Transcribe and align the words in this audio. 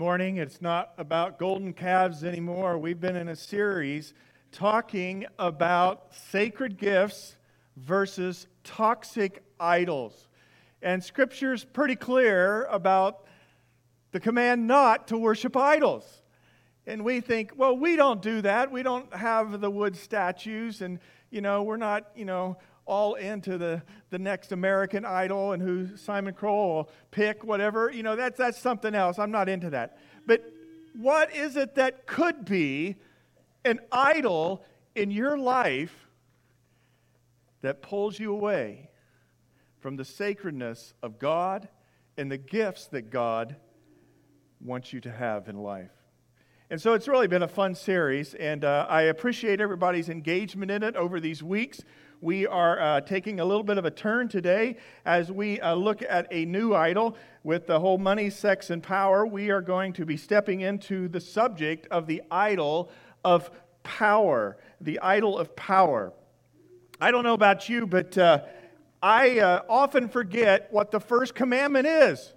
morning. 0.00 0.38
It's 0.38 0.62
not 0.62 0.94
about 0.96 1.38
golden 1.38 1.74
calves 1.74 2.24
anymore. 2.24 2.78
We've 2.78 2.98
been 2.98 3.16
in 3.16 3.28
a 3.28 3.36
series 3.36 4.14
talking 4.50 5.26
about 5.38 6.14
sacred 6.30 6.78
gifts 6.78 7.36
versus 7.76 8.46
toxic 8.64 9.42
idols. 9.60 10.28
And 10.80 11.04
scripture's 11.04 11.64
pretty 11.64 11.96
clear 11.96 12.64
about 12.70 13.26
the 14.12 14.20
command 14.20 14.66
not 14.66 15.08
to 15.08 15.18
worship 15.18 15.54
idols. 15.54 16.22
And 16.86 17.04
we 17.04 17.20
think, 17.20 17.52
well, 17.54 17.76
we 17.76 17.94
don't 17.94 18.22
do 18.22 18.40
that. 18.40 18.72
We 18.72 18.82
don't 18.82 19.14
have 19.14 19.60
the 19.60 19.70
wood 19.70 19.94
statues 19.96 20.80
and 20.80 20.98
you 21.30 21.42
know, 21.42 21.62
we're 21.62 21.76
not, 21.76 22.10
you 22.16 22.24
know, 22.24 22.56
all 22.86 23.14
into 23.14 23.58
the, 23.58 23.82
the 24.10 24.18
next 24.18 24.52
American 24.52 25.04
Idol 25.04 25.52
and 25.52 25.62
who 25.62 25.96
Simon 25.96 26.34
Cowell 26.34 26.74
will 26.74 26.90
pick, 27.10 27.44
whatever. 27.44 27.90
You 27.90 28.02
know, 28.02 28.16
that's, 28.16 28.38
that's 28.38 28.58
something 28.58 28.94
else. 28.94 29.18
I'm 29.18 29.30
not 29.30 29.48
into 29.48 29.70
that. 29.70 29.98
But 30.26 30.44
what 30.94 31.34
is 31.34 31.56
it 31.56 31.76
that 31.76 32.06
could 32.06 32.44
be 32.44 32.96
an 33.64 33.80
idol 33.92 34.64
in 34.94 35.10
your 35.10 35.38
life 35.38 36.08
that 37.62 37.82
pulls 37.82 38.18
you 38.18 38.32
away 38.32 38.90
from 39.78 39.96
the 39.96 40.04
sacredness 40.04 40.94
of 41.02 41.18
God 41.18 41.68
and 42.16 42.30
the 42.30 42.38
gifts 42.38 42.86
that 42.88 43.10
God 43.10 43.56
wants 44.60 44.92
you 44.92 45.00
to 45.02 45.10
have 45.10 45.48
in 45.48 45.56
life? 45.56 45.90
And 46.70 46.80
so 46.80 46.94
it's 46.94 47.08
really 47.08 47.26
been 47.26 47.42
a 47.42 47.48
fun 47.48 47.74
series, 47.74 48.34
and 48.34 48.64
uh, 48.64 48.86
I 48.88 49.02
appreciate 49.02 49.60
everybody's 49.60 50.08
engagement 50.08 50.70
in 50.70 50.84
it 50.84 50.94
over 50.94 51.18
these 51.18 51.42
weeks. 51.42 51.80
We 52.22 52.46
are 52.46 52.78
uh, 52.78 53.00
taking 53.00 53.40
a 53.40 53.44
little 53.46 53.62
bit 53.62 53.78
of 53.78 53.86
a 53.86 53.90
turn 53.90 54.28
today 54.28 54.76
as 55.06 55.32
we 55.32 55.58
uh, 55.58 55.74
look 55.74 56.02
at 56.06 56.26
a 56.30 56.44
new 56.44 56.74
idol 56.74 57.16
with 57.44 57.66
the 57.66 57.80
whole 57.80 57.96
money, 57.96 58.28
sex, 58.28 58.68
and 58.68 58.82
power. 58.82 59.26
We 59.26 59.48
are 59.48 59.62
going 59.62 59.94
to 59.94 60.04
be 60.04 60.18
stepping 60.18 60.60
into 60.60 61.08
the 61.08 61.20
subject 61.20 61.86
of 61.90 62.06
the 62.06 62.22
idol 62.30 62.90
of 63.24 63.50
power. 63.84 64.58
The 64.82 65.00
idol 65.00 65.38
of 65.38 65.56
power. 65.56 66.12
I 67.00 67.10
don't 67.10 67.24
know 67.24 67.32
about 67.32 67.70
you, 67.70 67.86
but 67.86 68.18
uh, 68.18 68.42
I 69.02 69.38
uh, 69.38 69.62
often 69.66 70.06
forget 70.06 70.68
what 70.70 70.90
the 70.90 71.00
first 71.00 71.34
commandment 71.34 71.86
is. 71.86 72.34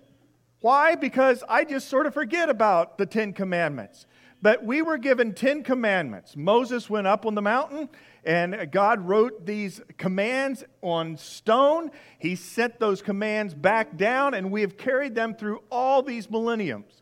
Why? 0.62 0.96
Because 0.96 1.44
I 1.50 1.66
just 1.66 1.90
sort 1.90 2.06
of 2.06 2.14
forget 2.14 2.48
about 2.48 2.98
the 2.98 3.06
Ten 3.06 3.34
Commandments. 3.34 4.06
But 4.42 4.64
we 4.64 4.82
were 4.82 4.98
given 4.98 5.34
Ten 5.34 5.62
Commandments. 5.62 6.38
Moses 6.38 6.90
went 6.90 7.06
up 7.06 7.26
on 7.26 7.36
the 7.36 7.42
mountain 7.42 7.90
and 8.24 8.72
God 8.72 9.02
wrote 9.02 9.46
these 9.46 9.82
commands 9.98 10.64
on 10.82 11.18
stone. 11.18 11.92
He 12.20 12.36
sent 12.36 12.80
those 12.80 13.02
commands 13.02 13.54
back 13.54 13.98
down, 13.98 14.34
and 14.34 14.52
we 14.52 14.62
have 14.62 14.78
carried 14.78 15.16
them 15.16 15.36
through 15.36 15.62
all 15.70 16.02
these 16.02 16.30
millenniums. 16.30 17.02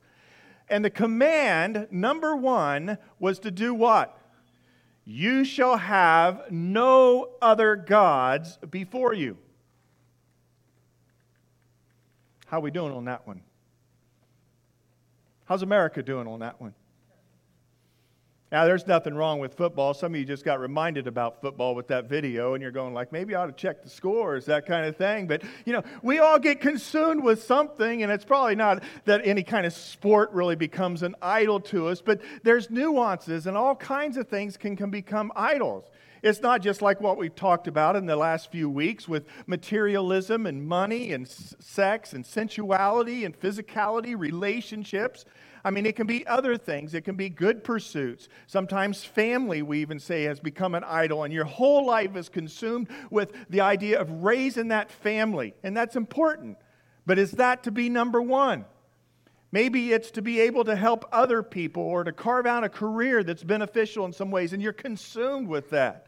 And 0.70 0.84
the 0.84 0.90
command, 0.90 1.88
number 1.92 2.36
one, 2.36 2.98
was 3.20 3.40
to 3.40 3.52
do 3.52 3.74
what? 3.74 4.18
You 5.06 5.44
shall 5.44 5.78
have 5.78 6.44
no 6.50 7.32
other 7.42 7.76
gods 7.76 8.58
before 8.70 9.14
you. 9.14 9.38
How 12.48 12.58
are 12.58 12.62
we 12.62 12.72
doing 12.72 12.94
on 12.94 13.06
that 13.06 13.28
one? 13.28 13.42
How's 15.46 15.64
America 15.64 16.02
doing 16.02 16.28
on 16.28 16.40
that 16.40 16.62
one? 16.62 16.74
Now, 18.52 18.66
there's 18.66 18.86
nothing 18.86 19.16
wrong 19.16 19.40
with 19.40 19.54
football. 19.54 19.94
Some 19.94 20.14
of 20.14 20.20
you 20.20 20.26
just 20.26 20.44
got 20.44 20.60
reminded 20.60 21.08
about 21.08 21.40
football 21.40 21.74
with 21.74 21.88
that 21.88 22.10
video, 22.10 22.54
and 22.54 22.62
you're 22.62 22.72
going 22.72 22.94
like, 22.94 23.14
maybe 23.14 23.34
I 23.34 23.44
ought 23.44 23.46
to 23.46 23.54
check 23.54 23.82
the 23.82 23.90
scores, 23.90 24.46
that 24.48 24.66
kind 24.66 24.86
of 24.86 24.98
thing. 24.98 25.26
But, 25.26 25.44
you 25.66 25.72
know, 25.72 25.84
we 26.04 26.20
all 26.20 26.38
get 26.38 26.60
consumed 26.60 27.24
with 27.24 27.42
something, 27.42 28.04
and 28.04 28.12
it's 28.12 28.26
probably 28.26 28.56
not 28.56 28.84
that 29.06 29.22
any 29.24 29.44
kind 29.44 29.66
of 29.66 29.72
sport 29.72 30.32
really 30.34 30.58
becomes 30.58 31.02
an 31.02 31.16
idol 31.22 31.62
to 31.62 31.88
us, 31.88 32.02
but 32.02 32.20
there's 32.44 32.70
nuances, 32.70 33.48
and 33.48 33.56
all 33.56 33.74
kinds 33.74 34.18
of 34.18 34.28
things 34.28 34.58
can, 34.58 34.76
can 34.76 34.90
become 34.90 35.32
idols. 35.34 35.86
It's 36.22 36.42
not 36.42 36.62
just 36.62 36.82
like 36.82 37.00
what 37.00 37.18
we've 37.18 37.34
talked 37.34 37.70
about 37.70 37.96
in 37.96 38.06
the 38.06 38.18
last 38.18 38.52
few 38.52 38.70
weeks 38.70 39.08
with 39.08 39.26
materialism 39.48 40.46
and 40.46 40.68
money 40.68 41.14
and 41.14 41.26
sex 41.26 42.12
and 42.12 42.26
sensuality 42.26 43.24
and 43.24 43.40
physicality, 43.40 44.20
relationships. 44.20 45.24
I 45.64 45.72
mean, 45.72 45.86
it 45.86 45.96
can 45.96 46.08
be 46.08 46.26
other 46.26 46.58
things. 46.58 46.94
It 46.94 47.02
can 47.02 47.16
be 47.16 47.30
good 47.30 47.64
pursuits. 47.64 48.28
Sometimes 48.48 49.04
family, 49.04 49.62
we 49.62 49.80
even 49.82 50.00
say, 50.00 50.24
has 50.24 50.40
become 50.40 50.76
an 50.76 50.84
idol, 50.84 51.24
and 51.24 51.34
your 51.34 51.46
whole 51.46 51.86
life 51.86 52.16
is 52.16 52.30
consumed 52.30 52.88
with 53.10 53.32
the 53.50 53.62
idea 53.62 54.00
of 54.00 54.24
raising 54.24 54.70
that 54.70 54.92
family. 54.92 55.54
And 55.64 55.76
that's 55.76 55.96
important. 55.96 56.58
But 57.06 57.20
is 57.20 57.32
that 57.34 57.64
to 57.64 57.72
be 57.72 57.90
number 57.90 58.22
one? 58.22 58.66
Maybe 59.52 59.92
it's 59.92 60.12
to 60.12 60.22
be 60.22 60.40
able 60.40 60.64
to 60.64 60.76
help 60.76 61.06
other 61.12 61.44
people 61.44 61.84
or 61.84 62.04
to 62.04 62.14
carve 62.14 62.46
out 62.46 62.64
a 62.64 62.70
career 62.70 63.24
that's 63.24 63.44
beneficial 63.44 64.06
in 64.06 64.14
some 64.14 64.32
ways, 64.32 64.54
and 64.54 64.62
you're 64.62 64.74
consumed 64.74 65.48
with 65.48 65.72
that. 65.72 66.08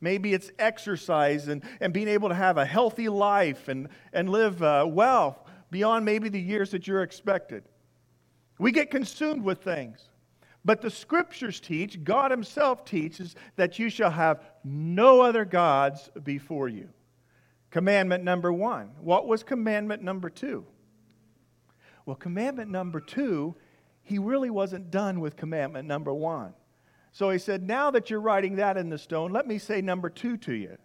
Maybe 0.00 0.34
it's 0.34 0.50
exercise 0.58 1.48
and, 1.48 1.62
and 1.80 1.94
being 1.94 2.08
able 2.08 2.28
to 2.28 2.34
have 2.34 2.58
a 2.58 2.66
healthy 2.66 3.08
life 3.08 3.68
and, 3.68 3.88
and 4.12 4.28
live 4.28 4.62
uh, 4.62 4.84
well 4.86 5.46
beyond 5.70 6.04
maybe 6.04 6.28
the 6.28 6.40
years 6.40 6.72
that 6.72 6.86
you're 6.86 7.02
expected. 7.02 7.64
We 8.58 8.72
get 8.72 8.90
consumed 8.90 9.42
with 9.42 9.62
things. 9.62 10.08
But 10.64 10.80
the 10.80 10.90
scriptures 10.90 11.60
teach, 11.60 12.02
God 12.04 12.30
Himself 12.30 12.84
teaches, 12.84 13.36
that 13.56 13.78
you 13.78 13.90
shall 13.90 14.10
have 14.10 14.42
no 14.64 15.20
other 15.20 15.44
gods 15.44 16.10
before 16.22 16.68
you. 16.68 16.88
Commandment 17.70 18.24
number 18.24 18.52
one. 18.52 18.90
What 19.00 19.26
was 19.26 19.42
commandment 19.42 20.02
number 20.02 20.30
two? 20.30 20.64
Well, 22.06 22.16
commandment 22.16 22.70
number 22.70 23.00
two, 23.00 23.54
he 24.02 24.18
really 24.18 24.50
wasn't 24.50 24.90
done 24.90 25.20
with 25.20 25.36
commandment 25.36 25.88
number 25.88 26.14
one. 26.14 26.54
So 27.12 27.30
he 27.30 27.38
said, 27.38 27.62
Now 27.62 27.90
that 27.90 28.10
you're 28.10 28.20
writing 28.20 28.56
that 28.56 28.76
in 28.76 28.88
the 28.90 28.98
stone, 28.98 29.32
let 29.32 29.46
me 29.46 29.58
say 29.58 29.80
number 29.80 30.08
two 30.08 30.36
to 30.38 30.52
you. 30.52 30.76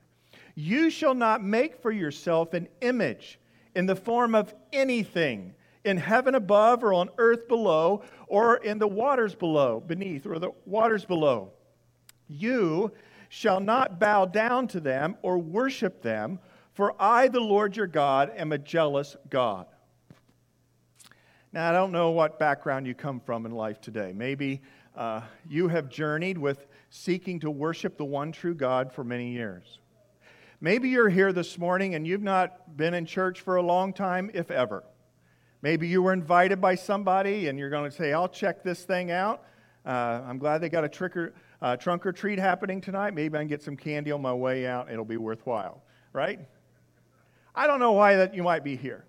You 0.55 0.89
shall 0.89 1.13
not 1.13 1.43
make 1.43 1.81
for 1.81 1.91
yourself 1.91 2.53
an 2.53 2.67
image 2.81 3.39
in 3.75 3.85
the 3.85 3.95
form 3.95 4.35
of 4.35 4.53
anything 4.73 5.53
in 5.83 5.97
heaven 5.97 6.35
above 6.35 6.83
or 6.83 6.93
on 6.93 7.09
earth 7.17 7.47
below 7.47 8.03
or 8.27 8.57
in 8.57 8.79
the 8.79 8.87
waters 8.87 9.35
below, 9.35 9.79
beneath 9.79 10.25
or 10.25 10.39
the 10.39 10.51
waters 10.65 11.05
below. 11.05 11.51
You 12.27 12.91
shall 13.29 13.59
not 13.59 13.99
bow 13.99 14.25
down 14.25 14.67
to 14.69 14.79
them 14.79 15.15
or 15.21 15.37
worship 15.37 16.01
them, 16.01 16.39
for 16.73 16.95
I, 16.99 17.27
the 17.27 17.39
Lord 17.39 17.77
your 17.77 17.87
God, 17.87 18.31
am 18.35 18.51
a 18.51 18.57
jealous 18.57 19.15
God. 19.29 19.67
Now, 21.51 21.69
I 21.69 21.71
don't 21.71 21.91
know 21.91 22.11
what 22.11 22.37
background 22.37 22.85
you 22.85 22.93
come 22.93 23.19
from 23.19 23.45
in 23.45 23.51
life 23.51 23.81
today. 23.81 24.13
Maybe 24.15 24.61
uh, 24.95 25.21
you 25.49 25.67
have 25.67 25.89
journeyed 25.89 26.37
with 26.37 26.67
seeking 26.89 27.39
to 27.39 27.49
worship 27.49 27.97
the 27.97 28.05
one 28.05 28.31
true 28.31 28.53
God 28.53 28.91
for 28.91 29.03
many 29.03 29.31
years. 29.31 29.79
Maybe 30.61 30.89
you're 30.89 31.09
here 31.09 31.31
this 31.31 31.57
morning 31.57 31.95
and 31.95 32.05
you've 32.05 32.21
not 32.21 32.75
been 32.75 32.93
in 32.93 33.05
church 33.05 33.41
for 33.41 33.55
a 33.55 33.61
long 33.61 33.93
time, 33.93 34.29
if 34.33 34.51
ever. 34.51 34.83
Maybe 35.61 35.87
you 35.87 36.01
were 36.01 36.13
invited 36.13 36.61
by 36.61 36.75
somebody 36.75 37.47
and 37.47 37.59
you're 37.59 37.69
going 37.69 37.89
to 37.89 37.95
say, 37.95 38.13
I'll 38.13 38.29
check 38.29 38.63
this 38.63 38.83
thing 38.83 39.11
out. 39.11 39.43
Uh, 39.85 40.21
I'm 40.25 40.37
glad 40.37 40.59
they 40.59 40.69
got 40.69 40.83
a 40.83 40.89
trick 40.89 41.17
or, 41.17 41.33
uh, 41.61 41.75
trunk 41.75 42.05
or 42.05 42.13
treat 42.13 42.39
happening 42.39 42.79
tonight. 42.79 43.13
Maybe 43.13 43.37
I 43.37 43.41
can 43.41 43.47
get 43.47 43.61
some 43.61 43.75
candy 43.75 44.11
on 44.11 44.21
my 44.21 44.33
way 44.33 44.65
out. 44.65 44.91
It'll 44.91 45.03
be 45.03 45.17
worthwhile, 45.17 45.83
right? 46.13 46.39
I 47.53 47.67
don't 47.67 47.79
know 47.79 47.91
why 47.91 48.15
that 48.15 48.33
you 48.33 48.43
might 48.43 48.63
be 48.63 48.77
here. 48.77 49.05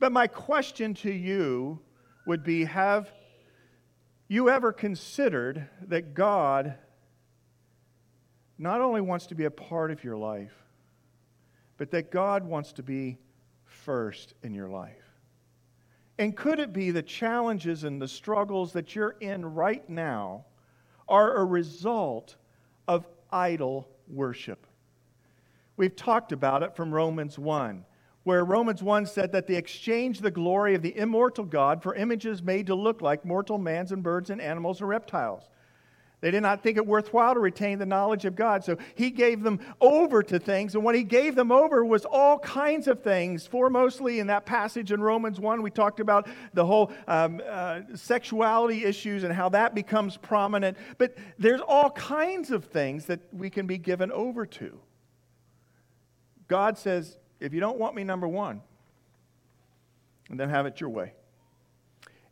But 0.00 0.10
my 0.10 0.26
question 0.26 0.94
to 0.94 1.12
you 1.12 1.80
would 2.26 2.42
be 2.42 2.64
Have 2.64 3.10
you 4.26 4.50
ever 4.50 4.72
considered 4.72 5.68
that 5.82 6.14
God 6.14 6.74
not 8.58 8.80
only 8.80 9.00
wants 9.00 9.26
to 9.26 9.34
be 9.34 9.44
a 9.44 9.50
part 9.50 9.90
of 9.90 10.02
your 10.02 10.16
life, 10.16 10.54
but 11.76 11.90
that 11.92 12.10
God 12.10 12.44
wants 12.44 12.72
to 12.74 12.82
be 12.82 13.18
first 13.64 14.34
in 14.42 14.54
your 14.54 14.68
life? 14.68 15.03
And 16.18 16.36
could 16.36 16.60
it 16.60 16.72
be 16.72 16.90
the 16.90 17.02
challenges 17.02 17.84
and 17.84 18.00
the 18.00 18.08
struggles 18.08 18.72
that 18.72 18.94
you're 18.94 19.16
in 19.20 19.44
right 19.44 19.88
now 19.88 20.44
are 21.08 21.36
a 21.36 21.44
result 21.44 22.36
of 22.86 23.06
idol 23.32 23.88
worship? 24.08 24.66
We've 25.76 25.96
talked 25.96 26.30
about 26.30 26.62
it 26.62 26.76
from 26.76 26.94
Romans 26.94 27.36
1, 27.36 27.84
where 28.22 28.44
Romans 28.44 28.82
1 28.82 29.06
said 29.06 29.32
that 29.32 29.48
they 29.48 29.56
exchanged 29.56 30.22
the 30.22 30.30
glory 30.30 30.76
of 30.76 30.82
the 30.82 30.96
immortal 30.96 31.44
God 31.44 31.82
for 31.82 31.96
images 31.96 32.42
made 32.42 32.68
to 32.68 32.76
look 32.76 33.02
like 33.02 33.24
mortal 33.24 33.58
mans 33.58 33.90
and 33.90 34.02
birds 34.02 34.30
and 34.30 34.40
animals 34.40 34.80
and 34.80 34.88
reptiles. 34.88 35.48
They 36.24 36.30
did 36.30 36.40
not 36.40 36.62
think 36.62 36.78
it 36.78 36.86
worthwhile 36.86 37.34
to 37.34 37.40
retain 37.40 37.78
the 37.78 37.84
knowledge 37.84 38.24
of 38.24 38.34
God. 38.34 38.64
So 38.64 38.78
he 38.94 39.10
gave 39.10 39.42
them 39.42 39.60
over 39.78 40.22
to 40.22 40.38
things. 40.38 40.74
And 40.74 40.82
what 40.82 40.94
he 40.94 41.02
gave 41.02 41.34
them 41.34 41.52
over 41.52 41.84
was 41.84 42.06
all 42.06 42.38
kinds 42.38 42.88
of 42.88 43.02
things. 43.02 43.46
Foremostly, 43.46 44.20
in 44.20 44.28
that 44.28 44.46
passage 44.46 44.90
in 44.90 45.02
Romans 45.02 45.38
1, 45.38 45.60
we 45.60 45.70
talked 45.70 46.00
about 46.00 46.26
the 46.54 46.64
whole 46.64 46.90
um, 47.08 47.42
uh, 47.46 47.80
sexuality 47.94 48.86
issues 48.86 49.22
and 49.22 49.34
how 49.34 49.50
that 49.50 49.74
becomes 49.74 50.16
prominent. 50.16 50.78
But 50.96 51.14
there's 51.38 51.60
all 51.60 51.90
kinds 51.90 52.50
of 52.50 52.64
things 52.64 53.04
that 53.04 53.20
we 53.30 53.50
can 53.50 53.66
be 53.66 53.76
given 53.76 54.10
over 54.10 54.46
to. 54.46 54.80
God 56.48 56.78
says, 56.78 57.18
if 57.38 57.52
you 57.52 57.60
don't 57.60 57.78
want 57.78 57.94
me, 57.94 58.02
number 58.02 58.26
one, 58.26 58.62
and 60.30 60.40
then 60.40 60.48
have 60.48 60.64
it 60.64 60.80
your 60.80 60.88
way. 60.88 61.12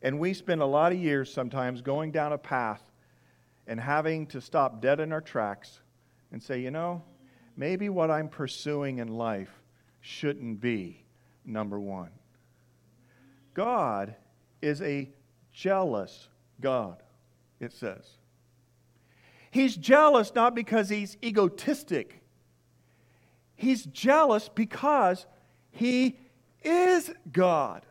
And 0.01 0.19
we 0.19 0.33
spend 0.33 0.63
a 0.63 0.67
lot 0.67 0.93
of 0.93 0.99
years 0.99 1.31
sometimes 1.31 1.83
going 1.83 2.11
down 2.11 2.33
a 2.33 2.39
path 2.39 2.81
and 3.67 3.79
having 3.79 4.27
to 4.29 4.41
stop 4.41 4.81
dead 4.81 5.01
in 5.01 5.13
our 5.13 5.21
tracks 5.21 5.81
and 6.33 6.43
say, 6.43 6.61
you 6.61 6.71
know, 6.71 7.03
maybe 7.57 7.89
what 7.89 8.11
I'm 8.11 8.29
pursuing 8.29 8.99
in 8.99 9.09
life 9.09 9.51
shouldn't 10.01 10.61
be 10.61 11.05
number 11.45 11.79
one. 11.79 12.11
God 13.55 14.15
is 14.61 14.81
a 14.83 15.11
jealous 15.53 16.29
God, 16.61 17.03
it 17.61 17.73
says. 17.73 18.09
He's 19.51 19.77
jealous 19.77 20.35
not 20.35 20.55
because 20.55 20.89
he's 20.89 21.17
egotistic, 21.23 22.23
he's 23.55 23.85
jealous 23.85 24.49
because 24.49 25.27
he 25.71 26.19
is 26.63 27.13
God. 27.31 27.85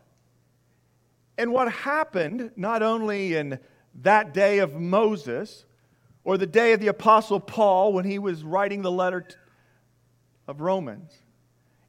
And 1.38 1.52
what 1.52 1.72
happened, 1.72 2.52
not 2.56 2.84
only 2.84 3.36
in 3.36 3.60
that 3.96 4.34
day 4.34 4.60
of 4.60 4.76
Moses 4.76 5.66
or 6.24 6.38
the 6.38 6.48
day 6.48 6.74
of 6.74 6.80
the 6.80 6.88
Apostle 6.88 7.40
Paul 7.40 7.94
when 7.94 8.06
he 8.06 8.20
was 8.20 8.44
writing 8.44 8.82
the 8.82 8.92
letter 8.92 9.26
of 10.48 10.62
Romans, 10.62 11.12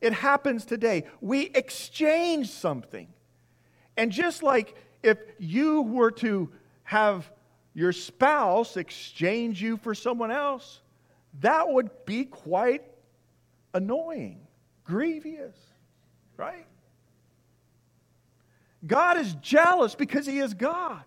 it 0.01 0.13
happens 0.13 0.65
today. 0.65 1.05
We 1.21 1.47
exchange 1.55 2.51
something. 2.51 3.09
And 3.97 4.11
just 4.11 4.43
like 4.43 4.75
if 5.03 5.19
you 5.39 5.83
were 5.83 6.11
to 6.13 6.51
have 6.85 7.31
your 7.75 7.93
spouse 7.93 8.77
exchange 8.77 9.63
you 9.63 9.77
for 9.77 9.95
someone 9.95 10.31
else, 10.31 10.81
that 11.41 11.69
would 11.69 11.91
be 12.05 12.25
quite 12.25 12.83
annoying, 13.73 14.41
grievous, 14.85 15.57
right? 16.37 16.67
God 18.87 19.17
is 19.19 19.35
jealous 19.35 19.95
because 19.95 20.27
He 20.27 20.39
is 20.39 20.55
God 20.55 21.03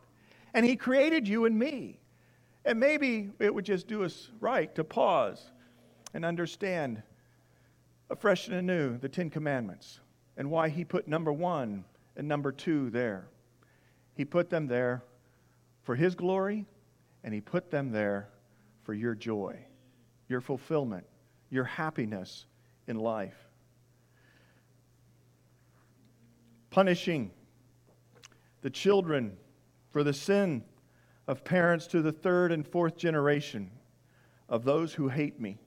and 0.55 0.65
He 0.65 0.77
created 0.77 1.27
you 1.27 1.45
and 1.45 1.59
me. 1.59 1.99
And 2.63 2.79
maybe 2.79 3.29
it 3.39 3.53
would 3.53 3.65
just 3.65 3.87
do 3.87 4.03
us 4.03 4.31
right 4.39 4.73
to 4.73 4.83
pause 4.83 5.51
and 6.15 6.25
understand 6.25 7.03
afresh 8.09 8.47
and 8.47 8.55
anew 8.55 8.97
the 8.97 9.09
Ten 9.09 9.29
Commandments 9.29 9.99
and 10.37 10.49
why 10.49 10.69
He 10.69 10.85
put 10.85 11.07
number 11.09 11.31
one 11.31 11.83
and 12.15 12.27
number 12.27 12.53
two 12.53 12.89
there. 12.89 13.27
He 14.15 14.23
put 14.23 14.49
them 14.49 14.65
there 14.65 15.03
for 15.83 15.93
His 15.93 16.15
glory 16.15 16.65
and 17.23 17.33
He 17.33 17.41
put 17.41 17.69
them 17.69 17.91
there 17.91 18.29
for 18.83 18.93
your 18.93 19.13
joy, 19.13 19.59
your 20.29 20.39
fulfillment, 20.39 21.05
your 21.49 21.65
happiness 21.65 22.45
in 22.87 22.97
life. 22.97 23.35
Punishing 26.69 27.31
the 28.61 28.69
children 28.69 29.35
for 29.95 30.03
the 30.03 30.11
sin 30.11 30.61
of 31.25 31.45
parents 31.45 31.87
to 31.87 32.01
the 32.01 32.11
third 32.11 32.51
and 32.51 32.67
fourth 32.67 32.97
generation 32.97 33.71
of 34.49 34.65
those 34.65 34.93
who 34.93 35.07
hate 35.07 35.39
me, 35.39 35.57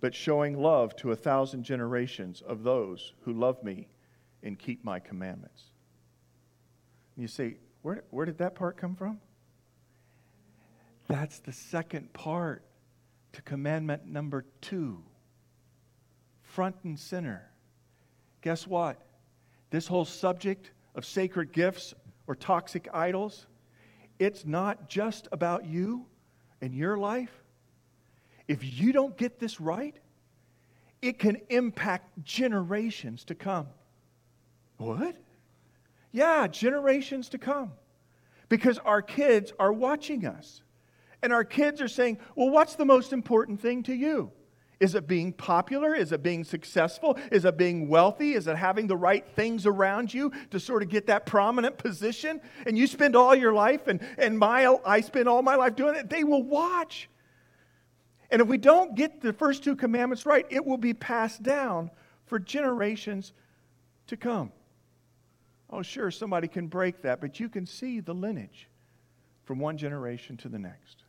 but 0.00 0.14
showing 0.14 0.58
love 0.58 0.96
to 0.96 1.10
a 1.10 1.14
thousand 1.14 1.62
generations 1.62 2.40
of 2.40 2.62
those 2.62 3.12
who 3.20 3.34
love 3.34 3.62
me 3.62 3.86
and 4.42 4.58
keep 4.58 4.82
my 4.82 4.98
commandments. 4.98 5.64
And 7.14 7.20
you 7.20 7.28
say, 7.28 7.58
where, 7.82 8.04
where 8.08 8.24
did 8.24 8.38
that 8.38 8.54
part 8.54 8.78
come 8.78 8.96
from? 8.96 9.20
That's 11.06 11.40
the 11.40 11.52
second 11.52 12.14
part 12.14 12.64
to 13.34 13.42
commandment 13.42 14.06
number 14.06 14.46
two 14.62 15.02
front 16.40 16.76
and 16.84 16.98
center. 16.98 17.42
Guess 18.40 18.66
what? 18.66 19.02
This 19.68 19.86
whole 19.86 20.06
subject 20.06 20.70
of 20.94 21.04
sacred 21.04 21.52
gifts 21.52 21.92
or 22.26 22.34
toxic 22.34 22.88
idols, 22.92 23.46
it's 24.18 24.44
not 24.44 24.88
just 24.88 25.28
about 25.32 25.66
you 25.66 26.06
and 26.60 26.74
your 26.74 26.96
life. 26.96 27.32
If 28.48 28.78
you 28.78 28.92
don't 28.92 29.16
get 29.16 29.38
this 29.38 29.60
right, 29.60 29.96
it 31.02 31.18
can 31.18 31.40
impact 31.50 32.24
generations 32.24 33.24
to 33.24 33.34
come. 33.34 33.66
What? 34.78 35.16
Yeah, 36.12 36.46
generations 36.46 37.28
to 37.30 37.38
come. 37.38 37.72
Because 38.48 38.78
our 38.78 39.02
kids 39.02 39.52
are 39.58 39.72
watching 39.72 40.26
us. 40.26 40.62
And 41.22 41.32
our 41.32 41.44
kids 41.44 41.80
are 41.80 41.88
saying, 41.88 42.18
well, 42.36 42.50
what's 42.50 42.76
the 42.76 42.84
most 42.84 43.12
important 43.12 43.60
thing 43.60 43.82
to 43.84 43.94
you? 43.94 44.30
Is 44.80 44.94
it 44.94 45.06
being 45.06 45.32
popular? 45.32 45.94
Is 45.94 46.12
it 46.12 46.22
being 46.22 46.44
successful? 46.44 47.16
Is 47.30 47.44
it 47.44 47.56
being 47.56 47.88
wealthy? 47.88 48.32
Is 48.34 48.46
it 48.46 48.56
having 48.56 48.86
the 48.86 48.96
right 48.96 49.26
things 49.34 49.66
around 49.66 50.12
you 50.12 50.32
to 50.50 50.58
sort 50.58 50.82
of 50.82 50.88
get 50.88 51.06
that 51.06 51.26
prominent 51.26 51.78
position? 51.78 52.40
And 52.66 52.76
you 52.76 52.86
spend 52.86 53.14
all 53.14 53.34
your 53.34 53.52
life, 53.52 53.86
and, 53.86 54.00
and 54.18 54.38
my, 54.38 54.76
I 54.84 55.00
spend 55.00 55.28
all 55.28 55.42
my 55.42 55.54
life 55.54 55.76
doing 55.76 55.94
it. 55.94 56.10
They 56.10 56.24
will 56.24 56.42
watch. 56.42 57.08
And 58.30 58.42
if 58.42 58.48
we 58.48 58.58
don't 58.58 58.96
get 58.96 59.20
the 59.20 59.32
first 59.32 59.62
two 59.62 59.76
commandments 59.76 60.26
right, 60.26 60.46
it 60.50 60.64
will 60.64 60.76
be 60.76 60.92
passed 60.92 61.42
down 61.42 61.90
for 62.26 62.38
generations 62.38 63.32
to 64.08 64.16
come. 64.16 64.50
Oh, 65.70 65.82
sure, 65.82 66.10
somebody 66.10 66.48
can 66.48 66.66
break 66.66 67.02
that, 67.02 67.20
but 67.20 67.38
you 67.38 67.48
can 67.48 67.64
see 67.66 68.00
the 68.00 68.14
lineage 68.14 68.68
from 69.44 69.58
one 69.58 69.76
generation 69.76 70.36
to 70.38 70.48
the 70.48 70.58
next. 70.58 71.03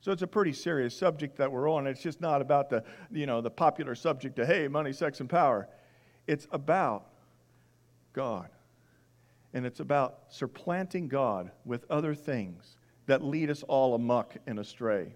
So 0.00 0.12
it's 0.12 0.22
a 0.22 0.26
pretty 0.26 0.54
serious 0.54 0.96
subject 0.96 1.36
that 1.36 1.52
we're 1.52 1.70
on. 1.70 1.86
It's 1.86 2.02
just 2.02 2.20
not 2.20 2.40
about 2.40 2.70
the, 2.70 2.84
you 3.10 3.26
know, 3.26 3.40
the 3.40 3.50
popular 3.50 3.94
subject 3.94 4.38
of, 4.38 4.46
hey, 4.46 4.66
money, 4.66 4.92
sex, 4.92 5.20
and 5.20 5.28
power. 5.28 5.68
It's 6.26 6.46
about 6.52 7.06
God. 8.12 8.48
And 9.52 9.66
it's 9.66 9.80
about 9.80 10.20
supplanting 10.30 11.08
God 11.08 11.50
with 11.64 11.84
other 11.90 12.14
things 12.14 12.76
that 13.06 13.22
lead 13.22 13.50
us 13.50 13.62
all 13.64 13.94
amuck 13.94 14.36
and 14.46 14.58
astray. 14.58 15.14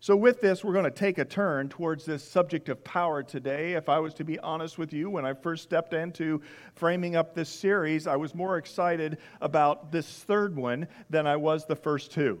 So, 0.00 0.16
with 0.16 0.40
this, 0.40 0.62
we're 0.62 0.72
going 0.72 0.84
to 0.84 0.90
take 0.90 1.18
a 1.18 1.24
turn 1.24 1.68
towards 1.68 2.04
this 2.04 2.22
subject 2.22 2.68
of 2.68 2.82
power 2.84 3.22
today. 3.22 3.74
If 3.74 3.88
I 3.88 3.98
was 3.98 4.12
to 4.14 4.24
be 4.24 4.38
honest 4.38 4.76
with 4.76 4.92
you, 4.92 5.08
when 5.08 5.24
I 5.24 5.34
first 5.34 5.62
stepped 5.62 5.94
into 5.94 6.42
framing 6.74 7.16
up 7.16 7.34
this 7.34 7.48
series, 7.48 8.06
I 8.06 8.16
was 8.16 8.34
more 8.34 8.58
excited 8.58 9.18
about 9.40 9.92
this 9.92 10.06
third 10.24 10.54
one 10.56 10.88
than 11.10 11.26
I 11.26 11.36
was 11.36 11.64
the 11.64 11.76
first 11.76 12.12
two. 12.12 12.40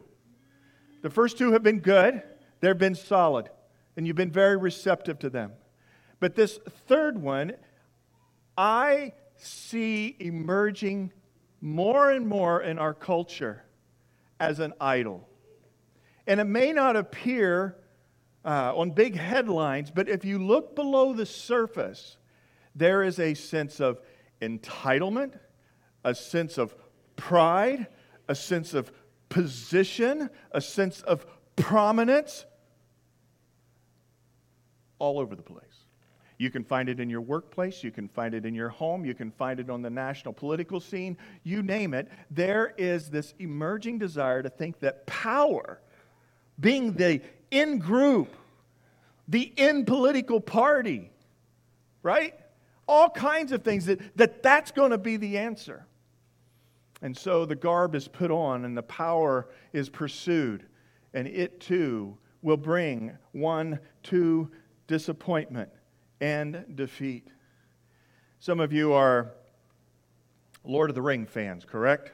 The 1.06 1.10
first 1.10 1.38
two 1.38 1.52
have 1.52 1.62
been 1.62 1.78
good, 1.78 2.20
they've 2.58 2.76
been 2.76 2.96
solid, 2.96 3.48
and 3.96 4.08
you've 4.08 4.16
been 4.16 4.32
very 4.32 4.56
receptive 4.56 5.20
to 5.20 5.30
them. 5.30 5.52
But 6.18 6.34
this 6.34 6.58
third 6.88 7.22
one, 7.22 7.52
I 8.58 9.12
see 9.36 10.16
emerging 10.18 11.12
more 11.60 12.10
and 12.10 12.26
more 12.26 12.60
in 12.60 12.80
our 12.80 12.92
culture 12.92 13.62
as 14.40 14.58
an 14.58 14.72
idol. 14.80 15.28
And 16.26 16.40
it 16.40 16.46
may 16.46 16.72
not 16.72 16.96
appear 16.96 17.76
uh, 18.44 18.76
on 18.76 18.90
big 18.90 19.14
headlines, 19.14 19.92
but 19.92 20.08
if 20.08 20.24
you 20.24 20.44
look 20.44 20.74
below 20.74 21.12
the 21.12 21.24
surface, 21.24 22.16
there 22.74 23.04
is 23.04 23.20
a 23.20 23.34
sense 23.34 23.78
of 23.78 24.00
entitlement, 24.42 25.38
a 26.02 26.16
sense 26.16 26.58
of 26.58 26.74
pride, 27.14 27.86
a 28.26 28.34
sense 28.34 28.74
of 28.74 28.90
position, 29.28 30.30
a 30.52 30.60
sense 30.60 31.00
of 31.02 31.26
prominence 31.56 32.44
all 34.98 35.18
over 35.18 35.34
the 35.34 35.42
place. 35.42 35.62
You 36.38 36.50
can 36.50 36.64
find 36.64 36.88
it 36.88 37.00
in 37.00 37.08
your 37.08 37.22
workplace, 37.22 37.82
you 37.82 37.90
can 37.90 38.08
find 38.08 38.34
it 38.34 38.44
in 38.44 38.54
your 38.54 38.68
home, 38.68 39.04
you 39.04 39.14
can 39.14 39.30
find 39.30 39.58
it 39.58 39.70
on 39.70 39.80
the 39.80 39.88
national 39.88 40.34
political 40.34 40.80
scene, 40.80 41.16
you 41.44 41.62
name 41.62 41.94
it. 41.94 42.08
There 42.30 42.74
is 42.76 43.08
this 43.08 43.32
emerging 43.38 43.98
desire 43.98 44.42
to 44.42 44.50
think 44.50 44.80
that 44.80 45.06
power, 45.06 45.80
being 46.60 46.92
the 46.92 47.22
in 47.50 47.78
group, 47.78 48.36
the 49.28 49.52
in 49.56 49.86
political 49.86 50.40
party, 50.40 51.10
right? 52.02 52.34
All 52.86 53.08
kinds 53.08 53.52
of 53.52 53.62
things 53.62 53.86
that, 53.86 54.16
that 54.16 54.42
that's 54.42 54.70
going 54.72 54.90
to 54.90 54.98
be 54.98 55.16
the 55.16 55.38
answer. 55.38 55.86
And 57.02 57.16
so 57.16 57.44
the 57.44 57.54
garb 57.54 57.94
is 57.94 58.08
put 58.08 58.30
on 58.30 58.64
and 58.64 58.76
the 58.76 58.82
power 58.82 59.48
is 59.72 59.88
pursued, 59.88 60.64
and 61.14 61.28
it 61.28 61.60
too 61.60 62.16
will 62.42 62.56
bring 62.56 63.16
one 63.32 63.78
to 64.04 64.50
disappointment 64.86 65.70
and 66.20 66.64
defeat. 66.74 67.28
Some 68.38 68.60
of 68.60 68.72
you 68.72 68.92
are 68.92 69.32
Lord 70.64 70.90
of 70.90 70.94
the 70.94 71.02
Ring 71.02 71.26
fans, 71.26 71.64
correct? 71.64 72.12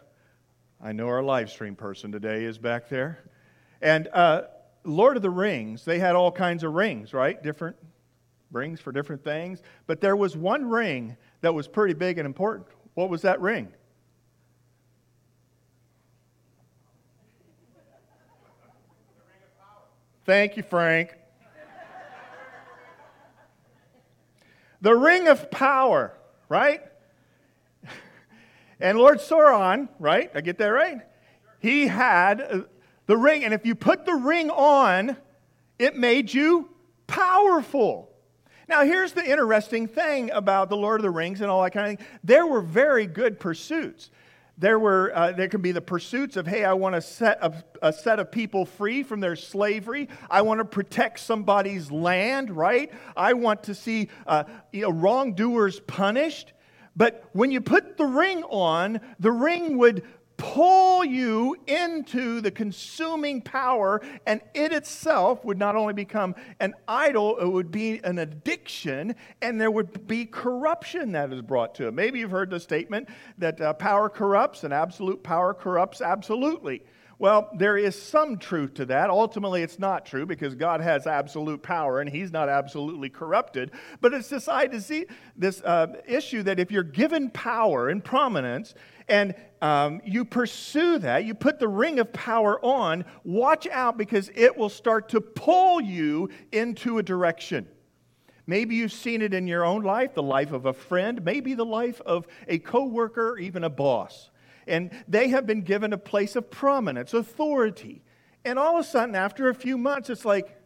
I 0.82 0.92
know 0.92 1.08
our 1.08 1.22
live 1.22 1.50
stream 1.50 1.76
person 1.76 2.10
today 2.10 2.44
is 2.44 2.58
back 2.58 2.88
there. 2.88 3.18
And 3.80 4.08
uh, 4.08 4.42
Lord 4.84 5.16
of 5.16 5.22
the 5.22 5.30
Rings, 5.30 5.84
they 5.84 5.98
had 5.98 6.14
all 6.14 6.32
kinds 6.32 6.64
of 6.64 6.72
rings, 6.72 7.14
right? 7.14 7.40
Different 7.42 7.76
rings 8.50 8.80
for 8.80 8.92
different 8.92 9.22
things. 9.22 9.62
But 9.86 10.00
there 10.00 10.16
was 10.16 10.36
one 10.36 10.68
ring 10.68 11.16
that 11.40 11.54
was 11.54 11.68
pretty 11.68 11.94
big 11.94 12.18
and 12.18 12.26
important. 12.26 12.68
What 12.94 13.10
was 13.10 13.22
that 13.22 13.40
ring? 13.40 13.68
Thank 20.24 20.56
you, 20.56 20.62
Frank. 20.62 21.16
the 24.80 24.94
ring 24.94 25.28
of 25.28 25.50
power, 25.50 26.16
right? 26.48 26.82
And 28.82 28.98
Lord 28.98 29.18
Sauron, 29.18 29.88
right? 30.00 30.30
I 30.34 30.40
get 30.40 30.58
that 30.58 30.66
right? 30.66 30.98
He 31.60 31.86
had 31.86 32.40
uh, 32.40 32.60
the 33.06 33.16
ring. 33.16 33.44
And 33.44 33.54
if 33.54 33.64
you 33.64 33.76
put 33.76 34.04
the 34.04 34.14
ring 34.14 34.50
on, 34.50 35.16
it 35.78 35.96
made 35.96 36.34
you 36.34 36.68
powerful. 37.06 38.10
Now, 38.68 38.84
here's 38.84 39.12
the 39.12 39.24
interesting 39.24 39.86
thing 39.86 40.32
about 40.32 40.68
the 40.68 40.76
Lord 40.76 41.00
of 41.00 41.02
the 41.02 41.10
Rings 41.10 41.40
and 41.40 41.50
all 41.50 41.62
that 41.62 41.72
kind 41.72 41.92
of 41.92 41.98
thing. 41.98 42.06
There 42.24 42.46
were 42.46 42.60
very 42.60 43.06
good 43.06 43.38
pursuits. 43.38 44.10
There, 44.58 44.78
were, 44.78 45.10
uh, 45.14 45.32
there 45.32 45.48
can 45.48 45.62
be 45.62 45.72
the 45.72 45.80
pursuits 45.80 46.36
of, 46.36 46.46
hey, 46.46 46.64
I 46.64 46.74
want 46.74 46.94
to 46.94 47.00
set 47.00 47.38
a, 47.40 47.64
a 47.80 47.92
set 47.92 48.20
of 48.20 48.30
people 48.30 48.64
free 48.64 49.02
from 49.02 49.20
their 49.20 49.34
slavery. 49.34 50.08
I 50.30 50.42
want 50.42 50.60
to 50.60 50.64
protect 50.64 51.20
somebody's 51.20 51.90
land, 51.90 52.50
right? 52.50 52.92
I 53.16 53.32
want 53.32 53.64
to 53.64 53.74
see 53.74 54.08
uh, 54.26 54.44
you 54.70 54.82
know, 54.82 54.92
wrongdoers 54.92 55.80
punished. 55.80 56.52
But 56.94 57.24
when 57.32 57.50
you 57.50 57.60
put 57.60 57.96
the 57.96 58.04
ring 58.04 58.42
on, 58.44 59.00
the 59.18 59.32
ring 59.32 59.78
would 59.78 60.04
pull 60.42 61.04
you 61.04 61.56
into 61.68 62.40
the 62.40 62.50
consuming 62.50 63.40
power, 63.40 64.02
and 64.26 64.40
it 64.54 64.72
itself 64.72 65.44
would 65.44 65.56
not 65.56 65.76
only 65.76 65.92
become 65.92 66.34
an 66.58 66.74
idol, 66.88 67.38
it 67.38 67.46
would 67.46 67.70
be 67.70 68.00
an 68.02 68.18
addiction, 68.18 69.14
and 69.40 69.60
there 69.60 69.70
would 69.70 70.04
be 70.08 70.26
corruption 70.26 71.12
that 71.12 71.32
is 71.32 71.42
brought 71.42 71.76
to 71.76 71.86
it. 71.86 71.94
Maybe 71.94 72.18
you've 72.18 72.32
heard 72.32 72.50
the 72.50 72.58
statement 72.58 73.08
that 73.38 73.60
uh, 73.60 73.72
power 73.74 74.08
corrupts 74.08 74.64
and 74.64 74.74
absolute 74.74 75.22
power 75.22 75.54
corrupts 75.54 76.00
absolutely. 76.00 76.82
Well, 77.22 77.50
there 77.54 77.76
is 77.76 77.94
some 77.94 78.36
truth 78.36 78.74
to 78.74 78.86
that. 78.86 79.08
Ultimately, 79.08 79.62
it's 79.62 79.78
not 79.78 80.04
true 80.04 80.26
because 80.26 80.56
God 80.56 80.80
has 80.80 81.06
absolute 81.06 81.62
power 81.62 82.00
and 82.00 82.10
He's 82.10 82.32
not 82.32 82.48
absolutely 82.48 83.10
corrupted. 83.10 83.70
But 84.00 84.12
it's 84.12 84.28
this, 84.28 84.48
this 85.36 85.62
uh, 85.62 85.86
issue 86.04 86.42
that 86.42 86.58
if 86.58 86.72
you're 86.72 86.82
given 86.82 87.30
power 87.30 87.90
and 87.90 88.02
prominence 88.02 88.74
and 89.06 89.36
um, 89.60 90.00
you 90.04 90.24
pursue 90.24 90.98
that, 90.98 91.24
you 91.24 91.34
put 91.34 91.60
the 91.60 91.68
ring 91.68 92.00
of 92.00 92.12
power 92.12 92.58
on, 92.60 93.04
watch 93.22 93.68
out 93.68 93.96
because 93.96 94.28
it 94.34 94.56
will 94.56 94.68
start 94.68 95.08
to 95.10 95.20
pull 95.20 95.80
you 95.80 96.28
into 96.50 96.98
a 96.98 97.04
direction. 97.04 97.68
Maybe 98.48 98.74
you've 98.74 98.92
seen 98.92 99.22
it 99.22 99.32
in 99.32 99.46
your 99.46 99.64
own 99.64 99.82
life, 99.82 100.14
the 100.14 100.24
life 100.24 100.50
of 100.50 100.66
a 100.66 100.72
friend, 100.72 101.24
maybe 101.24 101.54
the 101.54 101.64
life 101.64 102.00
of 102.00 102.26
a 102.48 102.58
coworker, 102.58 103.38
even 103.38 103.62
a 103.62 103.70
boss 103.70 104.31
and 104.66 104.90
they 105.08 105.28
have 105.28 105.46
been 105.46 105.62
given 105.62 105.92
a 105.92 105.98
place 105.98 106.36
of 106.36 106.50
prominence, 106.50 107.14
authority. 107.14 108.02
And 108.44 108.58
all 108.58 108.78
of 108.78 108.84
a 108.84 108.88
sudden, 108.88 109.14
after 109.14 109.48
a 109.48 109.54
few 109.54 109.78
months, 109.78 110.10
it's 110.10 110.24
like, 110.24 110.58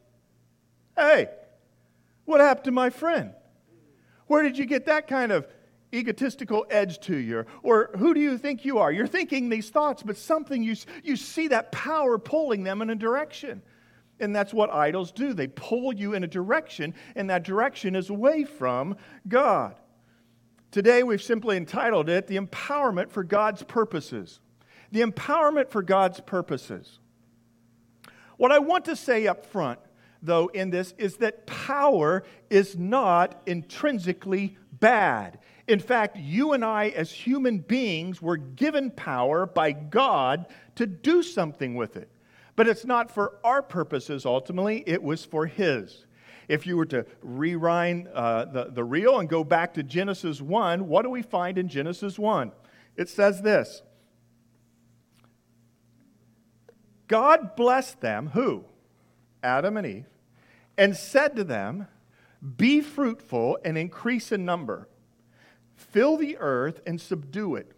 hey, 0.97 1.29
what 2.25 2.41
happened 2.41 2.65
to 2.65 2.73
my 2.73 2.91
friend? 2.91 3.33
Where 4.27 4.43
did 4.43 4.59
you 4.59 4.67
get 4.67 4.87
that 4.87 5.07
kind 5.07 5.31
of 5.33 5.47
egotistical 5.95 6.67
edge 6.71 6.99
to 7.01 7.17
you? 7.17 7.45
Or 7.63 7.91
who 7.97 8.15
do 8.15 8.21
you 8.21 8.39
think 8.39 8.65
you 8.65 8.79
are? 8.79 8.91
You're 8.91 9.07
thinking 9.07 9.49
these 9.49 9.71
thoughts, 9.71 10.03
but 10.03 10.17
something 10.17 10.63
you, 10.63 10.77
you 11.03 11.17
see 11.17 11.49
that 11.49 11.73
power 11.73 12.19
pulling 12.19 12.65
them 12.65 12.83
in 12.83 12.91
a 12.91 12.95
direction. 12.95 13.63
And 14.19 14.35
that's 14.35 14.55
what 14.55 14.71
idols 14.71 15.13
do. 15.13 15.35
They 15.35 15.47
pull 15.47 15.93
you 15.95 16.15
in 16.15 16.25
a 16.25 16.27
direction, 16.27 16.95
and 17.15 17.29
that 17.31 17.43
direction 17.43 17.95
is 17.95 18.09
away 18.09 18.45
from 18.45 18.97
God. 19.29 19.79
Today, 20.77 21.03
we've 21.03 21.23
simply 21.23 21.57
entitled 21.57 22.11
it 22.11 22.27
The 22.27 22.37
Empowerment 22.37 23.09
for 23.09 23.25
God's 23.25 23.63
Purposes. 23.63 24.41
The 24.93 25.01
Empowerment 25.01 25.71
for 25.71 25.81
God's 25.81 26.21
Purposes. 26.21 26.99
What 28.37 28.53
I 28.53 28.59
want 28.59 28.85
to 28.85 28.95
say 28.95 29.27
up 29.27 29.47
front, 29.47 29.79
though, 30.21 30.49
in 30.49 30.69
this 30.69 30.93
is 30.99 31.17
that 31.17 31.47
power 31.47 32.25
is 32.51 32.77
not 32.77 33.41
intrinsically 33.47 34.59
bad. 34.71 35.39
In 35.67 35.81
fact, 35.81 36.19
you 36.19 36.53
and 36.53 36.63
I, 36.63 36.89
as 36.89 37.11
human 37.11 37.61
beings, 37.61 38.21
were 38.21 38.37
given 38.37 38.91
power 38.91 39.47
by 39.47 39.73
God 39.73 40.45
to 40.75 40.87
do 40.87 41.23
something 41.23 41.75
with 41.75 41.97
it. 41.97 42.11
But 42.55 42.69
it's 42.69 42.85
not 42.85 43.11
for 43.11 43.39
our 43.43 43.63
purposes 43.63 44.27
ultimately, 44.27 44.85
it 44.87 45.03
was 45.03 45.25
for 45.25 45.47
His. 45.47 46.06
If 46.49 46.67
you 46.67 46.77
were 46.77 46.87
to 46.87 47.07
rewind 47.23 48.09
uh, 48.09 48.45
the, 48.47 48.65
the 48.67 48.85
reel 48.85 49.19
and 49.19 49.29
go 49.29 49.43
back 49.43 49.75
to 49.75 49.83
Genesis 49.83 50.41
1, 50.41 50.87
what 50.87 51.03
do 51.03 51.11
we 51.11 51.23
find 51.23 51.59
in 51.59 51.69
Genesis 51.69 52.19
1? 52.19 52.53
It 52.97 53.09
says 53.09 53.43
this 53.43 53.83
God 57.09 57.57
blessed 57.57 58.01
them, 58.01 58.29
who? 58.29 58.65
Adam 59.43 59.77
and 59.77 59.87
Eve, 59.87 60.07
and 60.77 60.97
said 60.97 61.37
to 61.37 61.45
them, 61.45 61.87
Be 62.57 62.81
fruitful 62.81 63.59
and 63.65 63.79
increase 63.79 64.33
in 64.33 64.45
number, 64.45 64.89
fill 65.75 66.17
the 66.17 66.37
earth 66.39 66.81
and 66.87 67.01
subdue 67.01 67.57
it, 67.57 67.73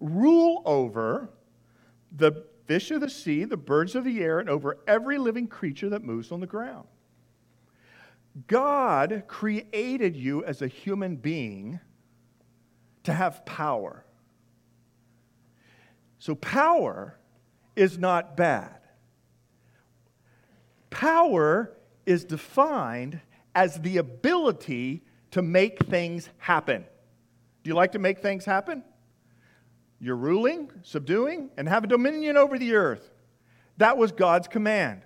rule 0.00 0.62
over 0.64 1.30
the 2.12 2.44
fish 2.66 2.90
of 2.90 3.00
the 3.00 3.10
sea, 3.10 3.44
the 3.44 3.56
birds 3.56 3.94
of 3.94 4.04
the 4.04 4.20
air, 4.20 4.38
and 4.38 4.48
over 4.48 4.78
every 4.86 5.18
living 5.18 5.46
creature 5.46 5.88
that 5.90 6.04
moves 6.04 6.32
on 6.32 6.40
the 6.40 6.46
ground. 6.46 6.86
God 8.46 9.24
created 9.26 10.16
you 10.16 10.44
as 10.44 10.62
a 10.62 10.68
human 10.68 11.16
being 11.16 11.80
to 13.04 13.12
have 13.12 13.44
power. 13.44 14.04
So, 16.18 16.34
power 16.34 17.18
is 17.74 17.98
not 17.98 18.36
bad. 18.36 18.76
Power 20.90 21.72
is 22.04 22.24
defined 22.24 23.20
as 23.54 23.80
the 23.80 23.96
ability 23.96 25.02
to 25.30 25.42
make 25.42 25.84
things 25.86 26.28
happen. 26.38 26.84
Do 27.62 27.68
you 27.68 27.74
like 27.74 27.92
to 27.92 27.98
make 27.98 28.20
things 28.20 28.44
happen? 28.44 28.82
You're 30.00 30.16
ruling, 30.16 30.70
subduing, 30.82 31.50
and 31.56 31.68
have 31.68 31.84
a 31.84 31.86
dominion 31.86 32.36
over 32.36 32.58
the 32.58 32.74
earth. 32.74 33.10
That 33.76 33.96
was 33.96 34.12
God's 34.12 34.48
command. 34.48 35.02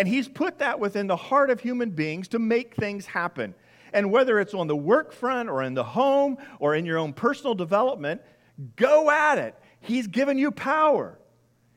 And 0.00 0.08
He's 0.08 0.28
put 0.28 0.60
that 0.60 0.80
within 0.80 1.08
the 1.08 1.16
heart 1.16 1.50
of 1.50 1.60
human 1.60 1.90
beings 1.90 2.28
to 2.28 2.38
make 2.38 2.74
things 2.74 3.04
happen. 3.04 3.54
And 3.92 4.10
whether 4.10 4.40
it's 4.40 4.54
on 4.54 4.66
the 4.66 4.74
work 4.74 5.12
front 5.12 5.50
or 5.50 5.62
in 5.62 5.74
the 5.74 5.84
home 5.84 6.38
or 6.58 6.74
in 6.74 6.86
your 6.86 6.96
own 6.96 7.12
personal 7.12 7.54
development, 7.54 8.22
go 8.76 9.10
at 9.10 9.36
it. 9.36 9.54
He's 9.80 10.06
given 10.06 10.38
you 10.38 10.52
power. 10.52 11.18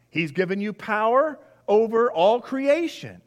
He's 0.09 0.31
given 0.31 0.61
you 0.61 0.71
power 0.71 1.37
over 1.67 2.09
all 2.09 2.39
creation. 2.39 3.21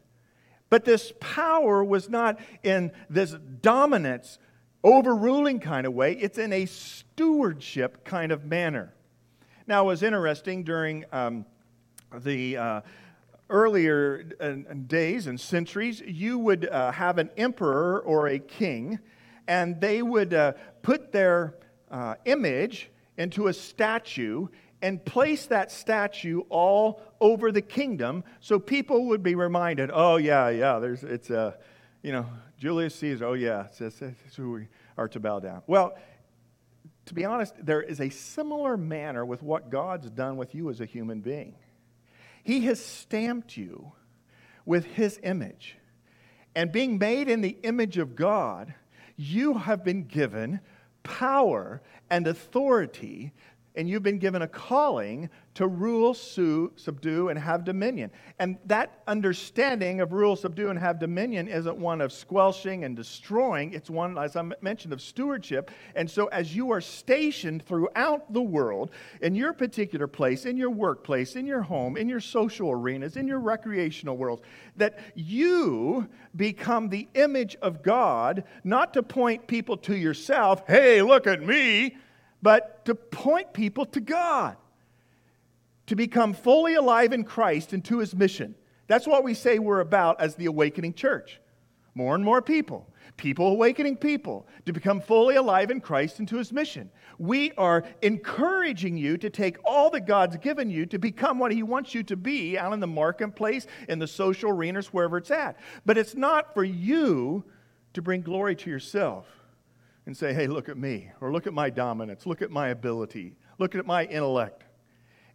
But 0.71 0.87
this 0.87 1.13
power 1.21 1.85
was 1.85 2.09
not 2.09 2.41
in 2.63 2.91
this 3.11 3.33
dominance, 3.61 4.39
overruling 4.83 5.61
kind 5.61 5.87
of 5.87 5.93
way, 5.93 6.15
it's 6.15 6.39
in 6.39 6.55
a 6.55 6.65
stewardship 6.65 8.03
kind 8.03 8.33
of 8.33 8.47
manner. 8.47 8.95
Now, 9.67 9.83
it 9.83 9.89
was 9.89 10.03
interesting 10.03 10.65
during 10.65 11.05
um, 11.13 11.45
the. 12.15 12.57
Uh, 12.57 12.81
earlier 13.49 14.23
days 14.23 15.27
and 15.27 15.41
centuries, 15.41 16.01
you 16.01 16.39
would 16.39 16.69
uh, 16.69 16.93
have 16.93 17.19
an 17.19 17.31
emperor 17.37 18.01
or 18.01 18.29
a 18.29 18.39
king, 18.39 18.99
and 19.47 19.81
they 19.81 20.03
would 20.03 20.35
uh, 20.35 20.53
put 20.83 21.13
their 21.13 21.55
uh, 21.91 22.15
image 22.25 22.91
into 23.17 23.49
a 23.49 23.53
statue 23.53 24.47
and 24.83 25.05
place 25.05 25.47
that 25.47 25.73
statue 25.73 26.41
all 26.49 27.01
over 27.21 27.51
the 27.51 27.63
kingdom 27.63 28.23
so 28.41 28.59
people 28.59 29.07
would 29.07 29.23
be 29.23 29.35
reminded, 29.35 29.91
oh, 29.93 30.17
yeah, 30.17 30.49
yeah, 30.51 30.79
there's, 30.79 31.03
it's 31.03 31.31
uh, 31.31 31.53
you 32.03 32.13
know, 32.13 32.27
Julius 32.59 32.95
Caesar, 32.97 33.27
oh, 33.27 33.33
yeah, 33.33 33.67
it's, 33.79 34.03
it's 34.03 34.37
who 34.37 34.53
we 34.53 34.69
are 34.99 35.09
to 35.09 35.21
bow 35.21 35.41
down. 35.41 35.63
Well, 35.67 35.97
to 37.07 37.15
be 37.15 37.25
honest, 37.25 37.55
there 37.65 37.83
is 37.83 38.01
a 38.01 38.11
similar 38.11 38.77
manner 38.77 39.25
with 39.25 39.43
what 39.43 39.71
God's 39.71 40.11
done 40.11 40.37
with 40.37 40.55
you 40.55 40.69
as 40.71 40.81
a 40.81 40.87
human 40.87 41.21
being. 41.21 41.55
He 42.47 42.61
has 42.67 42.79
stamped 42.79 43.57
you 43.57 43.91
with 44.65 44.85
His 44.85 45.19
image. 45.25 45.79
And 46.55 46.71
being 46.71 46.97
made 46.97 47.29
in 47.29 47.41
the 47.41 47.59
image 47.65 47.99
of 47.99 48.15
God, 48.15 48.73
you 49.17 49.55
have 49.55 49.83
been 49.83 50.05
given 50.05 50.61
power 51.03 51.83
and 52.09 52.29
authority 52.29 53.33
and 53.77 53.89
you've 53.89 54.03
been 54.03 54.19
given 54.19 54.43
a 54.43 54.49
calling 54.49 55.29
to 55.55 55.67
rule, 55.67 56.13
subdue, 56.13 57.29
and 57.29 57.39
have 57.39 57.65
dominion. 57.65 58.11
And 58.39 58.59
that 58.67 59.03
understanding 59.07 60.01
of 60.01 60.13
rule, 60.13 60.37
subdue, 60.37 60.69
and 60.69 60.79
have 60.79 60.99
dominion 60.99 61.49
isn't 61.49 61.79
one 61.79 62.01
of 62.01 62.13
squelching 62.13 62.85
and 62.85 62.95
destroying. 62.95 63.73
It's 63.73 63.89
one, 63.89 64.19
as 64.19 64.37
I 64.37 64.43
mentioned, 64.61 64.93
of 64.93 65.01
stewardship. 65.01 65.71
And 65.95 66.11
so, 66.11 66.27
as 66.27 66.55
you 66.55 66.71
are 66.73 66.81
stationed 66.81 67.65
throughout 67.65 68.33
the 68.33 68.43
world, 68.43 68.91
in 69.23 69.35
your 69.35 69.53
particular 69.55 70.07
place, 70.07 70.45
in 70.45 70.57
your 70.57 70.71
workplace, 70.71 71.37
in 71.37 71.47
your 71.47 71.63
home, 71.63 71.97
in 71.97 72.09
your 72.09 72.21
social 72.21 72.71
arenas, 72.71 73.17
in 73.17 73.27
your 73.27 73.41
recreational 73.41 74.17
world, 74.17 74.43
that 74.77 74.99
you 75.15 76.07
become 76.35 76.89
the 76.91 77.09
image 77.15 77.57
of 77.63 77.83
God, 77.83 78.45
not 78.63 78.93
to 78.95 79.03
point 79.03 79.47
people 79.47 79.79
to 79.79 79.97
yourself, 79.97 80.65
hey, 80.67 81.01
look 81.01 81.27
at 81.27 81.43
me 81.43 81.97
but 82.47 82.85
to 82.85 82.95
point 82.95 83.53
people 83.53 83.85
to 83.87 83.99
God, 83.99 84.57
to 85.89 85.97
become 85.97 86.33
fully 86.33 86.77
alive 86.77 87.13
in 87.13 87.25
Christ 87.25 87.73
and 87.73 87.85
to 87.87 87.99
his 87.99 88.15
mission. 88.15 88.55
That's 88.87 89.05
what 89.05 89.25
we 89.25 89.35
say 89.35 89.59
we're 89.59 89.81
about 89.81 90.21
as 90.21 90.37
the 90.37 90.47
awakening 90.47 90.95
church. 90.95 91.41
more 91.97 92.15
and 92.15 92.25
more 92.25 92.41
people, 92.41 92.89
people 93.17 93.49
awakening 93.49 93.97
people 93.97 94.47
to 94.65 94.73
become 94.73 95.01
fully 95.01 95.35
alive 95.35 95.73
in 95.73 95.81
Christ 95.81 96.21
and 96.21 96.29
to 96.29 96.37
his 96.37 96.53
mission. 96.53 96.89
We 97.19 97.51
are 97.59 97.83
encouraging 98.01 98.97
you 98.97 99.19
to 99.19 99.29
take 99.29 99.57
all 99.65 99.91
that 99.91 100.07
God's 100.07 100.37
given 100.37 100.71
you 100.71 100.87
to 100.87 101.01
become 101.01 101.41
what 101.41 101.51
he 101.51 101.65
wants 101.65 101.97
you 101.97 102.05
to 102.05 102.15
be 102.15 102.57
out 102.57 102.73
in 102.75 102.79
the 102.79 102.87
marketplace, 102.87 103.67
in 103.89 103.99
the 103.99 104.07
social 104.07 104.51
arenas, 104.51 104.93
wherever 104.93 105.17
it's 105.17 105.33
at. 105.33 105.57
But 105.85 105.99
it's 105.99 106.15
not 106.15 106.55
for 106.55 106.63
you 106.63 107.43
to 107.95 108.03
bring 108.03 108.21
glory 108.21 108.55
to 108.55 108.71
yourself 108.71 109.27
and 110.07 110.17
say, 110.17 110.33
hey, 110.33 110.47
look 110.47 110.69
at 110.69 110.79
me, 110.79 111.11
or 111.21 111.33
look 111.33 111.47
at 111.47 111.53
my 111.53 111.69
dominance, 111.69 112.27
look 112.27 112.41
at 112.41 112.51
my 112.51 112.69
ability, 112.69 113.35
look 113.59 113.75
at 113.75 113.85
my 113.85 114.05
intellect. 114.05 114.65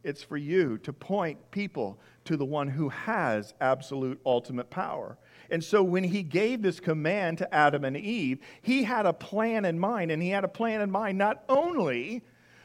It's 0.04 0.24
for 0.24 0.38
you 0.38 0.78
to 0.80 0.94
point 0.94 1.51
people 1.51 2.00
to 2.25 2.36
the 2.36 2.46
one 2.46 2.68
who 2.68 2.90
has 2.90 3.54
absolute 3.62 4.20
ultimate 4.25 4.70
power. 4.70 5.18
And 5.51 5.63
so 5.63 5.84
when 5.84 6.04
he 6.04 6.24
gave 6.24 6.62
this 6.62 6.80
command 6.80 7.38
to 7.40 7.54
Adam 7.54 7.84
and 7.84 7.98
Eve, 7.98 8.40
he 8.62 8.84
had 8.84 9.06
a 9.06 9.13
plan 9.13 9.66
in 9.66 9.78
mind. 9.78 10.10
And 10.12 10.22
he 10.22 10.30
had 10.30 10.44
a 10.44 10.48
plan 10.48 10.82
in 10.82 10.90
mind 10.90 11.18
not 11.18 11.44
only 11.50 12.24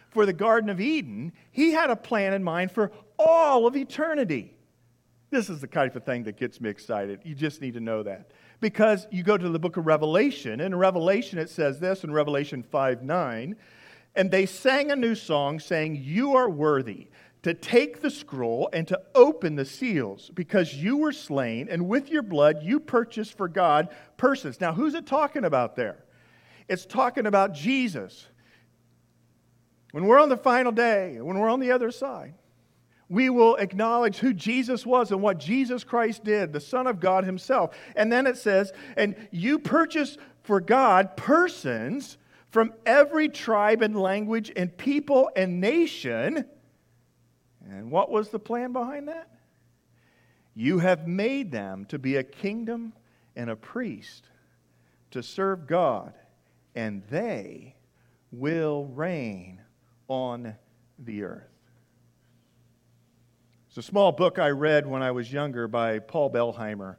for 0.09 0.25
the 0.25 0.33
Garden 0.33 0.71
of 0.71 0.81
Eden, 0.81 1.33
he 1.51 1.73
had 1.73 1.91
a 1.91 1.97
plan 1.97 2.33
in 2.33 2.43
mind 2.43 2.71
for 2.71 2.91
all 3.19 3.67
of 3.67 3.77
eternity. 3.77 4.57
This 5.31 5.51
is 5.51 5.61
the 5.61 5.69
kind 5.69 5.95
of 5.95 6.05
thing 6.05 6.23
that 6.25 6.39
gets 6.39 6.61
me 6.61 6.71
excited. 6.71 7.21
You 7.25 7.35
just 7.35 7.61
need 7.61 7.75
to 7.75 7.81
know 7.81 8.03
that. 8.05 8.31
Because 8.61 9.07
you 9.11 9.23
go 9.23 9.37
to 9.37 9.49
the 9.49 9.59
book 9.59 9.77
of 9.77 9.87
Revelation, 9.87 10.53
and 10.53 10.73
in 10.73 10.75
Revelation 10.75 11.39
it 11.39 11.51
says 11.51 11.79
this 11.79 12.05
in 12.05 12.13
Revelation 12.13 12.63
5 12.63 13.03
9, 13.03 13.57
and 14.15 14.31
they 14.31 14.47
sang 14.47 14.91
a 14.91 14.97
new 14.97 15.15
song 15.15 15.61
saying, 15.61 15.97
You 16.03 16.35
are 16.37 16.49
worthy 16.49 17.09
to 17.43 17.55
take 17.55 18.01
the 18.01 18.11
scroll 18.11 18.69
and 18.73 18.89
to 18.89 19.01
open 19.15 19.55
the 19.55 19.65
seals 19.65 20.31
because 20.35 20.75
you 20.75 20.97
were 20.97 21.13
slain 21.13 21.69
and 21.71 21.87
with 21.87 22.09
your 22.09 22.23
blood 22.23 22.61
you 22.63 22.81
purchased 22.81 23.37
for 23.37 23.47
God 23.47 23.89
persons. 24.17 24.61
Now, 24.61 24.73
who's 24.73 24.95
it 24.95 25.07
talking 25.07 25.45
about 25.45 25.77
there? 25.77 26.05
It's 26.69 26.85
talking 26.85 27.27
about 27.27 27.55
Jesus. 27.55 28.27
When 29.93 30.07
we're 30.07 30.19
on 30.19 30.29
the 30.29 30.37
final 30.37 30.73
day, 30.73 31.21
when 31.21 31.39
we're 31.39 31.49
on 31.49 31.61
the 31.61 31.71
other 31.71 31.91
side, 31.91 32.35
we 33.09 33.31
will 33.31 33.57
acknowledge 33.57 34.19
who 34.19 34.33
Jesus 34.33 34.85
was 34.85 35.13
and 35.13 35.23
what 35.23 35.39
Jesus 35.39 35.85
Christ 35.85 36.25
did, 36.25 36.53
the 36.53 36.61
Son 36.61 36.87
of 36.87 37.01
God 37.01 37.25
Himself. 37.25 37.77
And 37.95 38.11
then 38.11 38.27
it 38.27 38.37
says, 38.37 38.73
and 38.97 39.15
you 39.31 39.59
purchase 39.59 40.17
for 40.43 40.61
God 40.61 41.17
persons 41.17 42.19
from 42.51 42.73
every 42.85 43.29
tribe 43.29 43.83
and 43.83 43.95
language 43.97 44.51
and 44.57 44.77
people 44.77 45.31
and 45.37 45.61
nation 45.61 46.47
and 47.71 47.91
what 47.91 48.11
was 48.11 48.29
the 48.29 48.39
plan 48.39 48.73
behind 48.73 49.09
that? 49.09 49.29
You 50.55 50.79
have 50.79 51.07
made 51.07 51.51
them 51.51 51.85
to 51.87 51.99
be 51.99 52.17
a 52.17 52.23
kingdom 52.23 52.93
and 53.35 53.51
a 53.51 53.57
priest 53.57 54.29
to 55.11 55.23
serve 55.23 55.67
God, 55.67 56.15
and 56.75 57.03
they 57.11 57.75
will 58.33 58.87
reign 58.87 59.61
on 60.09 60.55
the 60.99 61.25
earth. 61.25 61.56
It's 63.77 63.87
a 63.87 63.91
small 63.91 64.11
book 64.11 64.39
I 64.39 64.49
read 64.49 64.87
when 64.87 65.03
I 65.03 65.11
was 65.11 65.31
younger 65.31 65.69
by 65.69 65.99
Paul 65.99 66.31
Billheimer, 66.31 66.97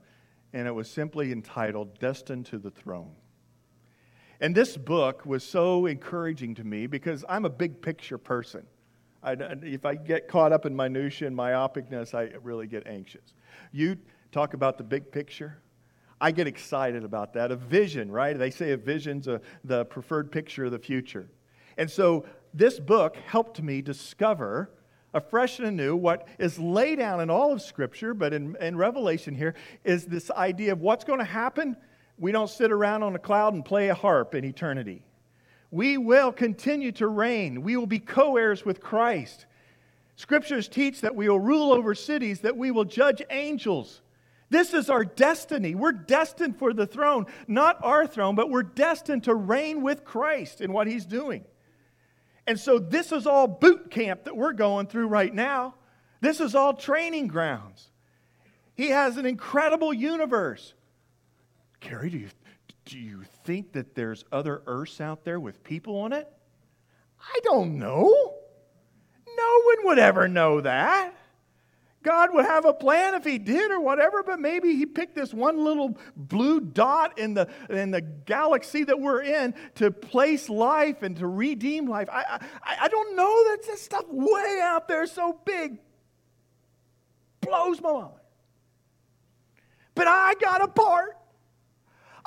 and 0.54 0.68
it 0.68 0.72
was 0.72 0.88
simply 0.88 1.32
entitled 1.32 1.98
Destined 1.98 2.46
to 2.46 2.60
the 2.60 2.70
Throne. 2.70 3.16
And 4.40 4.54
this 4.54 4.78
book 4.78 5.26
was 5.26 5.44
so 5.44 5.88
encouraging 5.88 6.54
to 6.54 6.64
me 6.64 6.86
because 6.86 7.26
I'm 7.28 7.46
a 7.46 7.50
big 7.50 7.82
picture 7.82 8.20
person. 8.20 8.64
I, 9.24 9.32
if 9.64 9.88
I 9.88 9.96
get 9.96 10.28
caught 10.28 10.54
up 10.54 10.68
in 10.68 10.76
minutia 10.76 11.28
and 11.28 11.36
myopicness, 11.36 12.14
I 12.14 12.38
really 12.44 12.68
get 12.68 12.86
anxious. 12.86 13.34
You 13.72 13.98
talk 14.32 14.54
about 14.54 14.78
the 14.78 14.84
big 14.84 15.12
picture. 15.12 15.58
I 16.22 16.30
get 16.30 16.46
excited 16.46 17.04
about 17.04 17.34
that. 17.34 17.52
A 17.52 17.56
vision, 17.56 18.12
right? 18.12 18.38
They 18.38 18.52
say 18.52 18.74
a 18.74 18.78
vision's 18.78 19.28
a, 19.28 19.42
the 19.64 19.86
preferred 19.86 20.32
picture 20.32 20.66
of 20.66 20.72
the 20.72 20.78
future. 20.78 21.28
And 21.76 21.90
so 21.90 22.28
this 22.54 22.80
book 22.80 23.16
helped 23.26 23.64
me 23.64 23.82
discover 23.82 24.70
afresh 25.18 25.60
and 25.60 25.68
anew 25.68 25.96
what 25.96 26.28
is 26.40 26.58
laid 26.58 27.00
down 27.00 27.20
in 27.20 27.30
all 27.30 27.52
of 27.52 27.62
Scripture, 27.62 28.14
but 28.14 28.34
in, 28.34 28.56
in 28.62 28.78
Revelation 28.78 29.36
here, 29.36 29.56
is 29.84 30.06
this 30.06 30.32
idea 30.32 30.72
of 30.72 30.82
what's 30.82 31.04
going 31.04 31.20
to 31.20 31.26
happen. 31.26 31.76
We 32.18 32.32
don't 32.32 32.50
sit 32.50 32.72
around 32.72 33.04
on 33.04 33.16
a 33.16 33.20
cloud 33.20 33.54
and 33.54 33.66
play 33.66 33.90
a 33.90 33.94
harp 33.94 34.34
in 34.34 34.46
eternity 34.46 35.04
we 35.72 35.98
will 35.98 36.32
continue 36.32 36.92
to 36.94 37.08
reign. 37.08 37.62
We 37.62 37.78
will 37.78 37.88
be 37.88 38.00
co 38.00 38.38
heirs 38.38 38.66
with 38.66 38.80
Christ. 38.80 39.46
Scriptures 40.16 40.68
teach 40.68 41.02
that 41.02 41.16
we 41.16 41.30
will 41.30 41.40
rule 41.40 41.72
over 41.72 41.94
cities, 41.94 42.40
that 42.42 42.58
we 42.58 42.72
will 42.72 42.86
judge 42.86 43.22
angels. 43.30 44.02
This 44.50 44.74
is 44.74 44.90
our 44.90 45.04
destiny. 45.04 45.76
We're 45.76 45.92
destined 45.92 46.58
for 46.58 46.74
the 46.74 46.88
throne, 46.88 47.26
not 47.48 47.78
our 47.84 48.08
throne, 48.08 48.36
but 48.36 48.50
we're 48.50 48.64
destined 48.64 49.26
to 49.26 49.36
reign 49.36 49.82
with 49.82 50.06
Christ 50.06 50.62
in 50.62 50.72
what 50.72 50.88
he's 50.88 51.06
doing. 51.06 51.44
And 52.48 52.58
so, 52.58 52.80
this 52.80 53.12
is 53.12 53.28
all 53.28 53.46
boot 53.46 53.92
camp 53.92 54.24
that 54.24 54.36
we're 54.36 54.54
going 54.54 54.88
through 54.88 55.08
right 55.08 55.34
now. 55.34 55.76
This 56.22 56.40
is 56.40 56.56
all 56.56 56.74
training 56.74 57.28
grounds. 57.28 57.92
He 58.74 58.90
has 58.90 59.18
an 59.18 59.26
incredible 59.26 59.94
universe. 59.94 60.74
Carrie, 61.82 62.10
do 62.10 62.18
you, 62.18 62.30
do 62.86 62.98
you 62.98 63.24
think 63.44 63.74
that 63.74 63.96
there's 63.96 64.24
other 64.32 64.62
Earths 64.66 65.02
out 65.02 65.26
there 65.26 65.40
with 65.40 65.64
people 65.64 66.00
on 66.00 66.14
it? 66.14 66.32
I 67.20 67.40
don't 67.44 67.78
know. 67.78 68.36
No 69.36 69.62
one 69.66 69.86
would 69.86 70.00
ever 70.00 70.28
know 70.28 70.62
that. 70.62 71.14
God 72.08 72.34
would 72.34 72.46
have 72.46 72.64
a 72.64 72.74
plan 72.74 73.16
if 73.16 73.26
he 73.26 73.38
did 73.38 73.70
or 73.70 73.82
whatever, 73.82 74.24
but 74.24 74.40
maybe 74.40 74.78
he 74.78 74.86
picked 74.86 75.14
this 75.14 75.34
one 75.34 75.62
little 75.62 75.98
blue 76.16 76.62
dot 76.62 77.20
in 77.20 77.34
the, 77.34 77.50
in 77.70 77.92
the 77.92 78.00
galaxy 78.00 78.86
that 78.86 78.98
we're 78.98 79.24
in 79.24 79.54
to 79.76 79.92
place 79.92 80.48
life 80.48 81.04
and 81.04 81.18
to 81.18 81.28
redeem 81.28 81.86
life. 81.86 82.08
I, 82.10 82.40
I, 82.64 82.78
I 82.84 82.88
don't 82.88 83.18
know. 83.18 83.44
that 83.50 83.58
this 83.66 83.82
stuff 83.82 84.06
way 84.08 84.60
out 84.64 84.88
there 84.88 85.06
so 85.06 85.38
big. 85.44 85.80
Blows 87.42 87.82
my 87.82 87.92
mind. 87.92 88.12
But 89.94 90.08
I 90.08 90.36
got 90.40 90.64
a 90.64 90.70
part. 90.70 91.18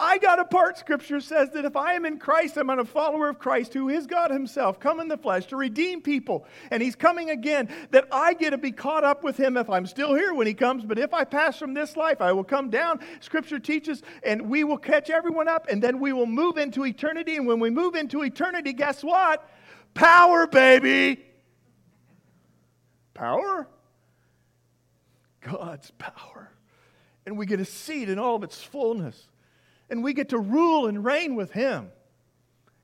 I 0.00 0.16
got 0.16 0.38
a 0.38 0.46
part, 0.46 0.78
Scripture 0.78 1.20
says, 1.20 1.50
that 1.50 1.66
if 1.66 1.76
I 1.76 1.92
am 1.92 2.06
in 2.06 2.18
Christ, 2.18 2.56
I'm 2.56 2.70
a 2.70 2.86
follower 2.86 3.28
of 3.28 3.38
Christ, 3.38 3.74
who 3.74 3.90
is 3.90 4.06
God 4.06 4.30
Himself, 4.30 4.80
come 4.80 4.98
in 4.98 5.08
the 5.08 5.18
flesh 5.18 5.44
to 5.46 5.56
redeem 5.56 6.00
people. 6.00 6.46
And 6.70 6.82
He's 6.82 6.96
coming 6.96 7.28
again, 7.28 7.68
that 7.90 8.08
I 8.10 8.32
get 8.32 8.50
to 8.50 8.58
be 8.58 8.72
caught 8.72 9.04
up 9.04 9.22
with 9.22 9.36
Him 9.36 9.58
if 9.58 9.68
I'm 9.68 9.86
still 9.86 10.14
here 10.14 10.32
when 10.32 10.46
He 10.46 10.54
comes. 10.54 10.86
But 10.86 10.98
if 10.98 11.12
I 11.12 11.24
pass 11.24 11.58
from 11.58 11.74
this 11.74 11.98
life, 11.98 12.22
I 12.22 12.32
will 12.32 12.44
come 12.44 12.70
down. 12.70 13.00
Scripture 13.20 13.58
teaches, 13.58 14.02
and 14.22 14.48
we 14.48 14.64
will 14.64 14.78
catch 14.78 15.10
everyone 15.10 15.48
up, 15.48 15.66
and 15.68 15.82
then 15.82 16.00
we 16.00 16.14
will 16.14 16.24
move 16.24 16.56
into 16.56 16.86
eternity. 16.86 17.36
And 17.36 17.46
when 17.46 17.60
we 17.60 17.68
move 17.68 17.94
into 17.94 18.22
eternity, 18.22 18.72
guess 18.72 19.04
what? 19.04 19.46
Power, 19.92 20.46
baby! 20.46 21.22
Power? 23.12 23.68
God's 25.42 25.90
power. 25.98 26.50
And 27.26 27.36
we 27.36 27.44
get 27.44 27.60
a 27.60 27.66
seat 27.66 28.08
in 28.08 28.18
all 28.18 28.36
of 28.36 28.42
its 28.42 28.62
fullness 28.62 29.29
and 29.90 30.02
we 30.02 30.12
get 30.14 30.30
to 30.30 30.38
rule 30.38 30.86
and 30.86 31.04
reign 31.04 31.34
with 31.34 31.52
Him. 31.52 31.90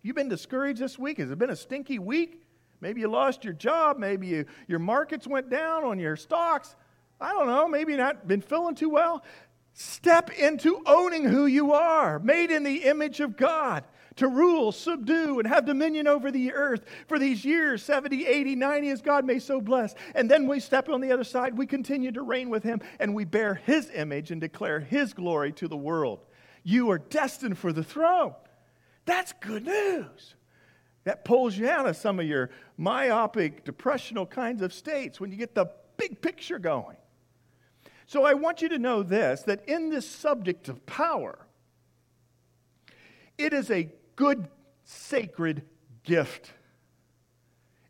You've 0.02 0.16
been 0.16 0.28
discouraged 0.28 0.80
this 0.80 0.98
week? 0.98 1.18
Has 1.18 1.30
it 1.30 1.38
been 1.38 1.50
a 1.50 1.56
stinky 1.56 1.98
week? 1.98 2.42
Maybe 2.80 3.00
you 3.00 3.08
lost 3.08 3.44
your 3.44 3.54
job. 3.54 3.98
Maybe 3.98 4.26
you, 4.26 4.44
your 4.68 4.78
markets 4.78 5.26
went 5.26 5.50
down 5.50 5.84
on 5.84 5.98
your 5.98 6.16
stocks. 6.16 6.76
I 7.20 7.32
don't 7.32 7.46
know. 7.46 7.66
Maybe 7.66 7.96
not 7.96 8.28
been 8.28 8.42
feeling 8.42 8.74
too 8.74 8.90
well. 8.90 9.24
Step 9.72 10.30
into 10.30 10.82
owning 10.86 11.24
who 11.24 11.46
you 11.46 11.72
are, 11.72 12.18
made 12.18 12.50
in 12.50 12.62
the 12.62 12.84
image 12.84 13.20
of 13.20 13.36
God, 13.36 13.84
to 14.16 14.28
rule, 14.28 14.72
subdue, 14.72 15.38
and 15.38 15.46
have 15.46 15.66
dominion 15.66 16.06
over 16.06 16.30
the 16.30 16.52
earth 16.54 16.84
for 17.06 17.18
these 17.18 17.44
years 17.44 17.82
70, 17.82 18.26
80, 18.26 18.54
90, 18.54 18.88
as 18.88 19.02
God 19.02 19.26
may 19.26 19.38
so 19.38 19.60
bless. 19.60 19.94
And 20.14 20.30
then 20.30 20.46
we 20.46 20.60
step 20.60 20.88
on 20.88 21.02
the 21.02 21.12
other 21.12 21.24
side, 21.24 21.58
we 21.58 21.66
continue 21.66 22.10
to 22.12 22.22
reign 22.22 22.48
with 22.48 22.62
Him, 22.62 22.80
and 22.98 23.14
we 23.14 23.24
bear 23.24 23.54
His 23.54 23.90
image 23.92 24.30
and 24.30 24.40
declare 24.40 24.80
His 24.80 25.12
glory 25.12 25.52
to 25.52 25.68
the 25.68 25.76
world. 25.76 26.20
You 26.66 26.90
are 26.90 26.98
destined 26.98 27.58
for 27.58 27.72
the 27.72 27.84
throne. 27.84 28.34
That's 29.04 29.32
good 29.34 29.66
news. 29.66 30.34
That 31.04 31.24
pulls 31.24 31.56
you 31.56 31.68
out 31.68 31.86
of 31.86 31.96
some 31.96 32.18
of 32.18 32.26
your 32.26 32.50
myopic, 32.76 33.64
depressional 33.64 34.26
kinds 34.26 34.62
of 34.62 34.72
states 34.74 35.20
when 35.20 35.30
you 35.30 35.36
get 35.36 35.54
the 35.54 35.70
big 35.96 36.20
picture 36.20 36.58
going. 36.58 36.96
So 38.06 38.24
I 38.24 38.34
want 38.34 38.62
you 38.62 38.68
to 38.70 38.80
know 38.80 39.04
this 39.04 39.42
that 39.42 39.68
in 39.68 39.90
this 39.90 40.10
subject 40.10 40.68
of 40.68 40.84
power, 40.86 41.38
it 43.38 43.52
is 43.52 43.70
a 43.70 43.88
good, 44.16 44.48
sacred 44.82 45.62
gift. 46.02 46.50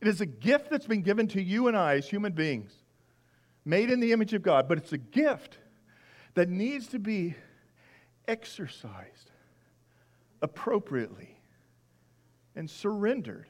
It 0.03 0.09
is 0.09 0.21
a 0.21 0.27
gift 0.27 0.69
that's 0.69 0.87
been 0.87 1.01
given 1.01 1.29
to 1.29 1.41
you 1.41 1.69
and 1.69 1.79
I 1.79 1.95
as 1.95 2.07
human 2.07 2.33
beings, 2.33 2.75
made 3.65 3.91
in 3.91 4.01
the 4.01 4.13
image 4.13 4.35
of 4.35 4.43
God, 4.43 4.69
but 4.69 4.77
it's 4.77 4.93
a 4.93 4.99
gift 4.99 5.57
that 6.35 6.51
needs 6.51 6.89
to 6.89 6.99
be 6.99 7.37
exercised 8.29 9.31
appropriately 10.43 11.39
and 12.55 12.69
surrendered 12.69 13.49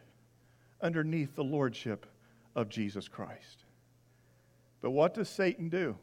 underneath 0.80 1.34
the 1.34 1.44
lordship 1.44 2.06
of 2.54 2.68
Jesus 2.68 3.08
Christ. 3.08 3.64
But 4.80 4.90
what 4.90 5.14
does 5.14 5.28
Satan 5.28 5.68
do? 5.68 5.96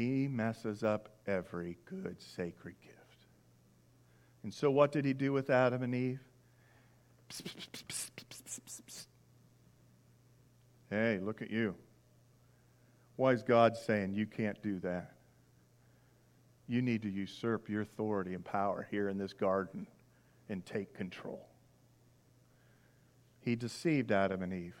he 0.00 0.28
messes 0.28 0.82
up 0.82 1.10
every 1.26 1.76
good 1.84 2.16
sacred 2.20 2.74
gift. 2.80 2.96
And 4.42 4.52
so, 4.52 4.70
what 4.70 4.92
did 4.92 5.04
he 5.04 5.12
do 5.12 5.30
with 5.32 5.50
Adam 5.50 5.82
and 5.82 5.94
Eve? 5.94 6.20
Hey, 10.88 11.20
look 11.22 11.42
at 11.42 11.50
you. 11.50 11.74
Why 13.16 13.32
is 13.32 13.42
God 13.42 13.76
saying 13.76 14.14
you 14.14 14.26
can't 14.26 14.60
do 14.62 14.78
that? 14.80 15.12
You 16.70 16.82
need 16.82 17.02
to 17.02 17.10
usurp 17.10 17.68
your 17.68 17.82
authority 17.82 18.32
and 18.32 18.44
power 18.44 18.86
here 18.92 19.08
in 19.08 19.18
this 19.18 19.32
garden 19.32 19.88
and 20.48 20.64
take 20.64 20.94
control. 20.94 21.48
He 23.40 23.56
deceived 23.56 24.12
Adam 24.12 24.44
and 24.44 24.52
Eve. 24.52 24.76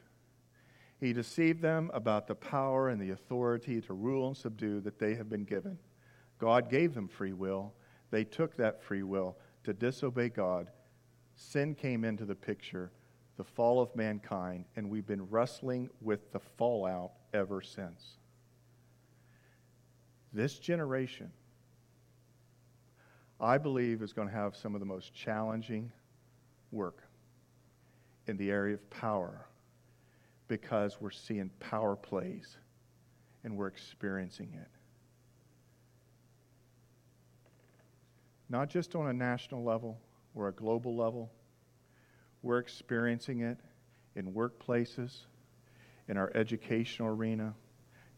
He 1.00 1.12
deceived 1.12 1.60
them 1.60 1.90
about 1.92 2.28
the 2.28 2.36
power 2.36 2.90
and 2.90 3.02
the 3.02 3.10
authority 3.10 3.80
to 3.80 3.92
rule 3.92 4.28
and 4.28 4.36
subdue 4.36 4.78
that 4.82 5.00
they 5.00 5.16
have 5.16 5.28
been 5.28 5.42
given. 5.42 5.78
God 6.38 6.70
gave 6.70 6.94
them 6.94 7.08
free 7.08 7.32
will. 7.32 7.74
They 8.12 8.22
took 8.22 8.56
that 8.56 8.80
free 8.80 9.02
will 9.02 9.36
to 9.64 9.72
disobey 9.72 10.28
God. 10.28 10.70
Sin 11.34 11.74
came 11.74 12.04
into 12.04 12.24
the 12.24 12.36
picture, 12.36 12.92
the 13.36 13.42
fall 13.42 13.80
of 13.80 13.96
mankind, 13.96 14.66
and 14.76 14.88
we've 14.88 15.08
been 15.08 15.28
wrestling 15.28 15.90
with 16.00 16.30
the 16.30 16.38
fallout 16.56 17.14
ever 17.34 17.60
since. 17.60 18.18
This 20.32 20.60
generation 20.60 21.32
I 23.40 23.58
believe 23.58 24.02
is 24.02 24.12
going 24.12 24.28
to 24.28 24.34
have 24.34 24.54
some 24.54 24.74
of 24.74 24.80
the 24.80 24.86
most 24.86 25.14
challenging 25.14 25.90
work 26.70 27.02
in 28.26 28.36
the 28.36 28.50
area 28.50 28.74
of 28.74 28.90
power 28.90 29.46
because 30.46 31.00
we're 31.00 31.10
seeing 31.10 31.50
power 31.60 31.96
plays 31.96 32.56
and 33.42 33.56
we're 33.56 33.68
experiencing 33.68 34.52
it. 34.54 34.68
Not 38.50 38.68
just 38.68 38.94
on 38.94 39.06
a 39.06 39.12
national 39.12 39.64
level 39.64 39.98
or 40.34 40.48
a 40.48 40.52
global 40.52 40.96
level, 40.96 41.30
we're 42.42 42.58
experiencing 42.58 43.40
it 43.40 43.58
in 44.16 44.32
workplaces, 44.32 45.20
in 46.08 46.16
our 46.16 46.32
educational 46.34 47.08
arena. 47.08 47.54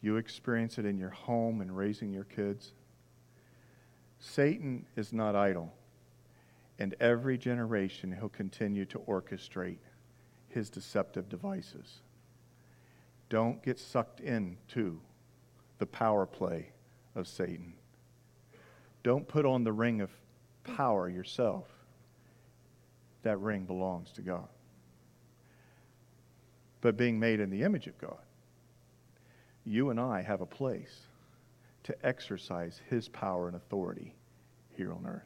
You 0.00 0.16
experience 0.16 0.78
it 0.78 0.86
in 0.86 0.96
your 0.96 1.10
home 1.10 1.60
and 1.60 1.76
raising 1.76 2.12
your 2.12 2.24
kids. 2.24 2.72
Satan 4.24 4.86
is 4.94 5.12
not 5.12 5.34
idle, 5.34 5.74
and 6.78 6.94
every 7.00 7.36
generation 7.36 8.12
he'll 8.12 8.28
continue 8.28 8.84
to 8.84 9.00
orchestrate 9.00 9.80
his 10.48 10.70
deceptive 10.70 11.28
devices. 11.28 12.02
Don't 13.28 13.60
get 13.64 13.80
sucked 13.80 14.20
into 14.20 15.00
the 15.78 15.86
power 15.86 16.24
play 16.24 16.70
of 17.16 17.26
Satan. 17.26 17.74
Don't 19.02 19.26
put 19.26 19.44
on 19.44 19.64
the 19.64 19.72
ring 19.72 20.00
of 20.00 20.10
power 20.62 21.08
yourself. 21.08 21.66
That 23.22 23.40
ring 23.40 23.64
belongs 23.64 24.12
to 24.12 24.22
God. 24.22 24.48
But 26.80 26.96
being 26.96 27.18
made 27.18 27.40
in 27.40 27.50
the 27.50 27.64
image 27.64 27.88
of 27.88 27.98
God, 27.98 28.22
you 29.64 29.90
and 29.90 29.98
I 29.98 30.22
have 30.22 30.40
a 30.40 30.46
place 30.46 31.06
to 31.84 32.06
exercise 32.06 32.80
his 32.88 33.08
power 33.08 33.48
and 33.48 33.56
authority 33.56 34.14
here 34.76 34.92
on 34.92 35.06
earth. 35.06 35.22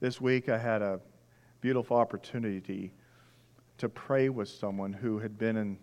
This 0.00 0.20
week 0.20 0.48
I 0.48 0.58
had 0.58 0.82
a 0.82 1.00
beautiful 1.60 1.96
opportunity 1.96 2.92
to 3.78 3.88
pray 3.88 4.28
with 4.28 4.48
someone 4.48 4.92
who 4.92 5.18
had 5.18 5.38
been 5.38 5.56
in 5.56 5.78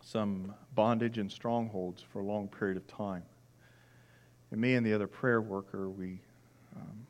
some 0.00 0.54
bondage 0.74 1.18
and 1.18 1.30
strongholds 1.30 2.02
for 2.02 2.20
a 2.20 2.24
long 2.24 2.48
period 2.48 2.76
of 2.76 2.86
time. 2.86 3.22
And 4.50 4.60
me 4.60 4.74
and 4.74 4.86
the 4.86 4.94
other 4.94 5.08
prayer 5.08 5.40
worker, 5.40 5.90
we 5.90 6.20
um, 6.76 7.06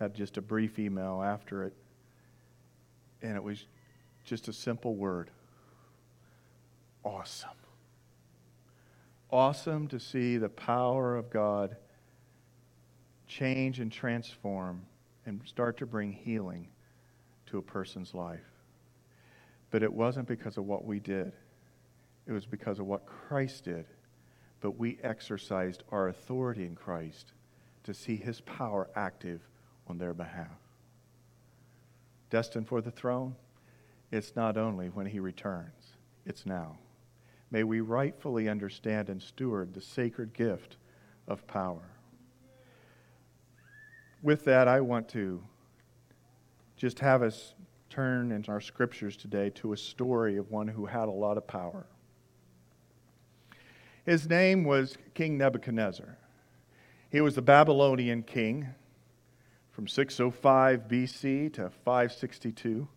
had 0.00 0.14
just 0.14 0.38
a 0.38 0.42
brief 0.42 0.78
email 0.78 1.22
after 1.22 1.64
it, 1.64 1.74
and 3.22 3.36
it 3.36 3.42
was 3.42 3.66
just 4.24 4.48
a 4.48 4.52
simple 4.52 4.94
word 4.94 5.30
awesome 7.04 7.50
awesome 9.30 9.88
to 9.88 9.98
see 9.98 10.36
the 10.36 10.48
power 10.48 11.16
of 11.16 11.30
God 11.30 11.76
change 13.26 13.80
and 13.80 13.90
transform 13.90 14.82
and 15.24 15.40
start 15.44 15.76
to 15.78 15.86
bring 15.86 16.12
healing 16.12 16.68
to 17.46 17.58
a 17.58 17.62
person's 17.62 18.14
life. 18.14 18.40
But 19.70 19.82
it 19.82 19.92
wasn't 19.92 20.28
because 20.28 20.56
of 20.56 20.64
what 20.64 20.84
we 20.84 21.00
did, 21.00 21.32
it 22.26 22.32
was 22.32 22.46
because 22.46 22.78
of 22.78 22.86
what 22.86 23.06
Christ 23.06 23.64
did. 23.64 23.86
But 24.60 24.78
we 24.78 24.98
exercised 25.02 25.82
our 25.92 26.08
authority 26.08 26.64
in 26.64 26.74
Christ 26.74 27.32
to 27.84 27.94
see 27.94 28.16
his 28.16 28.40
power 28.40 28.88
active 28.96 29.40
on 29.86 29.98
their 29.98 30.14
behalf. 30.14 30.58
Destined 32.30 32.66
for 32.66 32.80
the 32.80 32.90
throne? 32.90 33.36
It's 34.10 34.34
not 34.34 34.56
only 34.56 34.88
when 34.88 35.06
he 35.06 35.20
returns, 35.20 35.96
it's 36.24 36.46
now. 36.46 36.78
May 37.50 37.62
we 37.62 37.80
rightfully 37.80 38.48
understand 38.48 39.08
and 39.08 39.22
steward 39.22 39.72
the 39.72 39.80
sacred 39.80 40.32
gift 40.34 40.76
of 41.28 41.46
power. 41.46 41.90
With 44.22 44.44
that, 44.44 44.66
I 44.66 44.80
want 44.80 45.08
to 45.10 45.42
just 46.76 46.98
have 47.00 47.22
us 47.22 47.54
turn 47.88 48.32
in 48.32 48.44
our 48.48 48.60
scriptures 48.60 49.16
today 49.16 49.50
to 49.50 49.72
a 49.72 49.76
story 49.76 50.36
of 50.36 50.50
one 50.50 50.68
who 50.68 50.86
had 50.86 51.08
a 51.08 51.12
lot 51.12 51.38
of 51.38 51.46
power. 51.46 51.86
His 54.04 54.28
name 54.28 54.64
was 54.64 54.96
King 55.14 55.38
Nebuchadnezzar. 55.38 56.18
He 57.10 57.20
was 57.20 57.34
the 57.34 57.42
Babylonian 57.42 58.22
king 58.22 58.68
from 59.70 59.88
605 59.88 60.88
BC 60.88 61.52
to 61.54 61.70
562 61.70 62.88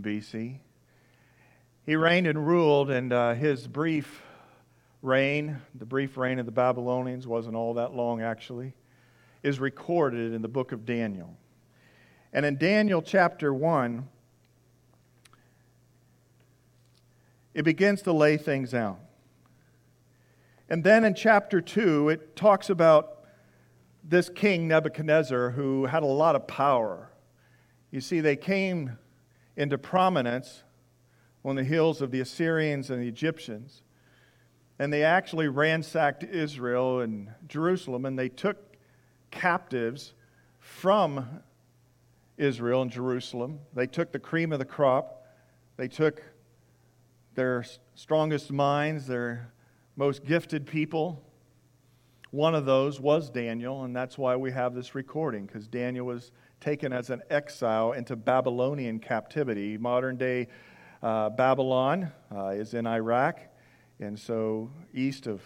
BC. 0.00 0.58
He 1.86 1.94
reigned 1.94 2.26
and 2.26 2.44
ruled, 2.44 2.90
and 2.90 3.12
uh, 3.12 3.34
his 3.34 3.68
brief 3.68 4.20
reign, 5.02 5.62
the 5.72 5.86
brief 5.86 6.16
reign 6.16 6.40
of 6.40 6.44
the 6.46 6.50
Babylonians, 6.50 7.28
wasn't 7.28 7.54
all 7.54 7.74
that 7.74 7.94
long 7.94 8.20
actually, 8.20 8.74
is 9.44 9.60
recorded 9.60 10.34
in 10.34 10.42
the 10.42 10.48
book 10.48 10.72
of 10.72 10.84
Daniel. 10.84 11.36
And 12.32 12.44
in 12.44 12.58
Daniel 12.58 13.00
chapter 13.02 13.54
1, 13.54 14.08
it 17.54 17.62
begins 17.62 18.02
to 18.02 18.12
lay 18.12 18.36
things 18.36 18.74
out. 18.74 18.98
And 20.68 20.82
then 20.82 21.04
in 21.04 21.14
chapter 21.14 21.60
2, 21.60 22.08
it 22.08 22.34
talks 22.34 22.68
about 22.68 23.24
this 24.02 24.28
king 24.28 24.66
Nebuchadnezzar 24.66 25.50
who 25.50 25.86
had 25.86 26.02
a 26.02 26.06
lot 26.06 26.34
of 26.34 26.48
power. 26.48 27.12
You 27.92 28.00
see, 28.00 28.18
they 28.18 28.34
came 28.34 28.98
into 29.56 29.78
prominence 29.78 30.64
on 31.46 31.54
the 31.54 31.64
heels 31.64 32.02
of 32.02 32.10
the 32.10 32.20
Assyrians 32.20 32.90
and 32.90 33.00
the 33.00 33.06
Egyptians. 33.06 33.82
And 34.78 34.92
they 34.92 35.04
actually 35.04 35.46
ransacked 35.46 36.24
Israel 36.24 37.00
and 37.00 37.28
Jerusalem, 37.46 38.04
and 38.04 38.18
they 38.18 38.28
took 38.28 38.76
captives 39.30 40.12
from 40.58 41.40
Israel 42.36 42.82
and 42.82 42.90
Jerusalem. 42.90 43.60
They 43.74 43.86
took 43.86 44.10
the 44.10 44.18
cream 44.18 44.52
of 44.52 44.58
the 44.58 44.64
crop. 44.64 45.24
They 45.76 45.88
took 45.88 46.20
their 47.34 47.64
strongest 47.94 48.50
minds, 48.50 49.06
their 49.06 49.52
most 49.94 50.24
gifted 50.24 50.66
people. 50.66 51.22
One 52.32 52.56
of 52.56 52.66
those 52.66 53.00
was 53.00 53.30
Daniel, 53.30 53.84
and 53.84 53.94
that's 53.94 54.18
why 54.18 54.34
we 54.34 54.50
have 54.50 54.74
this 54.74 54.94
recording, 54.94 55.46
because 55.46 55.68
Daniel 55.68 56.06
was 56.06 56.32
taken 56.60 56.92
as 56.92 57.08
an 57.10 57.22
exile 57.30 57.92
into 57.92 58.16
Babylonian 58.16 58.98
captivity. 58.98 59.78
Modern 59.78 60.16
day 60.16 60.48
uh, 61.02 61.30
Babylon 61.30 62.12
uh, 62.34 62.48
is 62.48 62.74
in 62.74 62.86
Iraq, 62.86 63.40
and 64.00 64.18
so 64.18 64.70
east 64.92 65.26
of 65.26 65.42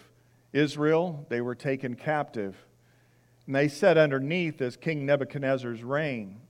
Israel, 0.53 1.25
they 1.29 1.41
were 1.41 1.55
taken 1.55 1.95
captive. 1.95 2.55
And 3.45 3.55
they 3.55 3.67
sat 3.67 3.97
underneath 3.97 4.61
as 4.61 4.77
King 4.77 5.05
Nebuchadnezzar's 5.05 5.83
reign. 5.83 6.41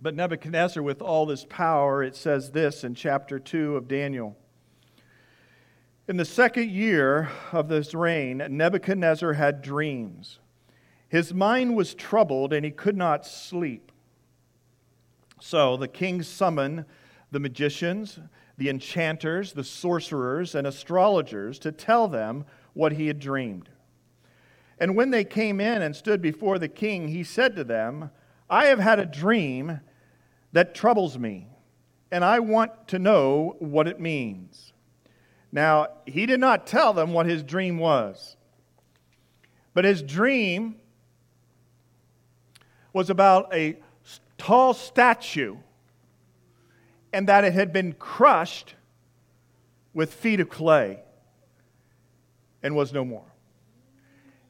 But 0.00 0.14
Nebuchadnezzar, 0.14 0.82
with 0.82 1.00
all 1.00 1.26
this 1.26 1.46
power, 1.48 2.02
it 2.02 2.16
says 2.16 2.50
this 2.50 2.84
in 2.84 2.94
chapter 2.94 3.38
2 3.38 3.76
of 3.76 3.88
Daniel. 3.88 4.36
In 6.08 6.16
the 6.16 6.24
second 6.24 6.70
year 6.70 7.30
of 7.52 7.68
this 7.68 7.94
reign, 7.94 8.44
Nebuchadnezzar 8.50 9.34
had 9.34 9.62
dreams. 9.62 10.40
His 11.08 11.32
mind 11.32 11.76
was 11.76 11.94
troubled 11.94 12.52
and 12.52 12.64
he 12.64 12.70
could 12.70 12.96
not 12.96 13.24
sleep. 13.24 13.92
So 15.40 15.76
the 15.76 15.88
king 15.88 16.22
summoned 16.22 16.84
the 17.32 17.40
magicians, 17.40 18.20
the 18.58 18.68
enchanters, 18.68 19.54
the 19.54 19.64
sorcerers, 19.64 20.54
and 20.54 20.66
astrologers 20.66 21.58
to 21.58 21.72
tell 21.72 22.06
them 22.06 22.44
what 22.74 22.92
he 22.92 23.08
had 23.08 23.18
dreamed. 23.18 23.68
And 24.78 24.94
when 24.94 25.10
they 25.10 25.24
came 25.24 25.60
in 25.60 25.82
and 25.82 25.96
stood 25.96 26.20
before 26.20 26.58
the 26.58 26.68
king, 26.68 27.08
he 27.08 27.24
said 27.24 27.56
to 27.56 27.64
them, 27.64 28.10
I 28.48 28.66
have 28.66 28.78
had 28.78 28.98
a 28.98 29.06
dream 29.06 29.80
that 30.52 30.74
troubles 30.74 31.18
me, 31.18 31.48
and 32.10 32.22
I 32.24 32.38
want 32.40 32.88
to 32.88 32.98
know 32.98 33.56
what 33.58 33.88
it 33.88 33.98
means. 33.98 34.74
Now, 35.50 35.88
he 36.06 36.26
did 36.26 36.40
not 36.40 36.66
tell 36.66 36.92
them 36.92 37.12
what 37.12 37.26
his 37.26 37.42
dream 37.42 37.78
was, 37.78 38.36
but 39.72 39.86
his 39.86 40.02
dream 40.02 40.76
was 42.92 43.08
about 43.08 43.54
a 43.54 43.78
tall 44.36 44.74
statue 44.74 45.56
and 47.12 47.28
that 47.28 47.44
it 47.44 47.52
had 47.52 47.72
been 47.72 47.92
crushed 47.92 48.74
with 49.94 50.12
feet 50.12 50.40
of 50.40 50.48
clay 50.48 51.00
and 52.62 52.74
was 52.74 52.92
no 52.92 53.04
more. 53.04 53.26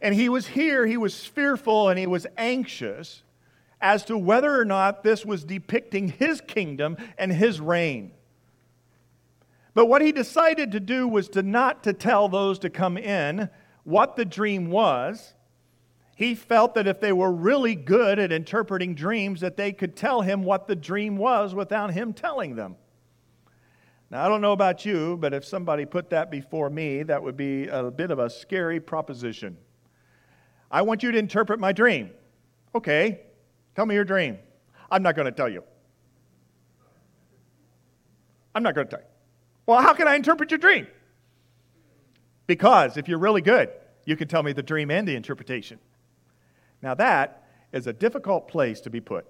And 0.00 0.14
he 0.14 0.28
was 0.28 0.48
here, 0.48 0.86
he 0.86 0.96
was 0.96 1.24
fearful 1.24 1.88
and 1.88 1.98
he 1.98 2.06
was 2.06 2.26
anxious 2.36 3.22
as 3.80 4.04
to 4.04 4.16
whether 4.16 4.58
or 4.58 4.64
not 4.64 5.02
this 5.02 5.24
was 5.24 5.44
depicting 5.44 6.08
his 6.08 6.40
kingdom 6.40 6.96
and 7.18 7.32
his 7.32 7.60
reign. 7.60 8.12
But 9.74 9.86
what 9.86 10.02
he 10.02 10.12
decided 10.12 10.72
to 10.72 10.80
do 10.80 11.08
was 11.08 11.28
to 11.30 11.42
not 11.42 11.82
to 11.84 11.92
tell 11.92 12.28
those 12.28 12.58
to 12.60 12.70
come 12.70 12.96
in 12.96 13.48
what 13.84 14.16
the 14.16 14.24
dream 14.24 14.70
was. 14.70 15.34
He 16.14 16.34
felt 16.34 16.74
that 16.74 16.86
if 16.86 17.00
they 17.00 17.12
were 17.12 17.32
really 17.32 17.74
good 17.74 18.18
at 18.18 18.32
interpreting 18.32 18.94
dreams 18.94 19.40
that 19.40 19.56
they 19.56 19.72
could 19.72 19.96
tell 19.96 20.20
him 20.20 20.42
what 20.44 20.66
the 20.66 20.76
dream 20.76 21.16
was 21.16 21.54
without 21.54 21.92
him 21.92 22.12
telling 22.12 22.54
them. 22.54 22.76
Now, 24.10 24.26
I 24.26 24.28
don't 24.28 24.42
know 24.42 24.52
about 24.52 24.84
you, 24.84 25.16
but 25.16 25.32
if 25.32 25.42
somebody 25.42 25.86
put 25.86 26.10
that 26.10 26.30
before 26.30 26.68
me, 26.68 27.02
that 27.04 27.22
would 27.22 27.36
be 27.36 27.66
a 27.68 27.90
bit 27.90 28.10
of 28.10 28.18
a 28.18 28.28
scary 28.28 28.78
proposition. 28.78 29.56
I 30.70 30.82
want 30.82 31.02
you 31.02 31.12
to 31.12 31.18
interpret 31.18 31.58
my 31.58 31.72
dream. 31.72 32.10
Okay, 32.74 33.20
tell 33.74 33.86
me 33.86 33.94
your 33.94 34.04
dream. 34.04 34.38
I'm 34.90 35.02
not 35.02 35.16
going 35.16 35.26
to 35.26 35.32
tell 35.32 35.48
you. 35.48 35.64
I'm 38.54 38.62
not 38.62 38.74
going 38.74 38.86
to 38.86 38.90
tell 38.90 39.00
you. 39.00 39.08
Well, 39.64 39.80
how 39.80 39.94
can 39.94 40.06
I 40.06 40.14
interpret 40.14 40.50
your 40.50 40.58
dream? 40.58 40.86
Because 42.46 42.98
if 42.98 43.08
you're 43.08 43.18
really 43.18 43.40
good, 43.40 43.70
you 44.04 44.16
can 44.16 44.28
tell 44.28 44.42
me 44.42 44.52
the 44.52 44.62
dream 44.62 44.90
and 44.90 45.08
the 45.08 45.16
interpretation. 45.16 45.78
Now, 46.82 46.94
that 46.94 47.44
is 47.72 47.86
a 47.86 47.92
difficult 47.92 48.48
place 48.48 48.80
to 48.82 48.90
be 48.90 49.00
put. 49.00 49.26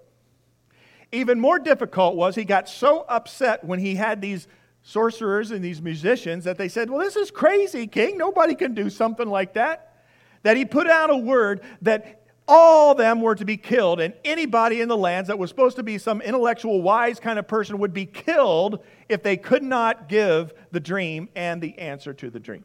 Even 1.12 1.38
more 1.38 1.58
difficult 1.58 2.16
was 2.16 2.34
he 2.34 2.44
got 2.44 2.68
so 2.68 3.04
upset 3.08 3.62
when 3.64 3.78
he 3.78 3.94
had 3.94 4.20
these 4.22 4.48
sorcerers 4.82 5.50
and 5.50 5.62
these 5.62 5.82
musicians 5.82 6.44
that 6.44 6.58
they 6.58 6.68
said, 6.68 6.90
Well, 6.90 6.98
this 6.98 7.16
is 7.16 7.30
crazy, 7.30 7.86
king. 7.86 8.16
Nobody 8.16 8.54
can 8.54 8.74
do 8.74 8.88
something 8.88 9.28
like 9.28 9.52
that. 9.54 9.94
That 10.42 10.56
he 10.56 10.64
put 10.64 10.88
out 10.88 11.10
a 11.10 11.16
word 11.16 11.60
that 11.82 12.22
all 12.48 12.94
them 12.94 13.20
were 13.20 13.34
to 13.36 13.44
be 13.44 13.56
killed, 13.56 14.00
and 14.00 14.14
anybody 14.24 14.80
in 14.80 14.88
the 14.88 14.96
lands 14.96 15.28
that 15.28 15.38
was 15.38 15.48
supposed 15.48 15.76
to 15.76 15.82
be 15.82 15.96
some 15.98 16.20
intellectual, 16.20 16.82
wise 16.82 17.20
kind 17.20 17.38
of 17.38 17.46
person 17.46 17.78
would 17.78 17.94
be 17.94 18.04
killed 18.04 18.82
if 19.08 19.22
they 19.22 19.36
could 19.36 19.62
not 19.62 20.08
give 20.08 20.52
the 20.72 20.80
dream 20.80 21.28
and 21.36 21.62
the 21.62 21.78
answer 21.78 22.12
to 22.12 22.30
the 22.30 22.40
dream. 22.40 22.64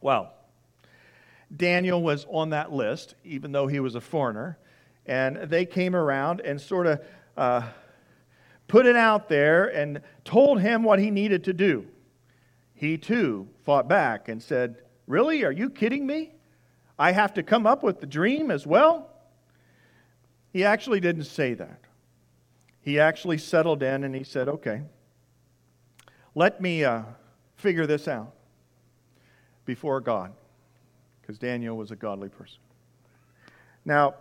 Well, 0.00 0.34
Daniel 1.54 2.02
was 2.02 2.26
on 2.30 2.50
that 2.50 2.72
list, 2.72 3.14
even 3.24 3.52
though 3.52 3.66
he 3.66 3.80
was 3.80 3.94
a 3.94 4.00
foreigner, 4.00 4.58
and 5.06 5.36
they 5.50 5.66
came 5.66 5.96
around 5.96 6.40
and 6.40 6.60
sort 6.60 6.86
of 6.86 7.00
uh, 7.36 7.62
put 8.68 8.86
it 8.86 8.96
out 8.96 9.28
there 9.28 9.66
and 9.66 10.00
told 10.24 10.60
him 10.60 10.82
what 10.84 10.98
he 10.98 11.10
needed 11.10 11.44
to 11.44 11.52
do. 11.52 11.86
He 12.74 12.96
too 12.96 13.48
fought 13.64 13.88
back 13.88 14.28
and 14.28 14.42
said, 14.42 14.76
Really? 15.06 15.44
Are 15.44 15.52
you 15.52 15.70
kidding 15.70 16.06
me? 16.06 16.32
I 16.98 17.12
have 17.12 17.34
to 17.34 17.42
come 17.42 17.66
up 17.66 17.82
with 17.82 18.00
the 18.00 18.06
dream 18.06 18.50
as 18.50 18.66
well? 18.66 19.10
He 20.52 20.64
actually 20.64 21.00
didn't 21.00 21.24
say 21.24 21.54
that. 21.54 21.80
He 22.80 23.00
actually 23.00 23.38
settled 23.38 23.82
in 23.82 24.04
and 24.04 24.14
he 24.14 24.24
said, 24.24 24.48
Okay, 24.48 24.82
let 26.34 26.60
me 26.60 26.84
uh, 26.84 27.02
figure 27.56 27.86
this 27.86 28.06
out 28.06 28.34
before 29.64 30.00
God, 30.00 30.32
because 31.30 31.38
Daniel 31.38 31.76
was 31.76 31.92
a 31.92 31.96
godly 31.96 32.28
person. 32.28 32.58
Now, 33.84 34.16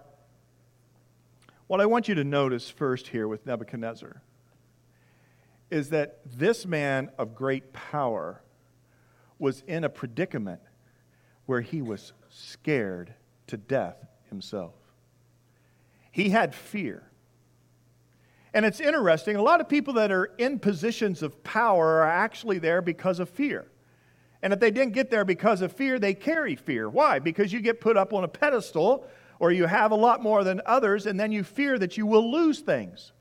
what 1.65 1.81
I 1.81 1.87
want 1.87 2.07
you 2.07 2.13
to 2.13 2.23
notice 2.23 2.69
first 2.69 3.07
here 3.07 3.27
with 3.27 3.47
Nebuchadnezzar 3.47 4.21
is 5.71 5.89
that 5.89 6.19
this 6.23 6.67
man 6.67 7.09
of 7.17 7.33
great 7.33 7.73
power 7.73 8.43
was 9.39 9.63
in 9.65 9.85
a 9.85 9.89
predicament 9.89 10.61
where 11.47 11.61
he 11.61 11.81
was 11.81 12.13
scared 12.29 13.15
to 13.47 13.57
death 13.57 13.97
himself. 14.29 14.75
He 16.11 16.29
had 16.29 16.53
fear. 16.53 17.09
And 18.53 18.67
it's 18.67 18.79
interesting, 18.79 19.35
a 19.35 19.41
lot 19.41 19.61
of 19.61 19.67
people 19.67 19.95
that 19.95 20.11
are 20.11 20.25
in 20.37 20.59
positions 20.59 21.23
of 21.23 21.43
power 21.43 22.01
are 22.01 22.07
actually 22.07 22.59
there 22.59 22.83
because 22.83 23.19
of 23.19 23.29
fear. 23.29 23.65
And 24.41 24.53
if 24.53 24.59
they 24.59 24.71
didn't 24.71 24.93
get 24.93 25.09
there 25.09 25.25
because 25.25 25.61
of 25.61 25.73
fear, 25.73 25.99
they 25.99 26.13
carry 26.13 26.55
fear. 26.55 26.89
Why? 26.89 27.19
Because 27.19 27.51
you 27.51 27.59
get 27.59 27.81
put 27.81 27.97
up 27.97 28.13
on 28.13 28.23
a 28.23 28.27
pedestal 28.27 29.05
or 29.39 29.51
you 29.51 29.65
have 29.65 29.91
a 29.91 29.95
lot 29.95 30.21
more 30.21 30.43
than 30.43 30.61
others, 30.65 31.05
and 31.05 31.19
then 31.19 31.31
you 31.31 31.43
fear 31.43 31.79
that 31.79 31.97
you 31.97 32.05
will 32.05 32.29
lose 32.29 32.59
things. 32.59 33.13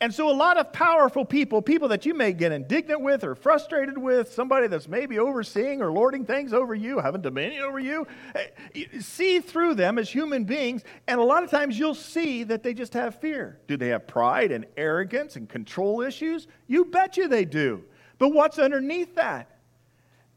And 0.00 0.14
so, 0.14 0.30
a 0.30 0.32
lot 0.32 0.58
of 0.58 0.72
powerful 0.72 1.24
people, 1.24 1.60
people 1.60 1.88
that 1.88 2.06
you 2.06 2.14
may 2.14 2.32
get 2.32 2.52
indignant 2.52 3.00
with 3.00 3.24
or 3.24 3.34
frustrated 3.34 3.98
with, 3.98 4.32
somebody 4.32 4.68
that's 4.68 4.86
maybe 4.86 5.18
overseeing 5.18 5.82
or 5.82 5.90
lording 5.90 6.24
things 6.24 6.52
over 6.52 6.72
you, 6.72 7.00
having 7.00 7.20
dominion 7.20 7.62
over 7.62 7.80
you, 7.80 8.06
eh, 8.36 8.84
see 9.00 9.40
through 9.40 9.74
them 9.74 9.98
as 9.98 10.08
human 10.08 10.44
beings. 10.44 10.84
And 11.08 11.18
a 11.18 11.24
lot 11.24 11.42
of 11.42 11.50
times 11.50 11.78
you'll 11.78 11.96
see 11.96 12.44
that 12.44 12.62
they 12.62 12.74
just 12.74 12.94
have 12.94 13.16
fear. 13.16 13.58
Do 13.66 13.76
they 13.76 13.88
have 13.88 14.06
pride 14.06 14.52
and 14.52 14.66
arrogance 14.76 15.34
and 15.34 15.48
control 15.48 16.00
issues? 16.00 16.46
You 16.68 16.84
bet 16.84 17.16
you 17.16 17.26
they 17.26 17.44
do. 17.44 17.82
But 18.18 18.28
what's 18.28 18.60
underneath 18.60 19.16
that? 19.16 19.57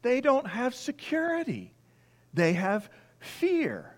They 0.02 0.20
don't 0.20 0.46
have 0.46 0.74
security, 0.74 1.72
they 2.34 2.52
have 2.54 2.90
fear. 3.20 3.96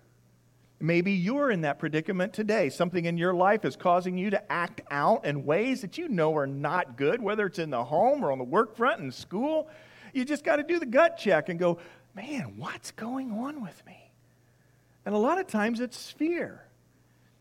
Maybe 0.79 1.13
you're 1.13 1.51
in 1.51 1.61
that 1.61 1.79
predicament 1.79 2.33
today. 2.33 2.69
Something 2.69 3.05
in 3.05 3.17
your 3.17 3.33
life 3.33 3.63
is 3.63 3.77
causing 3.77 4.17
you 4.17 4.29
to 4.31 4.51
act 4.51 4.81
out 4.91 5.25
in 5.25 5.45
ways 5.45 5.81
that 5.81 5.97
you 5.97 6.09
know 6.09 6.35
are 6.35 6.45
not 6.45 6.97
good, 6.97 7.21
whether 7.21 7.45
it's 7.45 7.59
in 7.59 7.69
the 7.69 7.83
home 7.83 8.23
or 8.23 8.31
on 8.31 8.37
the 8.37 8.43
work 8.43 8.75
front 8.75 8.99
in 8.99 9.11
school. 9.11 9.69
You 10.13 10.25
just 10.25 10.43
got 10.43 10.57
to 10.57 10.63
do 10.63 10.77
the 10.77 10.85
gut 10.85 11.17
check 11.17 11.47
and 11.47 11.57
go, 11.57 11.79
man, 12.13 12.55
what's 12.57 12.91
going 12.91 13.31
on 13.31 13.61
with 13.61 13.85
me? 13.85 14.11
And 15.05 15.15
a 15.15 15.17
lot 15.17 15.39
of 15.39 15.47
times 15.47 15.79
it's 15.79 16.11
fear. 16.11 16.64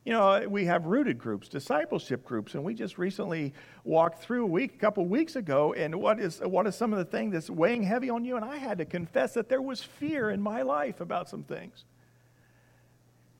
You 0.04 0.12
know, 0.12 0.46
we 0.48 0.66
have 0.66 0.84
rooted 0.84 1.18
groups, 1.18 1.48
discipleship 1.48 2.24
groups, 2.24 2.54
and 2.54 2.62
we 2.62 2.74
just 2.74 2.98
recently 2.98 3.54
walked 3.84 4.20
through 4.20 4.44
a 4.44 4.46
week, 4.46 4.74
a 4.74 4.78
couple 4.78 5.06
weeks 5.06 5.34
ago, 5.34 5.72
and 5.72 5.94
what 5.94 6.20
is 6.20 6.40
what 6.40 6.66
is 6.66 6.76
some 6.76 6.92
of 6.92 6.98
the 6.98 7.06
thing 7.06 7.30
that's 7.30 7.48
weighing 7.48 7.82
heavy 7.82 8.10
on 8.10 8.22
you? 8.22 8.36
And 8.36 8.44
I 8.44 8.58
had 8.58 8.78
to 8.78 8.84
confess 8.84 9.32
that 9.34 9.48
there 9.48 9.62
was 9.62 9.82
fear 9.82 10.28
in 10.28 10.42
my 10.42 10.60
life 10.60 11.00
about 11.00 11.30
some 11.30 11.42
things. 11.42 11.84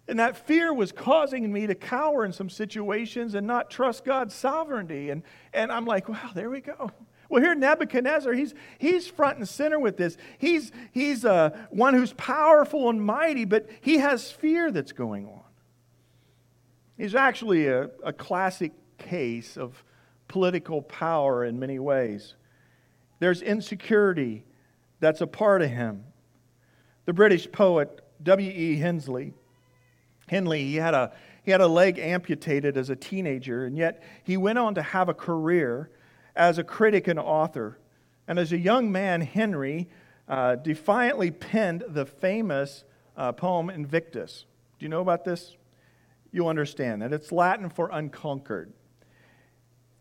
And 0.08 0.18
that 0.18 0.46
fear 0.46 0.72
was 0.72 0.92
causing 0.92 1.50
me 1.52 1.66
to 1.66 1.74
cower 1.74 2.24
in 2.24 2.32
some 2.32 2.50
situations 2.50 3.34
and 3.34 3.46
not 3.46 3.70
trust 3.70 4.04
God's 4.04 4.34
sovereignty. 4.34 5.10
And, 5.10 5.22
and 5.52 5.72
I'm 5.72 5.86
like, 5.86 6.08
wow, 6.08 6.30
there 6.34 6.50
we 6.50 6.60
go. 6.60 6.90
Well, 7.30 7.42
here 7.42 7.54
Nebuchadnezzar, 7.54 8.34
he's, 8.34 8.54
he's 8.78 9.06
front 9.06 9.38
and 9.38 9.48
center 9.48 9.78
with 9.78 9.96
this. 9.96 10.18
He's, 10.36 10.72
he's 10.92 11.24
uh, 11.24 11.50
one 11.70 11.94
who's 11.94 12.12
powerful 12.12 12.90
and 12.90 13.02
mighty, 13.02 13.46
but 13.46 13.68
he 13.80 13.96
has 13.98 14.30
fear 14.30 14.70
that's 14.70 14.92
going 14.92 15.26
on. 15.26 15.43
He's 16.96 17.14
actually 17.14 17.66
a, 17.66 17.90
a 18.04 18.12
classic 18.12 18.72
case 18.98 19.56
of 19.56 19.82
political 20.28 20.82
power 20.82 21.44
in 21.44 21.58
many 21.58 21.78
ways. 21.78 22.34
There's 23.18 23.42
insecurity 23.42 24.44
that's 25.00 25.20
a 25.20 25.26
part 25.26 25.62
of 25.62 25.70
him. 25.70 26.04
The 27.04 27.12
British 27.12 27.50
poet 27.50 28.00
W.E. 28.22 28.76
Hensley, 28.76 29.34
Henley, 30.28 30.64
he 30.64 30.76
had, 30.76 30.94
a, 30.94 31.12
he 31.44 31.50
had 31.50 31.60
a 31.60 31.66
leg 31.66 31.98
amputated 31.98 32.76
as 32.76 32.88
a 32.88 32.96
teenager, 32.96 33.66
and 33.66 33.76
yet 33.76 34.02
he 34.22 34.36
went 34.36 34.58
on 34.58 34.74
to 34.76 34.82
have 34.82 35.08
a 35.08 35.14
career 35.14 35.90
as 36.34 36.58
a 36.58 36.64
critic 36.64 37.08
and 37.08 37.18
author. 37.18 37.78
And 38.26 38.38
as 38.38 38.52
a 38.52 38.58
young 38.58 38.90
man, 38.90 39.20
Henry 39.20 39.88
uh, 40.28 40.56
defiantly 40.56 41.30
penned 41.30 41.84
the 41.88 42.06
famous 42.06 42.84
uh, 43.16 43.32
poem 43.32 43.68
Invictus. 43.68 44.46
Do 44.78 44.84
you 44.86 44.88
know 44.88 45.02
about 45.02 45.24
this? 45.24 45.56
You'll 46.34 46.48
understand 46.48 47.00
that. 47.00 47.12
It's 47.12 47.30
Latin 47.30 47.70
for 47.70 47.88
unconquered. 47.92 48.72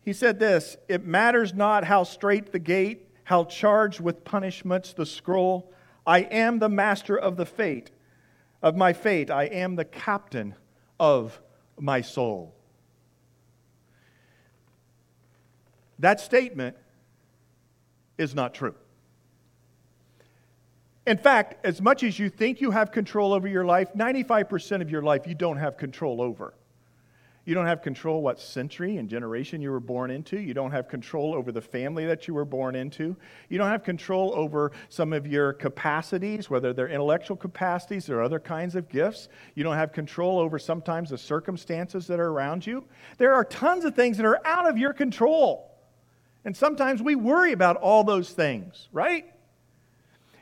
He 0.00 0.12
said 0.12 0.40
this 0.40 0.76
It 0.88 1.06
matters 1.06 1.54
not 1.54 1.84
how 1.84 2.02
straight 2.02 2.50
the 2.50 2.58
gate, 2.58 3.08
how 3.22 3.44
charged 3.44 4.00
with 4.00 4.24
punishments 4.24 4.92
the 4.92 5.06
scroll. 5.06 5.72
I 6.04 6.22
am 6.22 6.58
the 6.58 6.68
master 6.68 7.16
of 7.16 7.36
the 7.36 7.46
fate 7.46 7.92
of 8.60 8.74
my 8.76 8.92
fate. 8.92 9.30
I 9.30 9.44
am 9.44 9.76
the 9.76 9.84
captain 9.84 10.56
of 10.98 11.40
my 11.78 12.00
soul. 12.00 12.52
That 16.00 16.18
statement 16.18 16.76
is 18.18 18.34
not 18.34 18.54
true. 18.54 18.74
In 21.06 21.18
fact, 21.18 21.64
as 21.66 21.82
much 21.82 22.02
as 22.02 22.18
you 22.18 22.30
think 22.30 22.60
you 22.60 22.70
have 22.70 22.90
control 22.90 23.34
over 23.34 23.46
your 23.46 23.64
life, 23.64 23.92
95% 23.94 24.80
of 24.80 24.90
your 24.90 25.02
life 25.02 25.26
you 25.26 25.34
don't 25.34 25.58
have 25.58 25.76
control 25.76 26.22
over. 26.22 26.54
You 27.44 27.54
don't 27.54 27.66
have 27.66 27.82
control 27.82 28.22
what 28.22 28.40
century 28.40 28.96
and 28.96 29.06
generation 29.06 29.60
you 29.60 29.70
were 29.70 29.80
born 29.80 30.10
into. 30.10 30.38
You 30.38 30.54
don't 30.54 30.70
have 30.70 30.88
control 30.88 31.34
over 31.34 31.52
the 31.52 31.60
family 31.60 32.06
that 32.06 32.26
you 32.26 32.32
were 32.32 32.46
born 32.46 32.74
into. 32.74 33.16
You 33.50 33.58
don't 33.58 33.68
have 33.68 33.84
control 33.84 34.32
over 34.34 34.72
some 34.88 35.12
of 35.12 35.26
your 35.26 35.52
capacities, 35.52 36.48
whether 36.48 36.72
they're 36.72 36.88
intellectual 36.88 37.36
capacities 37.36 38.08
or 38.08 38.22
other 38.22 38.40
kinds 38.40 38.74
of 38.74 38.88
gifts. 38.88 39.28
You 39.54 39.62
don't 39.62 39.76
have 39.76 39.92
control 39.92 40.38
over 40.38 40.58
sometimes 40.58 41.10
the 41.10 41.18
circumstances 41.18 42.06
that 42.06 42.18
are 42.18 42.28
around 42.28 42.66
you. 42.66 42.84
There 43.18 43.34
are 43.34 43.44
tons 43.44 43.84
of 43.84 43.94
things 43.94 44.16
that 44.16 44.24
are 44.24 44.40
out 44.46 44.66
of 44.66 44.78
your 44.78 44.94
control. 44.94 45.70
And 46.46 46.56
sometimes 46.56 47.02
we 47.02 47.14
worry 47.14 47.52
about 47.52 47.76
all 47.76 48.04
those 48.04 48.30
things, 48.30 48.88
right? 48.90 49.33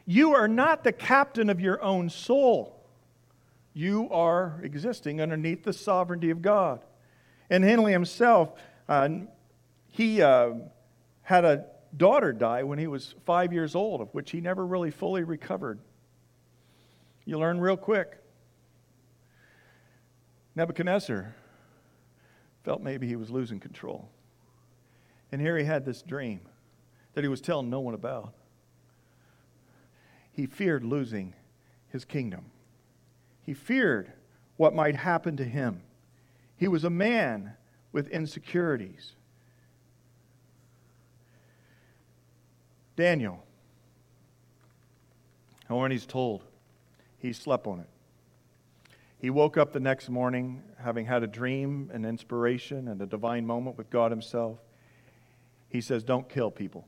You 0.06 0.34
are 0.34 0.48
not 0.48 0.84
the 0.84 0.92
captain 0.92 1.48
of 1.48 1.60
your 1.60 1.82
own 1.82 2.10
soul. 2.10 2.78
You 3.74 4.08
are 4.10 4.60
existing 4.62 5.20
underneath 5.20 5.64
the 5.64 5.72
sovereignty 5.72 6.30
of 6.30 6.42
God. 6.42 6.80
And 7.48 7.64
Henley 7.64 7.92
himself, 7.92 8.52
uh, 8.88 9.08
he 9.88 10.22
uh, 10.22 10.54
had 11.22 11.44
a 11.44 11.66
daughter 11.96 12.32
die 12.32 12.62
when 12.62 12.78
he 12.78 12.86
was 12.86 13.14
five 13.24 13.52
years 13.52 13.74
old, 13.74 14.00
of 14.00 14.12
which 14.12 14.30
he 14.30 14.40
never 14.40 14.64
really 14.64 14.90
fully 14.90 15.22
recovered. 15.22 15.78
You 17.24 17.38
learn 17.38 17.60
real 17.60 17.76
quick. 17.76 18.18
Nebuchadnezzar 20.54 21.34
felt 22.64 22.82
maybe 22.82 23.06
he 23.06 23.16
was 23.16 23.30
losing 23.30 23.60
control. 23.60 24.08
And 25.30 25.40
here 25.40 25.56
he 25.56 25.64
had 25.64 25.84
this 25.84 26.02
dream 26.02 26.40
that 27.14 27.24
he 27.24 27.28
was 27.28 27.40
telling 27.40 27.70
no 27.70 27.80
one 27.80 27.94
about. 27.94 28.34
He 30.32 30.46
feared 30.46 30.82
losing 30.82 31.34
his 31.88 32.04
kingdom, 32.04 32.46
he 33.42 33.54
feared 33.54 34.12
what 34.56 34.74
might 34.74 34.96
happen 34.96 35.36
to 35.36 35.44
him. 35.44 35.82
He 36.56 36.68
was 36.68 36.84
a 36.84 36.90
man 36.90 37.54
with 37.90 38.08
insecurities. 38.08 39.12
Daniel, 42.94 43.42
he's 45.90 46.06
told, 46.06 46.44
he 47.18 47.32
slept 47.32 47.66
on 47.66 47.80
it. 47.80 47.88
He 49.18 49.30
woke 49.30 49.56
up 49.56 49.72
the 49.72 49.80
next 49.80 50.08
morning 50.08 50.62
having 50.78 51.06
had 51.06 51.22
a 51.22 51.26
dream, 51.26 51.90
an 51.92 52.04
inspiration, 52.04 52.88
and 52.88 53.00
a 53.00 53.06
divine 53.06 53.46
moment 53.46 53.78
with 53.78 53.88
God 53.88 54.10
Himself. 54.10 54.58
He 55.68 55.80
says, 55.80 56.02
Don't 56.02 56.28
kill 56.28 56.50
people. 56.50 56.86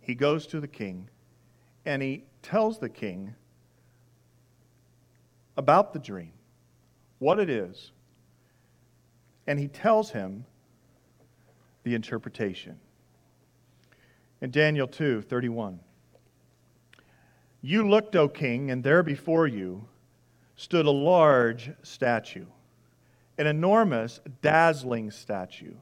He 0.00 0.14
goes 0.14 0.46
to 0.48 0.60
the 0.60 0.68
king 0.68 1.08
and 1.84 2.02
he 2.02 2.24
tells 2.44 2.78
the 2.78 2.88
king 2.88 3.34
about 5.56 5.92
the 5.92 5.98
dream, 5.98 6.32
what 7.18 7.40
it 7.40 7.48
is, 7.48 7.90
and 9.46 9.58
he 9.58 9.66
tells 9.66 10.10
him 10.10 10.44
the 11.82 11.94
interpretation. 11.94 12.78
In 14.40 14.50
Daniel 14.50 14.86
2 14.86 15.22
31, 15.22 15.80
you 17.62 17.88
looked, 17.88 18.14
O 18.14 18.28
king, 18.28 18.70
and 18.70 18.84
there 18.84 19.02
before 19.02 19.46
you 19.46 19.88
stood 20.56 20.84
a 20.84 20.90
large 20.90 21.72
statue, 21.82 22.46
an 23.38 23.46
enormous, 23.46 24.20
dazzling 24.42 25.10
statue, 25.10 25.74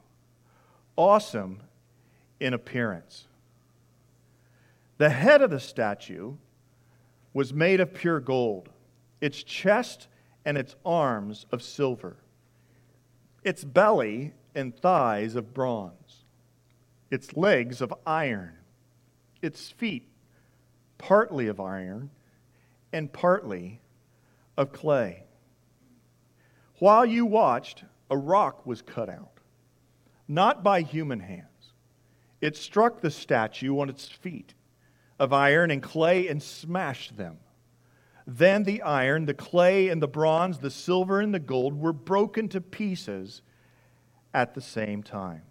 awesome 0.97 1.61
in 2.39 2.55
appearance. 2.55 3.27
The 4.99 5.11
head 5.11 5.43
of 5.43 5.51
the 5.51 5.59
statue 5.59 6.35
was 7.33 7.53
made 7.53 7.81
of 7.81 7.95
pure 7.95 8.21
gold, 8.21 8.69
its 9.21 9.43
chest 9.43 10.09
and 10.45 10.59
its 10.59 10.77
arms 10.85 11.47
of 11.53 11.63
silver 11.63 12.17
its 13.43 13.65
belly 13.65 14.33
and 14.55 14.77
thighs 14.77 15.35
of 15.35 15.55
bronze, 15.55 16.25
its 17.11 17.37
legs 17.37 17.81
of 17.81 17.93
iron, 18.07 18.57
its 19.41 19.71
feet 19.71 20.09
partly 20.99 21.49
of 21.49 21.59
iron 21.59 22.11
and 22.93 23.13
partly 23.13 23.81
of 24.57 24.73
clay. 24.73 25.25
While 26.79 27.05
you 27.05 27.27
watched, 27.27 27.85
a 28.11 28.17
rock 28.17 28.65
was 28.67 28.83
cut 28.83 29.09
out, 29.09 29.39
not 30.29 30.63
by 30.63 30.83
human 30.83 31.21
hands. 31.21 31.49
It 32.41 32.57
struck 32.57 33.01
the 33.01 33.11
statue 33.11 33.79
on 33.81 33.89
its 33.89 34.09
feet 34.09 34.55
of 35.19 35.33
iron 35.33 35.71
and 35.71 35.83
clay 35.83 36.29
and 36.29 36.43
smashed 36.43 37.17
them. 37.17 37.39
Then 38.27 38.65
the 38.65 38.83
iron, 38.83 39.27
the 39.27 39.35
clay, 39.35 39.89
and 39.89 40.01
the 40.01 40.09
bronze, 40.09 40.59
the 40.59 40.71
silver, 40.71 41.21
and 41.21 41.35
the 41.35 41.41
gold 41.41 41.79
were 41.81 41.93
broken 41.93 42.49
to 42.51 42.61
pieces 42.61 43.43
at 44.33 44.55
the 44.55 44.61
same 44.61 45.03
time 45.03 45.43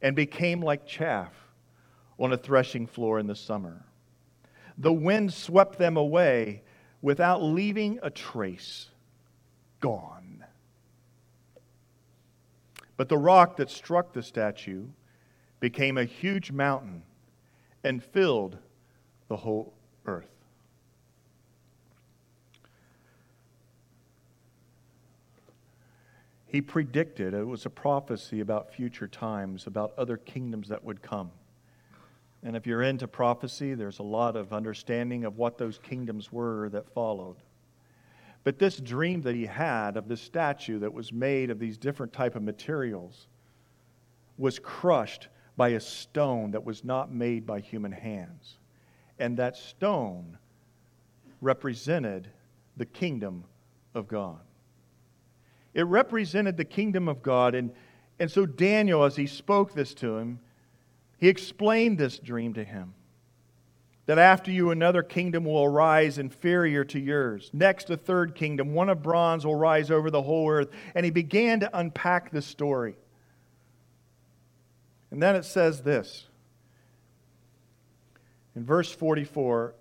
and 0.00 0.16
became 0.16 0.60
like 0.60 0.86
chaff 0.86 1.32
on 2.18 2.32
a 2.32 2.36
threshing 2.36 2.86
floor 2.86 3.18
in 3.18 3.26
the 3.26 3.36
summer. 3.36 3.84
The 4.78 4.92
wind 4.92 5.32
swept 5.32 5.78
them 5.78 5.96
away 5.96 6.62
without 7.00 7.42
leaving 7.42 7.98
a 8.02 8.10
trace. 8.10 8.88
Gone. 9.80 10.44
But 12.96 13.08
the 13.08 13.18
rock 13.18 13.56
that 13.56 13.70
struck 13.70 14.12
the 14.12 14.22
statue 14.22 14.86
became 15.58 15.98
a 15.98 16.04
huge 16.04 16.52
mountain 16.52 17.02
and 17.84 18.02
filled 18.02 18.58
the 19.28 19.36
whole 19.36 19.72
earth. 20.06 20.28
He 26.46 26.60
predicted, 26.60 27.32
it 27.32 27.46
was 27.46 27.64
a 27.64 27.70
prophecy 27.70 28.40
about 28.40 28.74
future 28.74 29.08
times, 29.08 29.66
about 29.66 29.94
other 29.96 30.18
kingdoms 30.18 30.68
that 30.68 30.84
would 30.84 31.00
come. 31.00 31.30
And 32.42 32.56
if 32.56 32.66
you're 32.66 32.82
into 32.82 33.08
prophecy, 33.08 33.72
there's 33.72 34.00
a 34.00 34.02
lot 34.02 34.36
of 34.36 34.52
understanding 34.52 35.24
of 35.24 35.38
what 35.38 35.56
those 35.56 35.78
kingdoms 35.78 36.30
were 36.30 36.68
that 36.68 36.92
followed. 36.92 37.36
But 38.44 38.58
this 38.58 38.76
dream 38.78 39.22
that 39.22 39.34
he 39.34 39.46
had 39.46 39.96
of 39.96 40.08
this 40.08 40.20
statue 40.20 40.80
that 40.80 40.92
was 40.92 41.12
made 41.12 41.48
of 41.50 41.58
these 41.58 41.78
different 41.78 42.12
type 42.12 42.34
of 42.34 42.42
materials 42.42 43.28
was 44.36 44.58
crushed 44.58 45.28
by 45.56 45.70
a 45.70 45.80
stone 45.80 46.52
that 46.52 46.64
was 46.64 46.84
not 46.84 47.12
made 47.12 47.46
by 47.46 47.60
human 47.60 47.92
hands. 47.92 48.58
And 49.18 49.36
that 49.36 49.56
stone 49.56 50.38
represented 51.40 52.28
the 52.76 52.86
kingdom 52.86 53.44
of 53.94 54.08
God. 54.08 54.40
It 55.74 55.82
represented 55.82 56.56
the 56.56 56.64
kingdom 56.64 57.08
of 57.08 57.22
God. 57.22 57.54
And, 57.54 57.72
and 58.18 58.30
so 58.30 58.46
Daniel, 58.46 59.04
as 59.04 59.16
he 59.16 59.26
spoke 59.26 59.74
this 59.74 59.94
to 59.94 60.16
him, 60.16 60.40
he 61.18 61.28
explained 61.28 61.98
this 61.98 62.18
dream 62.18 62.54
to 62.54 62.64
him. 62.64 62.94
That 64.06 64.18
after 64.18 64.50
you, 64.50 64.70
another 64.70 65.02
kingdom 65.02 65.44
will 65.44 65.62
arise 65.62 66.18
inferior 66.18 66.84
to 66.86 66.98
yours. 66.98 67.50
Next, 67.52 67.88
a 67.90 67.96
third 67.96 68.34
kingdom, 68.34 68.74
one 68.74 68.88
of 68.88 69.02
bronze, 69.02 69.46
will 69.46 69.54
rise 69.54 69.90
over 69.90 70.10
the 70.10 70.22
whole 70.22 70.50
earth. 70.50 70.70
And 70.94 71.04
he 71.04 71.10
began 71.10 71.60
to 71.60 71.78
unpack 71.78 72.32
the 72.32 72.42
story. 72.42 72.96
And 75.12 75.22
then 75.22 75.36
it 75.36 75.44
says 75.44 75.82
this 75.82 76.26
in 78.56 78.64
verse 78.64 78.90
44 78.90 79.74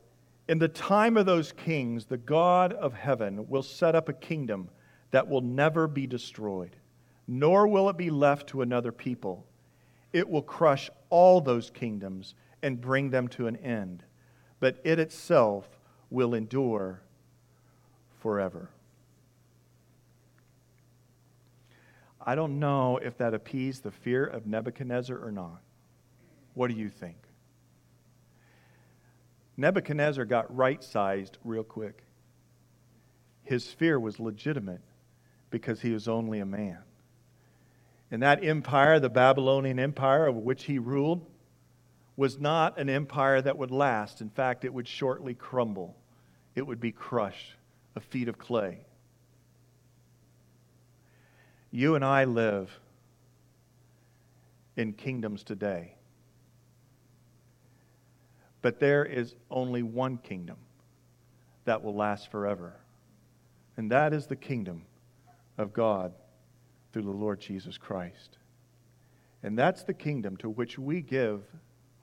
In 0.49 0.59
the 0.59 0.67
time 0.67 1.15
of 1.15 1.25
those 1.25 1.53
kings, 1.53 2.05
the 2.05 2.17
God 2.17 2.73
of 2.73 2.93
heaven 2.93 3.47
will 3.47 3.63
set 3.63 3.95
up 3.95 4.09
a 4.09 4.13
kingdom 4.13 4.69
that 5.11 5.29
will 5.29 5.39
never 5.39 5.87
be 5.87 6.05
destroyed, 6.05 6.75
nor 7.27 7.65
will 7.65 7.89
it 7.89 7.95
be 7.95 8.09
left 8.09 8.47
to 8.49 8.61
another 8.61 8.91
people. 8.91 9.45
It 10.11 10.29
will 10.29 10.41
crush 10.41 10.89
all 11.09 11.39
those 11.39 11.69
kingdoms 11.69 12.35
and 12.61 12.81
bring 12.81 13.09
them 13.09 13.29
to 13.29 13.47
an 13.47 13.55
end, 13.55 14.03
but 14.59 14.81
it 14.83 14.99
itself 14.99 15.79
will 16.09 16.33
endure 16.33 17.01
forever. 18.19 18.69
I 22.23 22.35
don't 22.35 22.59
know 22.59 22.97
if 22.97 23.17
that 23.17 23.33
appeased 23.33 23.83
the 23.83 23.91
fear 23.91 24.25
of 24.25 24.45
Nebuchadnezzar 24.45 25.17
or 25.17 25.31
not. 25.31 25.61
What 26.53 26.69
do 26.69 26.75
you 26.75 26.89
think? 26.89 27.17
Nebuchadnezzar 29.57 30.25
got 30.25 30.55
right 30.55 30.83
sized 30.83 31.37
real 31.43 31.63
quick. 31.63 32.03
His 33.43 33.67
fear 33.67 33.99
was 33.99 34.19
legitimate 34.19 34.81
because 35.49 35.81
he 35.81 35.91
was 35.91 36.07
only 36.07 36.39
a 36.39 36.45
man. 36.45 36.79
And 38.11 38.23
that 38.23 38.43
empire, 38.43 38.99
the 38.99 39.09
Babylonian 39.09 39.79
Empire 39.79 40.27
of 40.27 40.35
which 40.35 40.65
he 40.65 40.79
ruled, 40.79 41.25
was 42.15 42.39
not 42.39 42.77
an 42.77 42.89
empire 42.89 43.41
that 43.41 43.57
would 43.57 43.71
last. 43.71 44.21
In 44.21 44.29
fact, 44.29 44.65
it 44.65 44.73
would 44.73 44.87
shortly 44.87 45.33
crumble, 45.33 45.95
it 46.55 46.67
would 46.67 46.79
be 46.79 46.91
crushed, 46.91 47.55
a 47.95 47.99
feet 47.99 48.27
of 48.27 48.37
clay. 48.37 48.79
You 51.71 51.95
and 51.95 52.03
I 52.03 52.25
live 52.25 52.79
in 54.75 54.93
kingdoms 54.93 55.43
today. 55.43 55.95
But 58.61 58.79
there 58.79 59.05
is 59.05 59.35
only 59.49 59.81
one 59.81 60.17
kingdom 60.17 60.57
that 61.65 61.81
will 61.83 61.95
last 61.95 62.29
forever, 62.29 62.75
and 63.77 63.91
that 63.91 64.13
is 64.13 64.27
the 64.27 64.35
kingdom 64.35 64.83
of 65.57 65.73
God 65.73 66.13
through 66.91 67.03
the 67.03 67.11
Lord 67.11 67.39
Jesus 67.39 67.77
Christ. 67.77 68.37
And 69.43 69.57
that's 69.57 69.83
the 69.83 69.93
kingdom 69.93 70.37
to 70.37 70.49
which 70.49 70.77
we 70.77 71.01
give 71.01 71.41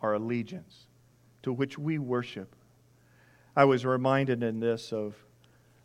our 0.02 0.14
allegiance, 0.14 0.86
to 1.42 1.52
which 1.52 1.78
we 1.78 1.98
worship. 1.98 2.54
I 3.54 3.64
was 3.64 3.84
reminded 3.84 4.42
in 4.42 4.60
this 4.60 4.92
of 4.92 5.14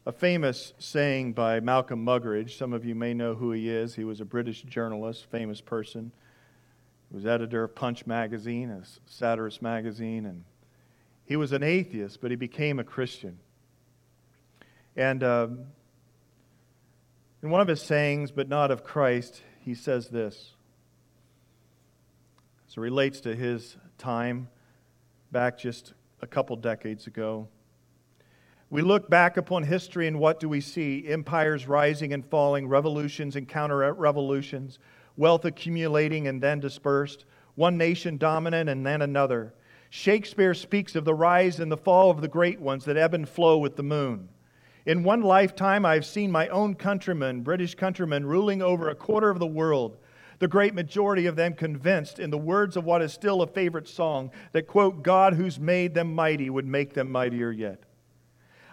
a 0.05 0.11
famous 0.11 0.73
saying 0.79 1.33
by 1.33 1.59
Malcolm 1.59 2.05
Muggeridge. 2.05 2.57
Some 2.57 2.73
of 2.73 2.83
you 2.83 2.93
may 2.93 3.13
know 3.13 3.35
who 3.35 3.51
he 3.51 3.69
is. 3.69 3.95
He 3.95 4.03
was 4.03 4.19
a 4.19 4.25
British 4.25 4.61
journalist, 4.63 5.25
famous 5.31 5.61
person. 5.61 6.11
He 7.09 7.15
was 7.15 7.25
editor 7.25 7.63
of 7.63 7.75
Punch 7.75 8.05
magazine, 8.05 8.69
a 8.69 8.83
satirist 9.05 9.61
magazine, 9.61 10.25
and 10.25 10.43
he 11.25 11.35
was 11.37 11.53
an 11.53 11.63
atheist, 11.63 12.19
but 12.21 12.31
he 12.31 12.35
became 12.35 12.79
a 12.79 12.83
Christian. 12.83 13.39
And 14.95 15.23
um, 15.23 15.59
in 17.41 17.49
one 17.49 17.61
of 17.61 17.67
his 17.67 17.81
sayings, 17.81 18.31
but 18.31 18.49
not 18.49 18.71
of 18.71 18.83
Christ, 18.83 19.41
he 19.61 19.73
says 19.73 20.09
this. 20.09 20.51
So 22.67 22.81
relates 22.81 23.21
to 23.21 23.35
his 23.35 23.77
time 23.97 24.49
back 25.31 25.57
just 25.57 25.93
a 26.21 26.27
couple 26.27 26.55
decades 26.57 27.07
ago. 27.07 27.47
We 28.73 28.81
look 28.81 29.07
back 29.07 29.37
upon 29.37 29.61
history 29.61 30.07
and 30.07 30.19
what 30.19 30.39
do 30.39 30.49
we 30.49 30.59
see? 30.59 31.05
Empires 31.07 31.67
rising 31.67 32.11
and 32.11 32.25
falling, 32.25 32.67
revolutions 32.67 33.35
and 33.35 33.47
counter 33.47 33.93
revolutions, 33.93 34.79
wealth 35.15 35.45
accumulating 35.45 36.27
and 36.27 36.41
then 36.41 36.59
dispersed, 36.59 37.25
one 37.53 37.77
nation 37.77 38.17
dominant 38.17 38.71
and 38.71 38.83
then 38.83 39.03
another. 39.03 39.53
Shakespeare 39.91 40.55
speaks 40.55 40.95
of 40.95 41.05
the 41.05 41.13
rise 41.13 41.59
and 41.59 41.71
the 41.71 41.77
fall 41.77 42.09
of 42.09 42.21
the 42.21 42.27
great 42.27 42.59
ones 42.59 42.83
that 42.85 42.97
ebb 42.97 43.13
and 43.13 43.29
flow 43.29 43.59
with 43.59 43.75
the 43.75 43.83
moon. 43.83 44.27
In 44.87 45.03
one 45.03 45.21
lifetime, 45.21 45.85
I've 45.85 46.03
seen 46.03 46.31
my 46.31 46.47
own 46.47 46.73
countrymen, 46.73 47.41
British 47.43 47.75
countrymen, 47.75 48.25
ruling 48.25 48.63
over 48.63 48.89
a 48.89 48.95
quarter 48.95 49.29
of 49.29 49.37
the 49.37 49.45
world, 49.45 49.97
the 50.39 50.47
great 50.47 50.73
majority 50.73 51.27
of 51.27 51.35
them 51.35 51.53
convinced, 51.53 52.17
in 52.17 52.31
the 52.31 52.39
words 52.39 52.75
of 52.75 52.85
what 52.85 53.03
is 53.03 53.13
still 53.13 53.43
a 53.43 53.47
favorite 53.47 53.87
song, 53.87 54.31
that, 54.51 54.65
quote, 54.65 55.03
God 55.03 55.35
who's 55.35 55.59
made 55.59 55.93
them 55.93 56.15
mighty 56.15 56.49
would 56.49 56.65
make 56.65 56.95
them 56.95 57.11
mightier 57.11 57.51
yet. 57.51 57.83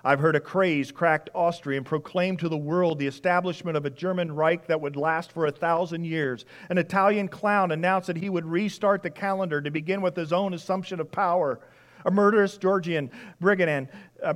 I've 0.04 0.20
heard 0.20 0.36
a 0.36 0.40
crazed, 0.40 0.94
cracked 0.94 1.30
Austrian 1.34 1.84
proclaim 1.84 2.36
to 2.38 2.48
the 2.48 2.56
world 2.56 2.98
the 2.98 3.06
establishment 3.06 3.76
of 3.76 3.84
a 3.84 3.90
German 3.90 4.32
Reich 4.32 4.66
that 4.66 4.80
would 4.80 4.96
last 4.96 5.32
for 5.32 5.46
a 5.46 5.50
thousand 5.50 6.04
years. 6.04 6.44
An 6.70 6.78
Italian 6.78 7.28
clown 7.28 7.70
announced 7.70 8.06
that 8.06 8.16
he 8.16 8.30
would 8.30 8.46
restart 8.46 9.02
the 9.02 9.10
calendar 9.10 9.60
to 9.60 9.70
begin 9.70 10.00
with 10.00 10.16
his 10.16 10.32
own 10.32 10.54
assumption 10.54 11.00
of 11.00 11.12
power 11.12 11.60
a 12.04 12.10
murderous 12.10 12.56
Georgian 12.56 13.10
brigand, 13.40 13.88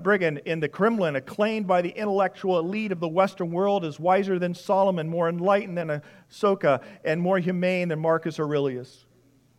brigand 0.02 0.38
in 0.44 0.60
the 0.60 0.68
Kremlin, 0.68 1.16
acclaimed 1.16 1.66
by 1.66 1.82
the 1.82 1.90
intellectual 1.90 2.58
elite 2.58 2.92
of 2.92 3.00
the 3.00 3.08
Western 3.08 3.50
world 3.50 3.84
as 3.84 3.98
wiser 3.98 4.38
than 4.38 4.54
Solomon, 4.54 5.08
more 5.08 5.28
enlightened 5.28 5.78
than 5.78 6.02
Ashoka, 6.30 6.82
and 7.04 7.20
more 7.20 7.38
humane 7.38 7.88
than 7.88 8.00
Marcus 8.00 8.38
Aurelius. 8.38 9.06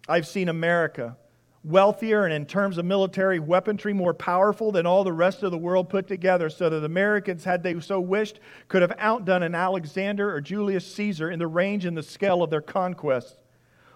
I've 0.08 0.28
seen 0.28 0.50
America, 0.50 1.18
wealthier 1.66 2.26
and 2.26 2.34
in 2.34 2.46
terms 2.46 2.78
of 2.78 2.86
military 2.86 3.40
weaponry, 3.40 3.94
more 3.94 4.14
powerful 4.14 4.72
than 4.72 4.86
all 4.86 5.04
the 5.04 5.12
rest 5.12 5.44
of 5.44 5.52
the 5.52 5.58
world 5.58 5.90
put 5.90 6.08
together, 6.08 6.50
so 6.50 6.70
that 6.70 6.84
Americans, 6.84 7.44
had 7.44 7.64
they 7.64 7.80
so 7.80 8.00
wished, 8.00 8.40
could 8.68 8.82
have 8.82 8.94
outdone 8.98 9.44
an 9.44 9.56
Alexander 9.56 10.34
or 10.34 10.42
Julius 10.42 10.86
Caesar 10.94 11.32
in 11.32 11.40
the 11.40 11.48
range 11.48 11.86
and 11.86 11.98
the 11.98 12.04
scale 12.04 12.44
of 12.44 12.50
their 12.50 12.62
conquests. 12.62 13.38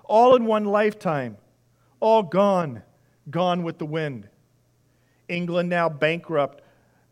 All 0.03 0.35
in 0.35 0.45
one 0.45 0.65
lifetime, 0.65 1.37
all 1.99 2.23
gone 2.23 2.81
gone 3.29 3.63
with 3.63 3.77
the 3.77 3.85
wind. 3.85 4.27
England 5.27 5.69
now 5.69 5.89
bankrupt, 5.89 6.63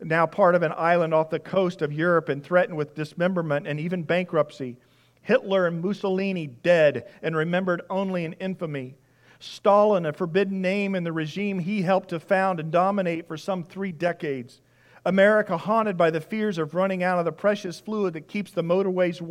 now 0.02 0.26
part 0.26 0.56
of 0.56 0.64
an 0.64 0.74
island 0.76 1.14
off 1.14 1.30
the 1.30 1.40
coast 1.40 1.82
of 1.82 1.94
Europe 1.94 2.30
and 2.30 2.44
threatened 2.44 2.78
with 2.78 2.96
dismemberment 2.96 3.68
and 3.68 3.80
even 3.80 4.04
bankruptcy. 4.04 4.78
Hitler 5.22 5.68
and 5.68 5.82
Mussolini 5.82 6.48
dead 6.48 7.08
and 7.22 7.36
remembered 7.36 7.82
only 7.90 8.26
in 8.26 8.34
infamy. 8.34 8.96
Stalin, 9.40 10.06
a 10.06 10.14
forbidden 10.14 10.62
name 10.62 10.96
in 10.96 11.04
the 11.04 11.12
regime 11.12 11.60
he 11.60 11.82
helped 11.82 12.10
to 12.10 12.20
found 12.20 12.60
and 12.60 12.72
dominate 12.72 13.28
for 13.28 13.38
some 13.38 13.64
three 13.64 13.92
decades. 13.92 14.62
America 15.06 15.56
haunted 15.56 15.96
by 15.96 16.10
the 16.10 16.20
fears 16.20 16.58
of 16.58 16.76
running 16.76 17.02
out 17.02 17.18
of 17.18 17.24
the 17.24 17.32
precious 17.32 17.80
fluid 17.80 18.14
that 18.14 18.28
keeps 18.28 18.52
the 18.52 18.62
motorways 18.62 19.22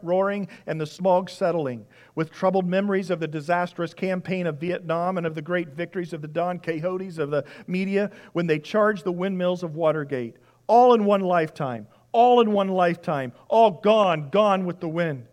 roaring 0.00 0.46
and 0.68 0.80
the 0.80 0.86
smog 0.86 1.28
settling, 1.28 1.84
with 2.14 2.30
troubled 2.30 2.66
memories 2.66 3.10
of 3.10 3.18
the 3.18 3.26
disastrous 3.26 3.92
campaign 3.92 4.46
of 4.46 4.60
Vietnam 4.60 5.18
and 5.18 5.26
of 5.26 5.34
the 5.34 5.42
great 5.42 5.70
victories 5.70 6.12
of 6.12 6.22
the 6.22 6.28
Don 6.28 6.60
Quixotes 6.60 7.18
of 7.18 7.30
the 7.30 7.44
media 7.66 8.12
when 8.32 8.46
they 8.46 8.60
charged 8.60 9.02
the 9.02 9.10
windmills 9.10 9.64
of 9.64 9.74
Watergate. 9.74 10.36
All 10.68 10.94
in 10.94 11.04
one 11.04 11.22
lifetime, 11.22 11.88
all 12.12 12.40
in 12.40 12.52
one 12.52 12.68
lifetime, 12.68 13.32
all 13.48 13.72
gone, 13.72 14.28
gone 14.30 14.64
with 14.64 14.78
the 14.78 14.88
wind. 14.88 15.26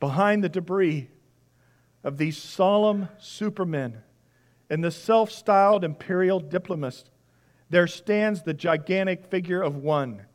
Behind 0.00 0.42
the 0.42 0.48
debris 0.48 1.08
of 2.04 2.18
these 2.18 2.36
solemn 2.36 3.08
supermen 3.18 4.02
and 4.68 4.82
the 4.82 4.90
self 4.90 5.30
styled 5.30 5.84
imperial 5.84 6.40
diplomats 6.40 7.04
there 7.72 7.86
stands 7.86 8.42
the 8.42 8.52
gigantic 8.52 9.24
figure 9.24 9.62
of 9.62 9.76
one, 9.76 10.26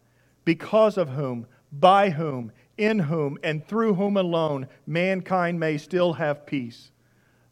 because 0.43 0.97
of 0.97 1.09
whom, 1.09 1.45
by 1.72 2.09
whom, 2.09 2.51
in 2.80 2.97
whom, 2.97 3.38
and 3.43 3.63
through 3.63 3.93
whom 3.93 4.18
alone 4.18 4.68
mankind 4.88 5.59
may 5.59 5.78
still 5.78 6.13
have 6.13 6.47
peace 6.47 6.89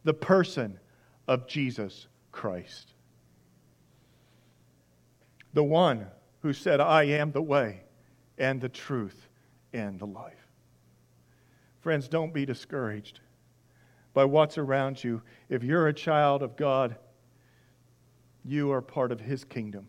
the 0.03 0.13
person 0.13 0.79
of 1.27 1.47
Jesus 1.47 2.07
Christ. 2.31 2.93
The 5.53 5.63
one 5.63 6.07
who 6.41 6.51
said, 6.51 6.81
I 6.81 7.03
am 7.03 7.31
the 7.31 7.43
way 7.43 7.83
and 8.39 8.59
the 8.59 8.69
truth 8.69 9.27
and 9.71 9.99
the 9.99 10.07
life. 10.07 10.47
Friends, 11.81 12.07
don't 12.07 12.33
be 12.33 12.47
discouraged 12.47 13.19
by 14.15 14.25
what's 14.25 14.57
around 14.57 15.03
you. 15.03 15.21
If 15.49 15.63
you're 15.63 15.87
a 15.87 15.93
child 15.93 16.41
of 16.41 16.55
God, 16.55 16.95
you 18.43 18.71
are 18.71 18.81
part 18.81 19.11
of 19.11 19.19
his 19.19 19.43
kingdom, 19.43 19.87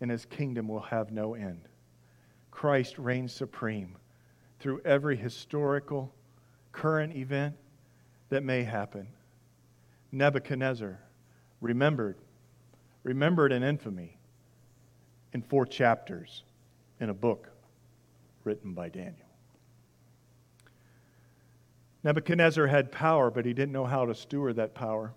and 0.00 0.10
his 0.10 0.26
kingdom 0.26 0.68
will 0.68 0.82
have 0.82 1.10
no 1.10 1.34
end. 1.34 1.62
Christ 2.52 2.98
reigns 2.98 3.32
supreme 3.32 3.96
through 4.60 4.82
every 4.84 5.16
historical, 5.16 6.14
current 6.70 7.16
event 7.16 7.56
that 8.28 8.44
may 8.44 8.62
happen. 8.62 9.08
Nebuchadnezzar, 10.12 11.00
remembered, 11.62 12.18
remembered 13.02 13.52
in 13.52 13.62
infamy 13.62 14.18
in 15.32 15.40
four 15.40 15.64
chapters 15.64 16.44
in 17.00 17.08
a 17.08 17.14
book 17.14 17.48
written 18.44 18.74
by 18.74 18.90
Daniel. 18.90 19.31
Nebuchadnezzar 22.04 22.66
had 22.66 22.90
power, 22.90 23.30
but 23.30 23.46
he 23.46 23.52
didn't 23.52 23.72
know 23.72 23.84
how 23.84 24.06
to 24.06 24.14
steward 24.14 24.56
that 24.56 24.74
power. 24.74 25.12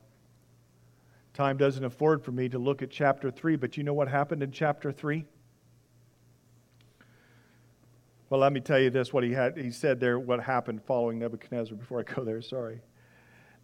Time 1.33 1.57
doesn't 1.57 1.83
afford 1.83 2.23
for 2.23 2.31
me 2.31 2.47
to 2.49 2.59
look 2.59 2.81
at 2.81 2.89
chapter 2.89 3.31
3, 3.31 3.55
but 3.55 3.75
you 3.75 3.83
know 3.83 3.93
what 3.93 4.07
happened 4.07 4.43
in 4.43 4.51
chapter 4.51 4.91
3? 4.91 5.25
Well, 8.29 8.39
let 8.39 8.53
me 8.53 8.59
tell 8.59 8.79
you 8.79 8.89
this 8.89 9.13
what 9.13 9.23
he 9.23 9.33
had 9.33 9.57
he 9.57 9.71
said 9.71 9.99
there 9.99 10.19
what 10.19 10.39
happened 10.41 10.81
following 10.83 11.19
Nebuchadnezzar 11.19 11.77
before 11.77 11.99
I 11.99 12.03
go 12.03 12.23
there, 12.23 12.41
sorry. 12.41 12.81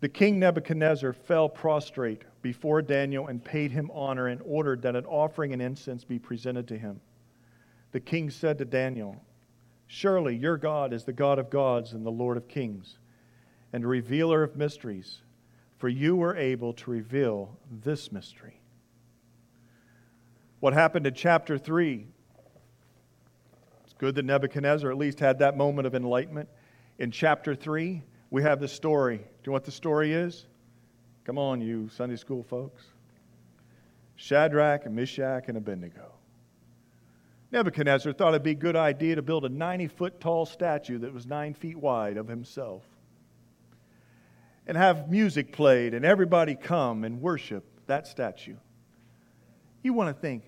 The 0.01 0.09
king 0.09 0.39
Nebuchadnezzar 0.39 1.13
fell 1.13 1.47
prostrate 1.47 2.24
before 2.41 2.82
Daniel 2.82 3.28
and 3.28 3.43
paid 3.43 3.72
him 3.72 3.91
honor 3.93 4.28
and 4.28 4.41
ordered 4.43 4.82
that 4.82 4.95
an 4.95 5.05
offering 5.05 5.53
and 5.53 5.61
incense 5.61 6.03
be 6.03 6.19
presented 6.19 6.67
to 6.69 6.78
him. 6.78 6.99
The 7.91 7.99
king 7.99 8.30
said 8.30 8.57
to 8.57 8.65
Daniel, 8.65 9.24
Surely 9.88 10.36
your 10.36 10.57
God 10.57 10.93
is 10.93 11.03
the 11.03 11.13
God 11.13 11.38
of 11.38 11.49
gods 11.49 11.93
and 11.93 12.05
the 12.05 12.11
Lord 12.11 12.38
of 12.38 12.47
kings, 12.47 12.97
and 13.74 13.88
revealer 13.88 14.43
of 14.43 14.55
mysteries 14.55 15.22
for 15.82 15.89
you 15.89 16.15
were 16.15 16.38
able 16.38 16.74
to 16.74 16.91
reveal 16.91 17.57
this 17.84 18.11
mystery. 18.11 18.61
What 20.59 20.74
happened 20.74 21.07
in 21.07 21.15
chapter 21.15 21.57
3? 21.57 22.05
It's 23.84 23.93
good 23.93 24.13
that 24.13 24.26
Nebuchadnezzar 24.26 24.91
at 24.91 24.97
least 24.97 25.19
had 25.19 25.39
that 25.39 25.57
moment 25.57 25.88
of 25.88 25.95
enlightenment. 25.95 26.49
In 26.99 27.09
chapter 27.09 27.55
3, 27.55 28.03
we 28.30 28.43
have 28.43 28.59
the 28.59 28.67
story. 28.67 29.17
Do 29.17 29.24
you 29.24 29.28
know 29.47 29.53
what 29.53 29.65
the 29.65 29.72
story 29.72 30.13
is? 30.13 30.45
Come 31.24 31.39
on, 31.39 31.61
you 31.61 31.89
Sunday 31.89 32.15
school 32.15 32.43
folks. 32.43 32.84
Shadrach 34.15 34.86
and 34.86 34.95
Meshach 34.95 35.45
and 35.47 35.57
Abednego. 35.57 36.11
Nebuchadnezzar 37.51 38.13
thought 38.13 38.30
it'd 38.30 38.43
be 38.43 38.51
a 38.51 38.53
good 38.53 38.76
idea 38.76 39.15
to 39.15 39.24
build 39.24 39.45
a 39.45 39.49
90 39.49 39.88
foot 39.88 40.19
tall 40.19 40.45
statue 40.45 40.99
that 40.99 41.11
was 41.11 41.26
nine 41.26 41.55
feet 41.55 41.78
wide 41.78 42.17
of 42.17 42.28
himself 42.28 42.84
and 44.72 44.78
have 44.78 45.09
music 45.09 45.51
played 45.51 45.93
and 45.93 46.05
everybody 46.05 46.55
come 46.55 47.03
and 47.03 47.22
worship 47.22 47.65
that 47.88 48.07
statue. 48.07 48.55
You 49.84 49.91
want 49.91 50.15
to 50.15 50.22
think, 50.22 50.45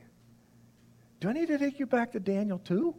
do 1.19 1.27
I 1.27 1.33
need 1.33 1.49
to 1.49 1.57
take 1.57 1.77
you 1.77 1.85
back 1.85 2.13
to 2.13 2.21
Daniel 2.21 2.57
too? 2.57 2.95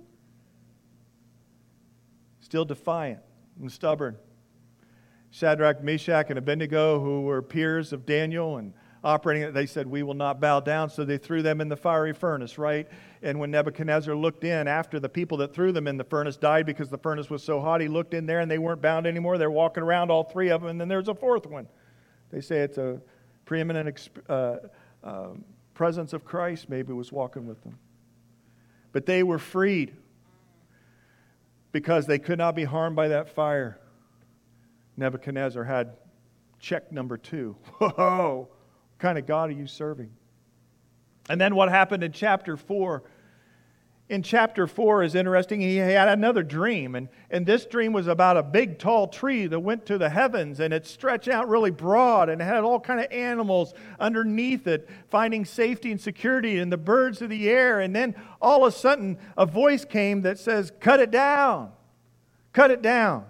Still 2.40 2.66
defiant 2.66 3.20
and 3.58 3.72
stubborn. 3.72 4.18
Shadrach, 5.30 5.82
Meshach, 5.82 6.26
and 6.28 6.38
Abednego, 6.38 7.00
who 7.00 7.22
were 7.22 7.40
peers 7.40 7.94
of 7.94 8.04
Daniel 8.04 8.58
and 8.58 8.74
operating. 9.04 9.52
They 9.52 9.66
said, 9.66 9.86
We 9.86 10.02
will 10.02 10.14
not 10.14 10.40
bow 10.40 10.60
down. 10.60 10.90
So 10.90 11.04
they 11.04 11.18
threw 11.18 11.42
them 11.42 11.60
in 11.60 11.68
the 11.68 11.76
fiery 11.76 12.14
furnace, 12.14 12.58
right? 12.58 12.88
And 13.22 13.38
when 13.38 13.50
Nebuchadnezzar 13.50 14.14
looked 14.16 14.44
in 14.44 14.66
after 14.66 14.98
the 14.98 15.08
people 15.08 15.38
that 15.38 15.54
threw 15.54 15.70
them 15.70 15.86
in 15.86 15.96
the 15.96 16.04
furnace 16.04 16.36
died 16.36 16.66
because 16.66 16.88
the 16.88 16.98
furnace 16.98 17.30
was 17.30 17.42
so 17.42 17.60
hot, 17.60 17.80
he 17.80 17.88
looked 17.88 18.14
in 18.14 18.26
there 18.26 18.40
and 18.40 18.50
they 18.50 18.58
weren't 18.58 18.82
bound 18.82 19.06
anymore. 19.06 19.38
They're 19.38 19.50
walking 19.50 19.82
around, 19.82 20.10
all 20.10 20.24
three 20.24 20.50
of 20.50 20.62
them, 20.62 20.70
and 20.70 20.80
then 20.80 20.88
there's 20.88 21.08
a 21.08 21.14
fourth 21.14 21.46
one. 21.46 21.68
They 22.30 22.40
say 22.40 22.60
it's 22.60 22.78
a 22.78 23.00
preeminent 23.44 24.08
uh, 24.28 24.56
uh, 25.04 25.26
presence 25.74 26.12
of 26.12 26.24
Christ, 26.24 26.68
maybe 26.68 26.92
was 26.92 27.12
walking 27.12 27.46
with 27.46 27.62
them. 27.62 27.78
But 28.92 29.06
they 29.06 29.22
were 29.22 29.38
freed 29.38 29.94
because 31.72 32.06
they 32.06 32.18
could 32.18 32.38
not 32.38 32.54
be 32.54 32.64
harmed 32.64 32.96
by 32.96 33.08
that 33.08 33.28
fire. 33.28 33.78
Nebuchadnezzar 34.96 35.64
had 35.64 35.96
check 36.60 36.92
number 36.92 37.16
two. 37.16 37.56
Whoa, 37.78 38.48
kind 39.04 39.18
of 39.18 39.26
God 39.26 39.50
are 39.50 39.52
you 39.52 39.66
serving? 39.66 40.08
And 41.28 41.38
then 41.38 41.54
what 41.54 41.68
happened 41.68 42.02
in 42.02 42.10
chapter 42.10 42.56
4? 42.56 43.02
In 44.08 44.22
chapter 44.22 44.66
4 44.66 45.02
is 45.02 45.14
interesting. 45.14 45.60
He 45.60 45.76
had 45.76 46.08
another 46.08 46.42
dream, 46.42 46.94
and, 46.94 47.10
and 47.30 47.44
this 47.44 47.66
dream 47.66 47.92
was 47.92 48.06
about 48.06 48.38
a 48.38 48.42
big 48.42 48.78
tall 48.78 49.08
tree 49.08 49.46
that 49.46 49.60
went 49.60 49.84
to 49.86 49.98
the 49.98 50.08
heavens, 50.08 50.58
and 50.58 50.72
it 50.72 50.86
stretched 50.86 51.28
out 51.28 51.50
really 51.50 51.70
broad 51.70 52.30
and 52.30 52.40
had 52.40 52.64
all 52.64 52.80
kind 52.80 52.98
of 52.98 53.12
animals 53.12 53.74
underneath 54.00 54.66
it, 54.66 54.88
finding 55.10 55.44
safety 55.44 55.90
and 55.90 56.00
security 56.00 56.58
in 56.58 56.70
the 56.70 56.78
birds 56.78 57.20
of 57.20 57.28
the 57.28 57.50
air. 57.50 57.80
And 57.80 57.94
then 57.94 58.14
all 58.40 58.64
of 58.64 58.72
a 58.72 58.76
sudden, 58.76 59.18
a 59.36 59.44
voice 59.44 59.84
came 59.84 60.22
that 60.22 60.38
says, 60.38 60.72
Cut 60.80 60.98
it 60.98 61.10
down, 61.10 61.72
cut 62.54 62.70
it 62.70 62.80
down. 62.80 63.26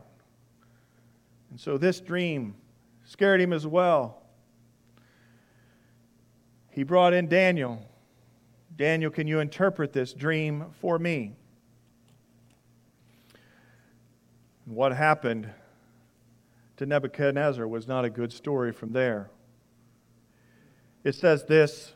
And 1.50 1.58
so 1.58 1.78
this 1.78 2.00
dream 2.00 2.54
scared 3.04 3.40
him 3.40 3.52
as 3.52 3.66
well. 3.66 4.20
He 6.74 6.82
brought 6.82 7.12
in 7.12 7.28
Daniel. 7.28 7.80
Daniel, 8.74 9.08
can 9.08 9.28
you 9.28 9.38
interpret 9.38 9.92
this 9.92 10.12
dream 10.12 10.64
for 10.80 10.98
me? 10.98 11.36
What 14.64 14.92
happened 14.92 15.48
to 16.78 16.86
Nebuchadnezzar 16.86 17.68
was 17.68 17.86
not 17.86 18.04
a 18.04 18.10
good 18.10 18.32
story 18.32 18.72
from 18.72 18.90
there. 18.90 19.30
It 21.04 21.14
says 21.14 21.44
this 21.44 21.92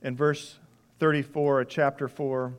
in 0.00 0.16
verse 0.16 0.58
34 0.98 1.60
of 1.60 1.68
chapter 1.68 2.08
4 2.08 2.54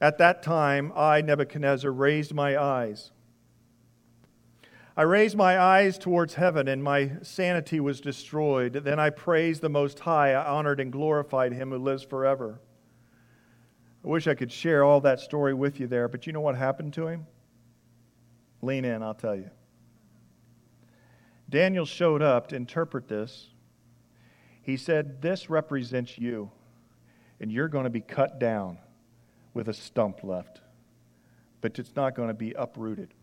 At 0.00 0.18
that 0.18 0.42
time, 0.42 0.92
I, 0.96 1.20
Nebuchadnezzar, 1.20 1.92
raised 1.92 2.34
my 2.34 2.60
eyes 2.60 3.12
I 4.98 5.02
raised 5.02 5.36
my 5.36 5.56
eyes 5.60 5.96
towards 5.96 6.34
heaven, 6.34 6.66
and 6.66 6.82
my 6.82 7.12
sanity 7.22 7.78
was 7.78 8.00
destroyed. 8.00 8.72
Then 8.72 8.98
I 8.98 9.10
praised 9.10 9.60
the 9.60 9.68
Most 9.68 10.00
High. 10.00 10.32
I 10.32 10.44
honored 10.44 10.80
and 10.80 10.90
glorified 10.90 11.52
him 11.52 11.70
who 11.70 11.78
lives 11.78 12.02
forever. 12.02 12.60
I 14.04 14.08
wish 14.08 14.26
I 14.26 14.34
could 14.34 14.50
share 14.50 14.82
all 14.82 15.00
that 15.02 15.20
story 15.20 15.54
with 15.54 15.78
you 15.78 15.86
there, 15.86 16.08
but 16.08 16.26
you 16.26 16.32
know 16.32 16.40
what 16.40 16.56
happened 16.56 16.94
to 16.94 17.06
him? 17.06 17.28
Lean 18.60 18.84
in, 18.84 19.04
I'll 19.04 19.14
tell 19.14 19.36
you. 19.36 19.50
Daniel 21.48 21.86
showed 21.86 22.20
up 22.20 22.48
to 22.48 22.56
interpret 22.56 23.06
this. 23.06 23.50
He 24.62 24.76
said, 24.76 25.22
This 25.22 25.48
represents 25.48 26.18
you, 26.18 26.50
and 27.38 27.52
you're 27.52 27.68
going 27.68 27.84
to 27.84 27.90
be 27.90 28.00
cut 28.00 28.40
down 28.40 28.78
with 29.54 29.68
a 29.68 29.74
stump 29.74 30.24
left, 30.24 30.60
but 31.60 31.78
it's 31.78 31.94
not 31.94 32.16
going 32.16 32.28
to 32.28 32.34
be 32.34 32.52
uprooted 32.54 33.14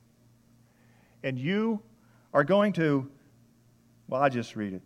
and 1.25 1.39
you 1.39 1.81
are 2.33 2.43
going 2.43 2.71
to, 2.73 3.09
well, 4.07 4.21
I 4.21 4.29
just 4.29 4.55
read 4.55 4.73
it. 4.73 4.81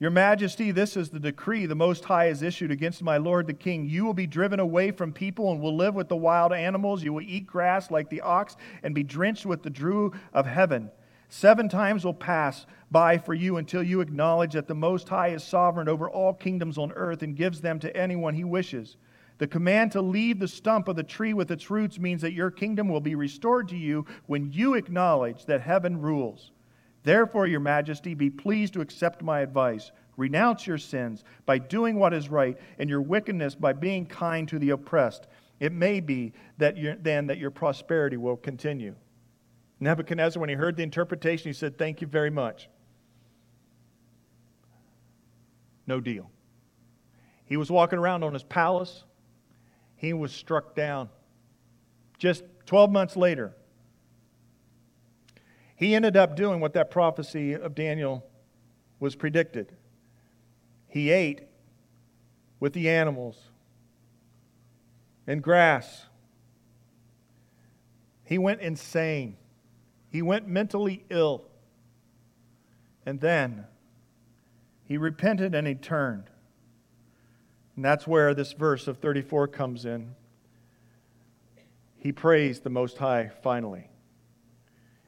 Your 0.00 0.10
Majesty, 0.10 0.72
this 0.72 0.96
is 0.96 1.10
the 1.10 1.20
decree 1.20 1.66
the 1.66 1.74
Most 1.74 2.04
High 2.04 2.26
has 2.26 2.42
issued 2.42 2.70
against 2.70 3.02
my 3.02 3.18
Lord 3.18 3.46
the 3.46 3.54
King. 3.54 3.86
You 3.86 4.04
will 4.04 4.14
be 4.14 4.26
driven 4.26 4.60
away 4.60 4.90
from 4.90 5.12
people 5.12 5.52
and 5.52 5.60
will 5.60 5.76
live 5.76 5.94
with 5.94 6.08
the 6.08 6.16
wild 6.16 6.52
animals. 6.52 7.02
You 7.02 7.12
will 7.12 7.22
eat 7.22 7.46
grass 7.46 7.90
like 7.90 8.08
the 8.08 8.22
ox 8.22 8.56
and 8.82 8.94
be 8.94 9.02
drenched 9.02 9.46
with 9.46 9.62
the 9.62 9.70
dew 9.70 10.12
of 10.32 10.46
heaven. 10.46 10.90
Seven 11.28 11.68
times 11.68 12.04
will 12.04 12.14
pass 12.14 12.66
by 12.90 13.18
for 13.18 13.34
you 13.34 13.58
until 13.58 13.82
you 13.82 14.00
acknowledge 14.00 14.54
that 14.54 14.68
the 14.68 14.74
Most 14.74 15.08
High 15.08 15.28
is 15.28 15.44
sovereign 15.44 15.88
over 15.88 16.08
all 16.08 16.32
kingdoms 16.32 16.78
on 16.78 16.92
earth 16.92 17.22
and 17.22 17.36
gives 17.36 17.60
them 17.60 17.78
to 17.80 17.94
anyone 17.94 18.34
he 18.34 18.44
wishes. 18.44 18.96
The 19.38 19.46
command 19.46 19.92
to 19.92 20.00
leave 20.00 20.38
the 20.38 20.48
stump 20.48 20.88
of 20.88 20.96
the 20.96 21.02
tree 21.02 21.34
with 21.34 21.50
its 21.50 21.70
roots 21.70 21.98
means 21.98 22.22
that 22.22 22.32
your 22.32 22.50
kingdom 22.50 22.88
will 22.88 23.00
be 23.00 23.14
restored 23.14 23.68
to 23.68 23.76
you 23.76 24.06
when 24.26 24.50
you 24.50 24.74
acknowledge 24.74 25.44
that 25.44 25.60
heaven 25.60 26.00
rules. 26.00 26.52
Therefore, 27.02 27.46
your 27.46 27.60
majesty, 27.60 28.14
be 28.14 28.30
pleased 28.30 28.72
to 28.74 28.80
accept 28.80 29.22
my 29.22 29.40
advice. 29.40 29.92
Renounce 30.16 30.66
your 30.66 30.78
sins 30.78 31.22
by 31.44 31.58
doing 31.58 31.98
what 31.98 32.14
is 32.14 32.30
right, 32.30 32.58
and 32.78 32.88
your 32.88 33.02
wickedness 33.02 33.54
by 33.54 33.74
being 33.74 34.06
kind 34.06 34.48
to 34.48 34.58
the 34.58 34.70
oppressed. 34.70 35.26
It 35.60 35.72
may 35.72 36.00
be 36.00 36.32
that 36.58 36.76
then 37.02 37.26
that 37.26 37.38
your 37.38 37.50
prosperity 37.50 38.16
will 38.16 38.36
continue. 38.36 38.94
Nebuchadnezzar, 39.80 40.40
when 40.40 40.48
he 40.48 40.54
heard 40.54 40.76
the 40.76 40.82
interpretation, 40.82 41.50
he 41.50 41.52
said, 41.52 41.76
Thank 41.76 42.00
you 42.00 42.06
very 42.06 42.30
much. 42.30 42.68
No 45.86 46.00
deal. 46.00 46.30
He 47.44 47.56
was 47.56 47.70
walking 47.70 47.98
around 47.98 48.24
on 48.24 48.32
his 48.32 48.42
palace 48.42 49.04
he 49.96 50.12
was 50.12 50.32
struck 50.32 50.74
down. 50.74 51.08
Just 52.18 52.44
12 52.66 52.90
months 52.90 53.16
later, 53.16 53.54
he 55.74 55.94
ended 55.94 56.16
up 56.16 56.36
doing 56.36 56.60
what 56.60 56.72
that 56.74 56.90
prophecy 56.90 57.54
of 57.54 57.74
Daniel 57.74 58.24
was 59.00 59.14
predicted. 59.14 59.76
He 60.88 61.10
ate 61.10 61.42
with 62.60 62.72
the 62.72 62.88
animals 62.88 63.36
and 65.26 65.42
grass. 65.42 66.06
He 68.24 68.38
went 68.38 68.60
insane. 68.60 69.36
He 70.10 70.22
went 70.22 70.48
mentally 70.48 71.04
ill. 71.10 71.44
And 73.04 73.20
then 73.20 73.66
he 74.84 74.96
repented 74.96 75.54
and 75.54 75.66
he 75.66 75.74
turned. 75.74 76.30
And 77.76 77.84
that's 77.84 78.06
where 78.06 78.34
this 78.34 78.52
verse 78.54 78.88
of 78.88 78.98
34 78.98 79.48
comes 79.48 79.84
in. 79.84 80.14
He 81.98 82.10
praised 82.10 82.62
the 82.62 82.70
Most 82.70 82.98
High 82.98 83.30
finally. 83.42 83.90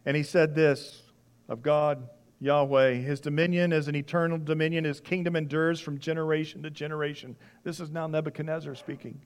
And 0.04 0.16
he 0.16 0.22
said 0.22 0.54
this 0.54 1.02
of 1.48 1.62
God, 1.62 2.08
Yahweh, 2.40 2.94
His 2.94 3.20
dominion 3.20 3.72
is 3.72 3.88
an 3.88 3.96
eternal 3.96 4.38
dominion, 4.38 4.84
His 4.84 5.00
kingdom 5.00 5.34
endures 5.34 5.80
from 5.80 5.98
generation 5.98 6.62
to 6.62 6.70
generation. 6.70 7.36
This 7.64 7.80
is 7.80 7.90
now 7.90 8.06
Nebuchadnezzar 8.06 8.74
speaking. 8.74 9.20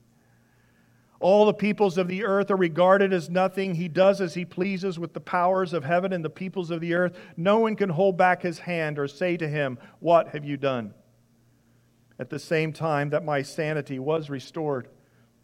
All 1.19 1.47
the 1.47 1.55
peoples 1.55 1.99
of 1.99 2.09
the 2.09 2.25
earth 2.25 2.51
are 2.51 2.57
regarded 2.57 3.13
as 3.13 3.31
nothing. 3.31 3.77
He 3.77 3.87
does 3.87 4.21
as 4.21 4.35
he 4.35 4.45
pleases 4.45 4.99
with 4.99 5.13
the 5.13 5.21
powers 5.21 5.73
of 5.73 5.85
heaven 5.85 6.13
and 6.13 6.25
the 6.25 6.31
peoples 6.31 6.73
of 6.73 6.81
the 6.81 6.95
earth. 6.95 7.17
No 7.37 7.61
one 7.61 7.77
can 7.77 7.91
hold 7.91 8.17
back 8.17 8.43
his 8.43 8.59
hand 8.59 8.99
or 8.99 9.07
say 9.07 9.37
to 9.37 9.47
him, 9.47 9.79
What 10.01 10.31
have 10.31 10.45
you 10.45 10.57
done? 10.57 10.95
At 12.23 12.31
the 12.31 12.39
same 12.39 12.73
time 12.73 13.11
that 13.11 13.25
my 13.25 13.43
sanity 13.43 13.99
was 13.99 14.31
restored 14.31 14.87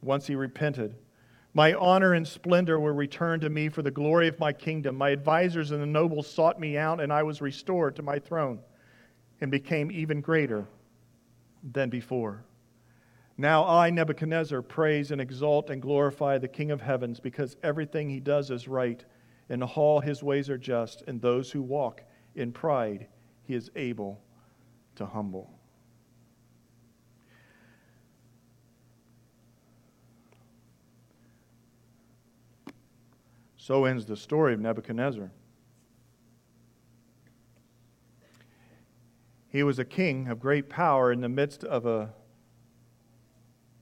once 0.00 0.28
he 0.28 0.36
repented. 0.36 0.94
My 1.52 1.74
honor 1.74 2.14
and 2.14 2.24
splendor 2.24 2.78
were 2.78 2.94
returned 2.94 3.42
to 3.42 3.50
me 3.50 3.68
for 3.68 3.82
the 3.82 3.90
glory 3.90 4.28
of 4.28 4.38
my 4.38 4.52
kingdom. 4.52 4.94
My 4.94 5.10
advisors 5.10 5.72
and 5.72 5.82
the 5.82 5.86
nobles 5.86 6.30
sought 6.30 6.60
me 6.60 6.76
out, 6.78 7.00
and 7.00 7.12
I 7.12 7.24
was 7.24 7.40
restored 7.40 7.96
to 7.96 8.02
my 8.02 8.20
throne 8.20 8.60
and 9.40 9.50
became 9.50 9.90
even 9.90 10.20
greater 10.20 10.68
than 11.72 11.90
before. 11.90 12.44
Now 13.36 13.66
I, 13.66 13.90
Nebuchadnezzar, 13.90 14.62
praise 14.62 15.10
and 15.10 15.20
exalt 15.20 15.70
and 15.70 15.82
glorify 15.82 16.38
the 16.38 16.46
King 16.46 16.70
of 16.70 16.80
heavens 16.80 17.18
because 17.18 17.56
everything 17.64 18.08
he 18.08 18.20
does 18.20 18.52
is 18.52 18.68
right, 18.68 19.04
and 19.48 19.64
all 19.64 19.98
his 19.98 20.22
ways 20.22 20.48
are 20.48 20.56
just, 20.56 21.02
and 21.08 21.20
those 21.20 21.50
who 21.50 21.60
walk 21.60 22.04
in 22.36 22.52
pride 22.52 23.08
he 23.42 23.56
is 23.56 23.68
able 23.74 24.22
to 24.94 25.06
humble. 25.06 25.57
So 33.68 33.84
ends 33.84 34.06
the 34.06 34.16
story 34.16 34.54
of 34.54 34.60
Nebuchadnezzar. 34.60 35.30
He 39.50 39.62
was 39.62 39.78
a 39.78 39.84
king 39.84 40.28
of 40.28 40.40
great 40.40 40.70
power 40.70 41.12
in 41.12 41.20
the 41.20 41.28
midst 41.28 41.64
of 41.64 41.84
a 41.84 42.14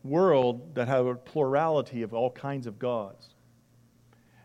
world 0.03 0.75
that 0.75 0.89
had 0.89 1.07
a 1.07 1.15
plurality 1.15 2.03
of 2.03 2.13
all 2.13 2.33
kinds 2.33 2.67
of 2.67 2.81
gods. 2.81 3.29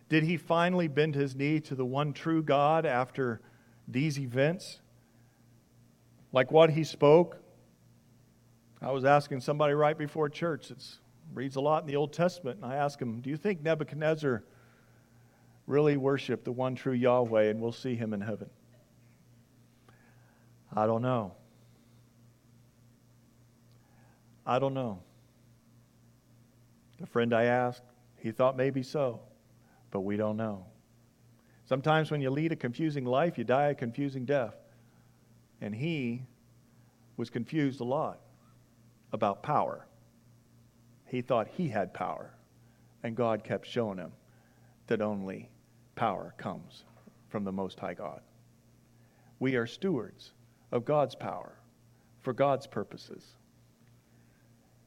Did 0.10 0.26
he 0.26 0.38
finally 0.38 0.88
bend 0.88 1.16
his 1.16 1.36
knee 1.36 1.60
to 1.62 1.74
the 1.74 1.86
one 1.86 2.14
true 2.14 2.44
God 2.44 2.86
after 2.86 3.42
these 3.88 4.20
events? 4.20 4.80
Like 6.32 6.52
what 6.52 6.70
he 6.70 6.84
spoke? 6.84 7.42
I 8.80 8.92
was 8.92 9.06
asking 9.06 9.42
somebody 9.42 9.74
right 9.74 9.98
before 9.98 10.30
church. 10.30 10.70
It 10.70 10.84
reads 11.34 11.56
a 11.56 11.62
lot 11.62 11.82
in 11.82 11.88
the 11.88 11.96
Old 11.96 12.14
Testament, 12.14 12.58
and 12.62 12.72
I 12.72 12.76
asked 12.76 13.02
him, 13.02 13.22
Do 13.22 13.32
you 13.32 13.38
think 13.38 13.64
Nebuchadnezzar 13.64 14.44
really 15.72 15.98
worship 15.98 16.44
the 16.44 16.52
one 16.52 16.76
true 16.76 16.94
Yahweh 16.94 17.50
and 17.50 17.62
we'll 17.62 17.72
see 17.72 17.96
him 17.96 18.14
in 18.14 18.22
heaven? 18.22 18.50
I 20.76 20.86
don't 20.86 21.02
know. 21.02 21.34
I 24.46 24.60
don't 24.60 24.74
know. 24.74 25.00
The 27.00 27.08
friend 27.08 27.34
I 27.34 27.46
asked, 27.46 27.84
he 28.18 28.32
thought 28.32 28.58
maybe 28.58 28.84
so, 28.84 29.22
but 29.92 30.02
we 30.02 30.18
don't 30.18 30.38
know. 30.38 30.66
Sometimes 31.66 32.12
when 32.12 32.22
you 32.22 32.30
lead 32.30 32.52
a 32.52 32.56
confusing 32.56 33.06
life, 33.06 33.38
you 33.38 33.44
die 33.44 33.68
a 33.68 33.76
confusing 33.76 34.26
death. 34.26 34.56
And 35.62 35.74
he 35.74 36.24
was 37.18 37.30
confused 37.30 37.80
a 37.80 37.86
lot 37.86 38.20
about 39.14 39.42
power. 39.42 39.86
He 41.06 41.22
thought 41.22 41.48
he 41.48 41.70
had 41.70 41.94
power, 41.94 42.34
and 43.04 43.16
God 43.16 43.44
kept 43.44 43.68
showing 43.68 43.98
him 43.98 44.12
that 44.88 45.02
only 45.02 45.51
power 46.02 46.34
comes 46.36 46.84
from 47.30 47.44
the 47.44 47.52
Most 47.52 47.80
High 47.80 47.94
God. 47.94 48.22
We 49.38 49.56
are 49.56 49.68
stewards 49.68 50.32
of 50.72 50.84
God's 50.84 51.14
power 51.14 51.54
for 52.22 52.34
God's 52.34 52.66
purposes. 52.66 53.36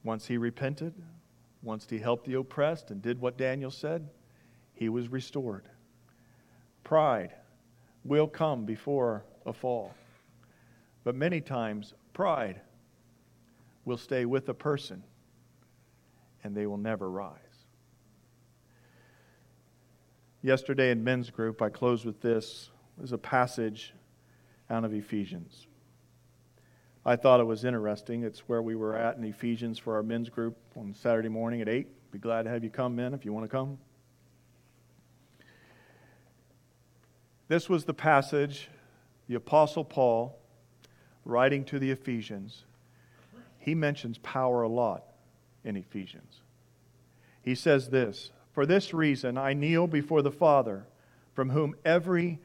Once 0.03 0.27
he 0.27 0.37
repented, 0.37 0.93
once 1.63 1.87
he 1.89 2.01
helped 2.01 2.27
the 2.27 2.35
oppressed 2.35 2.91
and 2.91 3.01
did 3.01 3.21
what 3.21 3.39
Daniel 3.39 3.71
said, 3.71 4.09
he 4.75 4.89
was 4.89 5.07
restored. 5.07 5.69
Pride 6.83 7.33
will 8.05 8.27
come 8.27 8.65
before 8.65 9.25
a 9.47 9.53
fall. 9.53 9.95
But 11.05 11.15
many 11.15 11.41
times, 11.41 11.95
pride 12.13 12.61
will 13.85 13.99
stay 13.99 14.25
with 14.25 14.49
a 14.49 14.55
person 14.55 15.05
and 16.43 16.57
they 16.57 16.67
will 16.67 16.77
never 16.77 17.09
rise. 17.09 17.54
Yesterday 20.45 20.91
in 20.91 21.03
men's 21.03 21.31
group, 21.31 21.63
I 21.63 21.71
closed 21.71 22.05
with 22.05 22.21
this. 22.21 22.69
There's 22.99 23.13
a 23.13 23.19
passage 23.19 23.95
out 24.69 24.85
of 24.85 24.93
Ephesians. 24.93 25.67
I 27.03 27.17
thought 27.17 27.41
it 27.41 27.45
was 27.45 27.65
interesting. 27.65 28.25
It's 28.25 28.41
where 28.41 28.61
we 28.61 28.77
were 28.77 28.95
at 28.95 29.17
in 29.17 29.25
Ephesians 29.25 29.79
for 29.79 29.95
our 29.95 30.03
men's 30.03 30.29
group 30.29 30.59
on 30.77 30.93
Saturday 30.93 31.31
morning 31.31 31.63
at 31.63 31.69
8. 31.71 31.87
Be 32.13 32.19
glad 32.19 32.43
to 32.43 32.51
have 32.51 32.63
you 32.63 32.69
come, 32.69 32.95
men, 32.95 33.15
if 33.15 33.25
you 33.25 33.33
want 33.33 33.45
to 33.45 33.49
come. 33.49 33.79
This 37.49 37.71
was 37.71 37.87
the 37.87 37.95
passage 37.95 38.69
the 39.27 39.37
Apostle 39.37 39.85
Paul, 39.85 40.39
writing 41.25 41.65
to 41.65 41.79
the 41.79 41.91
Ephesians, 41.91 42.65
he 43.59 43.75
mentions 43.75 44.19
power 44.19 44.61
a 44.61 44.69
lot 44.69 45.05
in 45.65 45.75
Ephesians. 45.75 46.43
He 47.41 47.55
says 47.55 47.89
this 47.89 48.31
For 48.55 48.67
this 48.67 48.95
reason 48.95 49.37
I 49.37 49.53
kneel 49.53 49.89
before 49.89 50.23
the 50.23 50.31
Father, 50.31 50.87
from 51.35 51.51
whom 51.51 51.75
every 51.85 52.39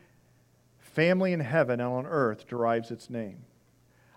family 0.80 1.34
in 1.34 1.40
heaven 1.40 1.80
and 1.80 1.94
on 1.94 2.06
earth 2.08 2.48
derives 2.48 2.90
its 2.90 3.12
name. 3.12 3.46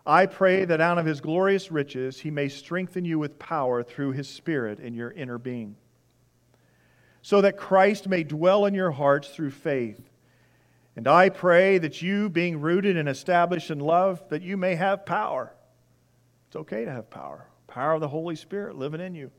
I 0.06 0.24
pray 0.26 0.64
that 0.64 0.80
out 0.80 0.98
of 0.98 1.04
his 1.04 1.20
glorious 1.20 1.70
riches 1.70 2.18
he 2.18 2.30
may 2.30 2.48
strengthen 2.48 3.04
you 3.04 3.18
with 3.18 3.38
power 3.38 3.82
through 3.82 4.12
his 4.12 4.26
Spirit 4.26 4.80
in 4.80 4.94
your 4.94 5.12
inner 5.12 5.36
being, 5.36 5.76
so 7.20 7.42
that 7.42 7.58
Christ 7.58 8.08
may 8.08 8.24
dwell 8.24 8.64
in 8.64 8.72
your 8.72 8.90
hearts 8.90 9.28
through 9.28 9.50
faith. 9.50 10.00
And 10.96 11.06
I 11.06 11.28
pray 11.28 11.78
that 11.78 12.02
you, 12.02 12.30
being 12.30 12.60
rooted 12.60 12.96
and 12.96 13.08
established 13.08 13.70
in 13.70 13.80
love, 13.80 14.26
that 14.30 14.42
you 14.42 14.56
may 14.56 14.74
have 14.74 15.06
power. 15.06 15.54
It's 16.48 16.56
okay 16.56 16.84
to 16.86 16.90
have 16.90 17.10
power. 17.10 17.46
Power 17.66 17.92
of 17.92 18.00
the 18.00 18.08
Holy 18.08 18.36
Spirit 18.36 18.76
living 18.76 19.00
in 19.00 19.14
you. 19.14 19.30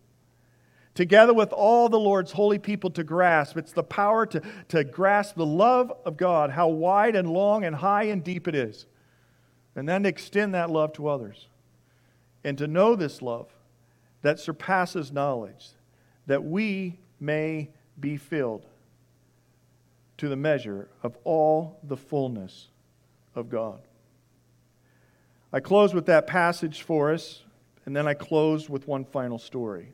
Together 0.96 1.34
with 1.34 1.52
all 1.52 1.90
the 1.90 2.00
Lord's 2.00 2.32
holy 2.32 2.60
people 2.60 2.90
to 2.92 3.04
grasp, 3.04 3.58
it's 3.58 3.72
the 3.72 3.84
power 3.84 4.26
to, 4.28 4.42
to 4.68 4.84
grasp 4.84 5.36
the 5.36 5.46
love 5.46 5.92
of 6.06 6.18
God, 6.18 6.52
how 6.52 6.68
wide 6.68 7.16
and 7.16 7.30
long 7.30 7.66
and 7.66 7.76
high 7.76 8.04
and 8.04 8.24
deep 8.24 8.48
it 8.48 8.56
is 8.56 8.86
and 9.76 9.88
then 9.88 10.06
extend 10.06 10.54
that 10.54 10.70
love 10.70 10.94
to 10.94 11.08
others. 11.08 11.48
And 12.44 12.58
to 12.58 12.68
know 12.68 12.96
this 12.96 13.22
love 13.22 13.48
that 14.22 14.40
surpasses 14.40 15.12
knowledge, 15.12 15.70
that 16.28 16.44
we 16.44 17.00
may 17.20 17.70
be 18.00 18.18
filled 18.18 18.66
to 20.18 20.30
the 20.30 20.36
measure 20.36 20.88
of 21.02 21.18
all 21.24 21.80
the 21.84 21.98
fullness 21.98 22.68
of 23.36 23.50
God. 23.50 23.80
I 25.52 25.60
close 25.60 25.94
with 25.94 26.06
that 26.08 26.28
passage 26.28 26.82
for 26.82 27.14
us, 27.14 27.44
and 27.86 27.96
then 27.96 28.08
I 28.08 28.14
close 28.14 28.70
with 28.70 28.88
one 28.88 29.06
final 29.06 29.40
story. 29.40 29.94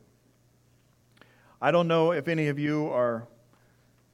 I 1.62 1.70
don't 1.70 1.88
know 1.88 2.12
if 2.12 2.26
any 2.26 2.48
of 2.48 2.58
you 2.58 2.88
are 2.88 3.26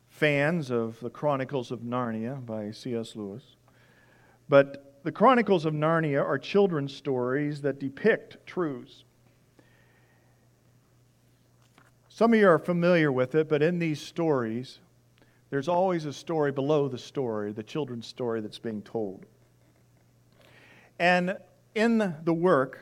fans 0.09 0.73
of 0.73 0.99
the 0.99 1.11
Chronicles 1.11 1.71
of 1.71 1.81
Narnia 1.81 2.45
by 2.45 2.73
C.S. 2.73 3.15
Lewis, 3.15 3.57
but 4.49 4.99
the 5.05 5.13
Chronicles 5.13 5.65
of 5.65 5.73
Narnia 5.73 6.25
are 6.25 6.39
children's 6.39 6.93
stories 6.93 7.61
that 7.63 7.79
depict 7.79 8.45
truths. 8.47 9.05
Some 12.09 12.33
of 12.33 12.41
you 12.41 12.49
are 12.49 12.59
familiar 12.59 13.13
with 13.13 13.37
it, 13.37 13.49
but 13.49 13.63
in 13.63 13.79
these 13.79 14.01
stories, 14.01 14.81
there's 15.51 15.69
always 15.69 16.05
a 16.05 16.13
story 16.13 16.51
below 16.51 16.89
the 16.89 16.99
story, 16.99 17.53
the 17.53 17.63
children's 17.63 18.09
story 18.09 18.41
that's 18.41 18.59
being 18.59 18.83
told. 18.83 19.25
And 20.99 21.37
in 21.77 22.17
the 22.25 22.35
work 22.35 22.81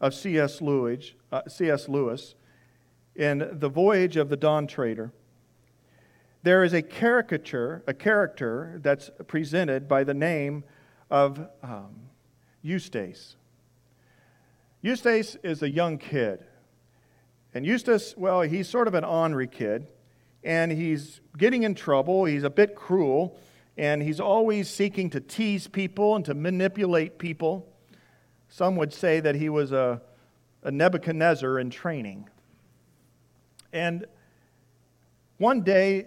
of 0.00 0.14
C.S. 0.14 0.62
Lewis, 0.62 1.12
uh, 1.30 1.42
C.S. 1.46 1.90
Lewis, 1.90 2.36
in 3.18 3.48
The 3.52 3.68
Voyage 3.68 4.16
of 4.16 4.28
the 4.28 4.36
Dawn 4.36 4.68
Treader, 4.68 5.12
there 6.44 6.62
is 6.62 6.72
a 6.72 6.80
caricature, 6.80 7.82
a 7.86 7.92
character 7.92 8.78
that's 8.82 9.10
presented 9.26 9.88
by 9.88 10.04
the 10.04 10.14
name 10.14 10.62
of 11.10 11.40
um, 11.62 11.96
Eustace. 12.62 13.36
Eustace 14.80 15.36
is 15.42 15.62
a 15.62 15.68
young 15.68 15.98
kid. 15.98 16.44
And 17.52 17.66
Eustace, 17.66 18.14
well, 18.16 18.42
he's 18.42 18.68
sort 18.68 18.86
of 18.86 18.94
an 18.94 19.04
ornery 19.04 19.48
kid, 19.48 19.88
and 20.44 20.70
he's 20.70 21.20
getting 21.36 21.64
in 21.64 21.74
trouble. 21.74 22.24
He's 22.24 22.44
a 22.44 22.50
bit 22.50 22.76
cruel, 22.76 23.36
and 23.76 24.00
he's 24.00 24.20
always 24.20 24.70
seeking 24.70 25.10
to 25.10 25.20
tease 25.20 25.66
people 25.66 26.14
and 26.14 26.24
to 26.24 26.34
manipulate 26.34 27.18
people. 27.18 27.68
Some 28.48 28.76
would 28.76 28.92
say 28.92 29.18
that 29.18 29.34
he 29.34 29.48
was 29.48 29.72
a, 29.72 30.00
a 30.62 30.70
Nebuchadnezzar 30.70 31.58
in 31.58 31.70
training. 31.70 32.28
And 33.72 34.06
one 35.38 35.62
day, 35.62 36.06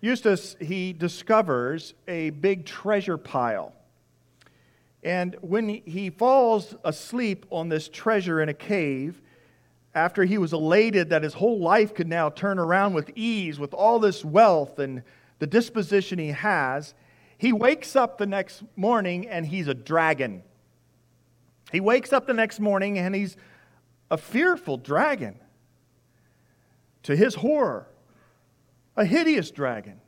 Eustace, 0.00 0.56
he 0.60 0.92
discovers 0.92 1.94
a 2.06 2.30
big 2.30 2.66
treasure 2.66 3.18
pile 3.18 3.74
and 5.02 5.36
when 5.40 5.68
he 5.68 6.10
falls 6.10 6.74
asleep 6.84 7.46
on 7.50 7.68
this 7.68 7.88
treasure 7.88 8.40
in 8.40 8.48
a 8.48 8.54
cave, 8.54 9.20
after 9.94 10.24
he 10.24 10.38
was 10.38 10.52
elated 10.52 11.10
that 11.10 11.22
his 11.22 11.34
whole 11.34 11.58
life 11.58 11.92
could 11.94 12.08
now 12.08 12.30
turn 12.30 12.58
around 12.58 12.94
with 12.94 13.10
ease, 13.14 13.58
with 13.58 13.74
all 13.74 13.98
this 13.98 14.24
wealth 14.24 14.78
and 14.78 15.02
the 15.38 15.46
disposition 15.46 16.18
he 16.18 16.28
has, 16.28 16.94
he 17.36 17.52
wakes 17.52 17.96
up 17.96 18.16
the 18.16 18.26
next 18.26 18.62
morning 18.76 19.28
and 19.28 19.44
he's 19.44 19.66
a 19.66 19.74
dragon. 19.74 20.42
He 21.72 21.80
wakes 21.80 22.12
up 22.12 22.26
the 22.26 22.32
next 22.32 22.60
morning 22.60 22.98
and 22.98 23.14
he's 23.14 23.36
a 24.10 24.16
fearful 24.16 24.76
dragon. 24.76 25.38
To 27.04 27.16
his 27.16 27.36
horror, 27.36 27.88
a 28.96 29.04
hideous 29.04 29.50
dragon. 29.50 30.00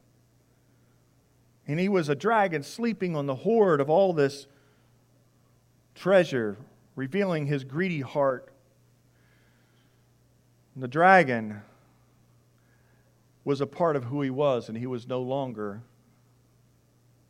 And 1.67 1.81
he 1.81 1.89
was 1.89 2.09
a 2.09 2.15
dragon 2.15 2.63
sleeping 2.63 3.17
on 3.17 3.27
the 3.27 3.35
hoard 3.35 3.81
of 3.81 3.89
all 3.89 4.13
this 4.13 4.47
treasure, 5.95 6.57
revealing 6.95 7.47
his 7.47 7.65
greedy 7.65 8.01
heart. 8.01 8.51
And 10.75 10.83
the 10.83 10.89
dragon 10.89 11.63
was 13.45 13.61
a 13.61 13.67
part 13.67 13.97
of 13.97 14.05
who 14.05 14.23
he 14.23 14.31
was, 14.31 14.69
and 14.69 14.77
he 14.77 14.87
was 14.87 15.07
no 15.07 15.21
longer 15.21 15.83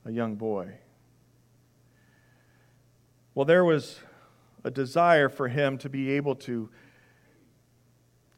a 0.04 0.10
young 0.10 0.34
boy. 0.34 0.74
Well, 3.34 3.44
there 3.44 3.64
was 3.64 3.98
a 4.62 4.70
desire 4.70 5.28
for 5.28 5.48
him 5.48 5.76
to 5.78 5.88
be 5.88 6.10
able 6.12 6.36
to 6.36 6.70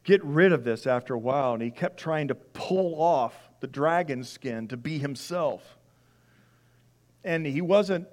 get 0.07 0.23
rid 0.23 0.53
of 0.53 0.63
this 0.63 0.87
after 0.87 1.13
a 1.13 1.19
while, 1.19 1.53
and 1.53 1.61
he 1.61 1.69
kept 1.69 1.99
trying 1.99 2.29
to 2.29 2.35
pull 2.35 2.99
off 2.99 3.35
the 3.59 3.67
dragon 3.67 4.23
skin 4.23 4.65
to 4.69 4.77
be 4.77 4.97
himself. 4.97 5.77
And 7.25 7.45
he 7.45 7.59
wasn't 7.59 8.07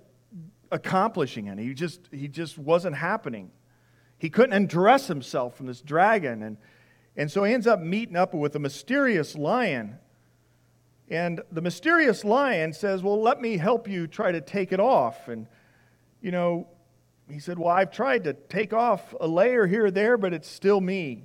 accomplishing 0.73 1.47
it. 1.47 1.57
He 1.61 1.73
just, 1.73 2.01
he 2.11 2.27
just 2.27 2.59
wasn't 2.59 2.97
happening. 2.97 3.53
He 4.19 4.29
couldn't 4.29 4.55
undress 4.55 5.07
himself 5.07 5.57
from 5.57 5.67
this 5.67 5.81
dragon. 5.81 6.43
And, 6.43 6.57
and 7.17 7.31
so 7.31 7.45
he 7.45 7.55
ends 7.55 7.69
up 7.69 7.79
meeting 7.79 8.17
up 8.17 8.35
with 8.35 8.57
a 8.57 8.59
mysterious 8.59 9.37
lion. 9.37 9.99
And 11.09 11.43
the 11.53 11.61
mysterious 11.61 12.25
lion 12.25 12.73
says, 12.73 13.05
Well, 13.05 13.23
let 13.23 13.41
me 13.41 13.57
help 13.57 13.87
you 13.87 14.09
try 14.09 14.33
to 14.33 14.41
take 14.41 14.73
it 14.73 14.81
off. 14.81 15.29
And, 15.29 15.47
you 16.21 16.33
know, 16.33 16.67
he 17.31 17.39
said, 17.39 17.57
Well, 17.57 17.69
I've 17.69 17.93
tried 17.93 18.25
to 18.25 18.33
take 18.33 18.73
off 18.73 19.15
a 19.21 19.29
layer 19.29 19.69
here 19.69 19.87
or 19.87 19.91
there, 19.93 20.19
but 20.19 20.35
it's 20.35 20.49
still 20.51 20.81
me. 20.81 21.23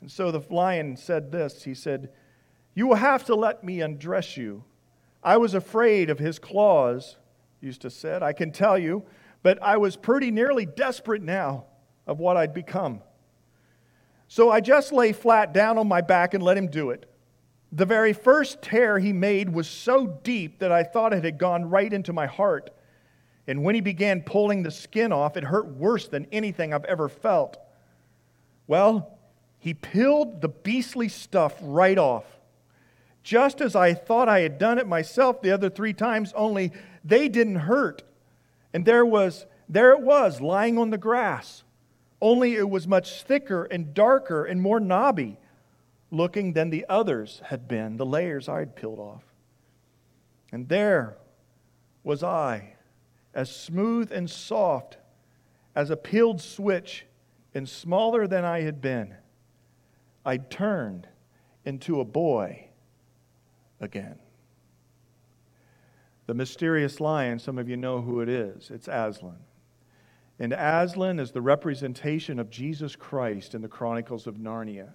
And 0.00 0.10
so 0.10 0.30
the 0.30 0.42
lion 0.52 0.96
said 0.96 1.32
this 1.32 1.64
He 1.64 1.74
said, 1.74 2.10
You 2.74 2.86
will 2.86 2.96
have 2.96 3.24
to 3.24 3.34
let 3.34 3.64
me 3.64 3.80
undress 3.80 4.36
you. 4.36 4.64
I 5.22 5.36
was 5.36 5.54
afraid 5.54 6.10
of 6.10 6.18
his 6.18 6.38
claws 6.38 7.16
Eustace 7.60 7.94
said. 7.94 8.22
I 8.22 8.32
can 8.32 8.52
tell 8.52 8.78
you, 8.78 9.04
but 9.42 9.60
I 9.62 9.76
was 9.76 9.96
pretty 9.96 10.30
nearly 10.30 10.66
desperate 10.66 11.22
now. 11.22 11.64
of 12.06 12.18
what 12.18 12.38
I'd 12.38 12.54
become. 12.54 13.02
So 14.28 14.50
I 14.50 14.60
just 14.62 14.92
lay 14.92 15.12
flat 15.12 15.52
down 15.52 15.76
on 15.76 15.86
my 15.86 16.00
back 16.00 16.32
and 16.32 16.42
let 16.42 16.56
him 16.56 16.68
do 16.68 16.88
it. 16.88 17.04
The 17.70 17.84
very 17.84 18.14
first 18.14 18.62
tear 18.62 18.98
he 18.98 19.12
made 19.12 19.50
was 19.50 19.68
so 19.68 20.06
deep 20.22 20.58
that 20.60 20.72
I 20.72 20.84
thought 20.84 21.12
it 21.12 21.22
had 21.22 21.36
gone 21.36 21.68
right 21.68 21.92
into 21.92 22.14
my 22.14 22.26
heart. 22.26 22.70
And 23.46 23.62
when 23.62 23.74
he 23.74 23.82
began 23.82 24.22
pulling 24.22 24.62
the 24.62 24.70
skin 24.70 25.12
off, 25.12 25.36
it 25.36 25.44
hurt 25.44 25.66
worse 25.66 26.08
than 26.08 26.26
anything 26.32 26.72
I've 26.72 26.86
ever 26.86 27.10
felt. 27.10 27.58
Well, 28.66 29.17
he 29.68 29.74
peeled 29.74 30.40
the 30.40 30.48
beastly 30.48 31.10
stuff 31.10 31.54
right 31.60 31.98
off. 31.98 32.24
Just 33.22 33.60
as 33.60 33.76
I 33.76 33.92
thought 33.92 34.26
I 34.26 34.40
had 34.40 34.56
done 34.56 34.78
it 34.78 34.88
myself 34.88 35.42
the 35.42 35.50
other 35.50 35.68
three 35.68 35.92
times, 35.92 36.32
only 36.34 36.72
they 37.04 37.28
didn't 37.28 37.56
hurt. 37.56 38.02
And 38.72 38.86
there 38.86 39.04
was 39.04 39.44
there 39.68 39.92
it 39.92 40.00
was 40.00 40.40
lying 40.40 40.78
on 40.78 40.88
the 40.88 40.96
grass. 40.96 41.64
Only 42.22 42.54
it 42.54 42.70
was 42.70 42.88
much 42.88 43.24
thicker 43.24 43.64
and 43.64 43.92
darker 43.92 44.46
and 44.46 44.62
more 44.62 44.80
knobby 44.80 45.36
looking 46.10 46.54
than 46.54 46.70
the 46.70 46.86
others 46.88 47.42
had 47.44 47.68
been, 47.68 47.98
the 47.98 48.06
layers 48.06 48.48
I 48.48 48.60
had 48.60 48.74
peeled 48.74 48.98
off. 48.98 49.24
And 50.50 50.66
there 50.70 51.18
was 52.02 52.22
I, 52.22 52.72
as 53.34 53.54
smooth 53.54 54.10
and 54.12 54.30
soft 54.30 54.96
as 55.74 55.90
a 55.90 55.96
peeled 55.98 56.40
switch, 56.40 57.04
and 57.54 57.68
smaller 57.68 58.26
than 58.26 58.46
I 58.46 58.62
had 58.62 58.80
been. 58.80 59.14
I 60.24 60.36
turned 60.36 61.08
into 61.64 62.00
a 62.00 62.04
boy 62.04 62.68
again. 63.80 64.18
The 66.26 66.34
mysterious 66.34 67.00
lion, 67.00 67.38
some 67.38 67.58
of 67.58 67.68
you 67.68 67.76
know 67.76 68.00
who 68.00 68.20
it 68.20 68.28
is. 68.28 68.70
It's 68.70 68.88
Aslan. 68.88 69.38
And 70.38 70.52
Aslan 70.52 71.18
is 71.18 71.32
the 71.32 71.40
representation 71.40 72.38
of 72.38 72.50
Jesus 72.50 72.94
Christ 72.94 73.54
in 73.54 73.62
the 73.62 73.68
Chronicles 73.68 74.26
of 74.26 74.36
Narnia 74.36 74.90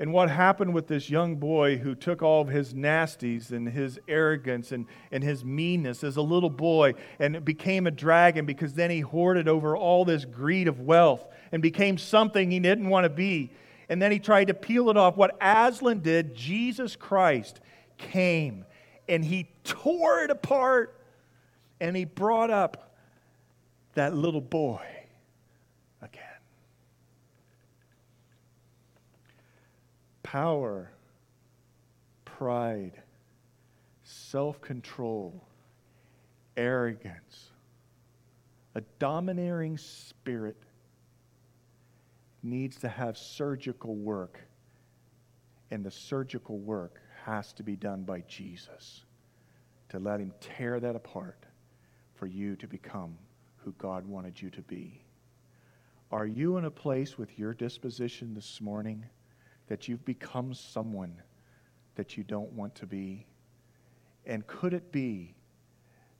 and 0.00 0.14
what 0.14 0.30
happened 0.30 0.72
with 0.72 0.86
this 0.86 1.10
young 1.10 1.36
boy 1.36 1.76
who 1.76 1.94
took 1.94 2.22
all 2.22 2.40
of 2.40 2.48
his 2.48 2.72
nasties 2.72 3.50
and 3.52 3.68
his 3.68 4.00
arrogance 4.08 4.72
and, 4.72 4.86
and 5.12 5.22
his 5.22 5.44
meanness 5.44 6.02
as 6.02 6.16
a 6.16 6.22
little 6.22 6.48
boy 6.48 6.94
and 7.18 7.44
became 7.44 7.86
a 7.86 7.90
dragon 7.90 8.46
because 8.46 8.72
then 8.72 8.90
he 8.90 9.00
hoarded 9.00 9.46
over 9.46 9.76
all 9.76 10.06
this 10.06 10.24
greed 10.24 10.68
of 10.68 10.80
wealth 10.80 11.26
and 11.52 11.60
became 11.60 11.98
something 11.98 12.50
he 12.50 12.58
didn't 12.58 12.88
want 12.88 13.04
to 13.04 13.10
be. 13.10 13.50
And 13.90 14.00
then 14.00 14.10
he 14.12 14.18
tried 14.18 14.46
to 14.46 14.54
peel 14.54 14.88
it 14.88 14.96
off. 14.96 15.18
What 15.18 15.36
Aslan 15.42 16.00
did, 16.00 16.34
Jesus 16.34 16.96
Christ 16.96 17.60
came 17.98 18.64
and 19.06 19.22
he 19.22 19.50
tore 19.64 20.22
it 20.22 20.30
apart 20.30 20.96
and 21.80 21.94
he 21.94 22.06
brought 22.06 22.50
up 22.50 22.94
that 23.94 24.14
little 24.14 24.40
boy 24.40 24.86
again. 26.00 26.22
power, 30.22 30.92
pride, 32.24 32.92
self 34.04 34.60
control, 34.60 35.42
arrogance, 36.56 37.50
a 38.76 38.80
domineering 39.00 39.76
spirit 39.76 40.56
needs 42.42 42.76
to 42.78 42.88
have 42.88 43.16
surgical 43.16 43.96
work, 43.96 44.40
and 45.70 45.84
the 45.84 45.90
surgical 45.90 46.58
work 46.58 47.00
has 47.24 47.52
to 47.54 47.62
be 47.62 47.76
done 47.76 48.02
by 48.02 48.20
Jesus 48.28 49.04
to 49.88 49.98
let 49.98 50.20
Him 50.20 50.32
tear 50.40 50.80
that 50.80 50.96
apart 50.96 51.44
for 52.14 52.26
you 52.26 52.56
to 52.56 52.66
become 52.66 53.16
who 53.56 53.72
God 53.78 54.06
wanted 54.06 54.40
you 54.40 54.50
to 54.50 54.62
be. 54.62 55.02
Are 56.12 56.26
you 56.26 56.56
in 56.56 56.64
a 56.64 56.70
place 56.70 57.18
with 57.18 57.38
your 57.38 57.54
disposition 57.54 58.34
this 58.34 58.60
morning? 58.60 59.04
that 59.70 59.86
you've 59.86 60.04
become 60.04 60.52
someone 60.52 61.14
that 61.94 62.16
you 62.16 62.24
don't 62.24 62.52
want 62.52 62.74
to 62.74 62.86
be? 62.86 63.24
And 64.26 64.44
could 64.48 64.74
it 64.74 64.90
be 64.90 65.32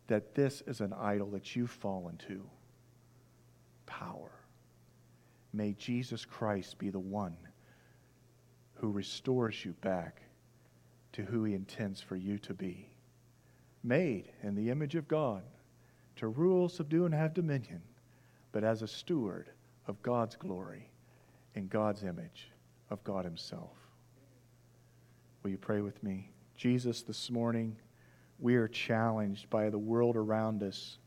that 0.06 0.36
this 0.36 0.62
is 0.68 0.80
an 0.80 0.92
idol 0.92 1.28
that 1.32 1.56
you've 1.56 1.70
fallen 1.70 2.16
to? 2.28 2.48
Power. 3.86 4.30
May 5.52 5.72
Jesus 5.72 6.24
Christ 6.24 6.78
be 6.78 6.90
the 6.90 6.98
one 6.98 7.36
who 8.74 8.90
restores 8.90 9.64
you 9.64 9.72
back 9.80 10.22
to 11.12 11.22
who 11.22 11.44
he 11.44 11.54
intends 11.54 12.00
for 12.00 12.16
you 12.16 12.38
to 12.38 12.54
be. 12.54 12.88
Made 13.82 14.30
in 14.42 14.54
the 14.54 14.70
image 14.70 14.94
of 14.94 15.08
God 15.08 15.42
to 16.16 16.28
rule, 16.28 16.68
subdue, 16.68 17.06
and 17.06 17.14
have 17.14 17.34
dominion, 17.34 17.82
but 18.52 18.64
as 18.64 18.82
a 18.82 18.88
steward 18.88 19.50
of 19.86 20.02
God's 20.02 20.36
glory 20.36 20.90
in 21.54 21.66
God's 21.66 22.04
image 22.04 22.50
of 22.90 23.02
God 23.04 23.24
Himself. 23.24 23.76
Will 25.42 25.50
you 25.50 25.58
pray 25.58 25.80
with 25.80 26.02
me? 26.02 26.30
Jesus, 26.56 27.02
this 27.02 27.30
morning, 27.30 27.76
we 28.38 28.54
are 28.56 28.68
challenged 28.68 29.48
by 29.50 29.70
the 29.70 29.78
world 29.78 30.16
around 30.16 30.62
us 30.62 30.98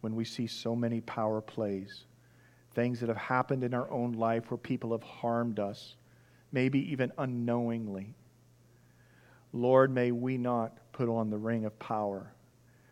when 0.00 0.14
we 0.14 0.24
see 0.24 0.46
so 0.46 0.74
many 0.74 1.00
power 1.00 1.40
plays, 1.40 2.04
things 2.72 3.00
that 3.00 3.08
have 3.08 3.16
happened 3.16 3.64
in 3.64 3.74
our 3.74 3.90
own 3.90 4.12
life 4.12 4.50
where 4.50 4.58
people 4.58 4.92
have 4.92 5.02
harmed 5.02 5.58
us, 5.58 5.96
maybe 6.52 6.90
even 6.92 7.12
unknowingly. 7.18 8.14
Lord, 9.52 9.90
may 9.90 10.12
we 10.12 10.38
not 10.38 10.78
put 10.92 11.08
on 11.08 11.30
the 11.30 11.38
ring 11.38 11.64
of 11.64 11.78
power, 11.78 12.32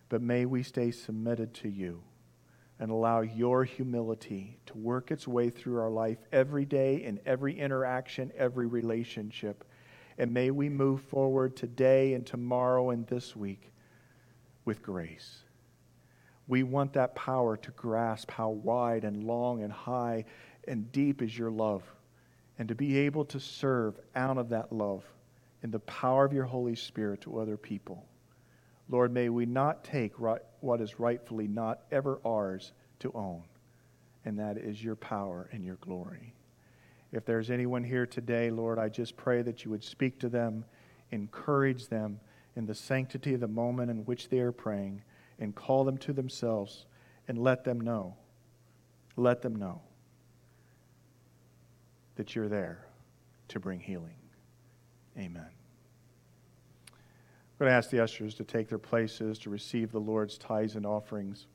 but 0.09 0.22
may 0.22 0.45
we 0.47 0.62
stay 0.62 0.91
submitted 0.91 1.55
to 1.55 1.68
you 1.68 2.03
and 2.81 2.91
allow 2.91 3.20
your 3.20 3.64
humility 3.64 4.59
to 4.66 4.76
work 4.76 5.11
its 5.11 5.26
way 5.26 5.51
through 5.51 5.81
our 5.81 5.91
life 5.91 6.18
every 6.33 6.64
day 6.64 7.03
in 7.03 7.20
every 7.26 7.59
interaction, 7.59 8.33
every 8.37 8.66
relationship. 8.66 9.64
And 10.16 10.33
may 10.33 10.51
we 10.51 10.68
move 10.68 11.03
forward 11.03 11.57
today 11.57 12.14
and 12.14 12.26
tomorrow 12.26 12.91
and 12.91 13.07
this 13.07 13.37
week 13.37 13.72
with 14.64 14.83
grace. 14.83 15.43
We 16.49 16.63
want 16.63 16.95
that 16.95 17.15
power 17.15 17.57
to 17.59 17.71
grasp 17.73 18.31
how 18.31 18.49
wide 18.49 19.05
and 19.05 19.25
long 19.25 19.63
and 19.63 19.73
high 19.73 20.25
and 20.67 20.91
deep 20.91 21.23
is 21.23 21.37
your 21.37 21.51
love, 21.51 21.83
and 22.59 22.69
to 22.69 22.75
be 22.75 22.99
able 22.99 23.25
to 23.27 23.39
serve 23.39 23.99
out 24.17 24.39
of 24.39 24.49
that 24.49 24.73
love 24.73 25.05
in 25.63 25.71
the 25.71 25.79
power 25.81 26.25
of 26.25 26.33
your 26.33 26.45
Holy 26.45 26.75
Spirit 26.75 27.21
to 27.23 27.39
other 27.39 27.57
people. 27.57 28.05
Lord, 28.89 29.13
may 29.13 29.29
we 29.29 29.45
not 29.45 29.85
take 29.85 30.15
what 30.19 30.81
is 30.81 30.99
rightfully 30.99 31.47
not 31.47 31.81
ever 31.93 32.21
ours 32.25 32.73
to 33.01 33.13
own, 33.15 33.43
and 34.25 34.39
that 34.39 34.57
is 34.57 34.83
your 34.83 34.97
power 34.97 35.49
and 35.53 35.65
your 35.65 35.77
glory. 35.77 36.33
If 37.13 37.25
there's 37.25 37.51
anyone 37.51 37.85
here 37.85 38.07
today, 38.07 38.51
Lord, 38.51 38.79
I 38.79 38.89
just 38.89 39.17
pray 39.17 39.43
that 39.43 39.65
you 39.65 39.71
would 39.71 39.85
speak 39.85 40.19
to 40.21 40.29
them, 40.29 40.65
encourage 41.11 41.89
them 41.89 42.21
in 42.57 42.67
the 42.67 42.75
sanctity 42.75 43.35
of 43.35 43.41
the 43.41 43.49
moment 43.49 43.91
in 43.91 43.99
which 44.05 44.29
they 44.29 44.41
are 44.41 44.53
praying, 44.53 45.03
and 45.39 45.55
call 45.55 45.84
them 45.84 45.99
to 45.99 46.12
themselves 46.12 46.86
and 47.28 47.39
let 47.39 47.64
them 47.64 47.80
know, 47.80 48.16
let 49.16 49.43
them 49.43 49.57
know 49.57 49.80
that 52.16 52.34
you're 52.34 52.49
there 52.49 52.84
to 53.49 53.61
bring 53.61 53.80
healing. 53.80 54.16
Amen. 55.16 55.47
I'm 56.91 57.64
going 57.64 57.70
to 57.70 57.76
ask 57.76 57.91
the 57.91 58.03
ushers 58.03 58.34
to 58.34 58.45
take 58.45 58.68
their 58.68 58.78
places 58.78 59.39
to 59.41 59.51
receive 59.51 59.91
the 59.91 59.99
Lord's 59.99 60.39
tithes 60.39 60.76
and 60.76 60.86
offerings. 60.86 61.47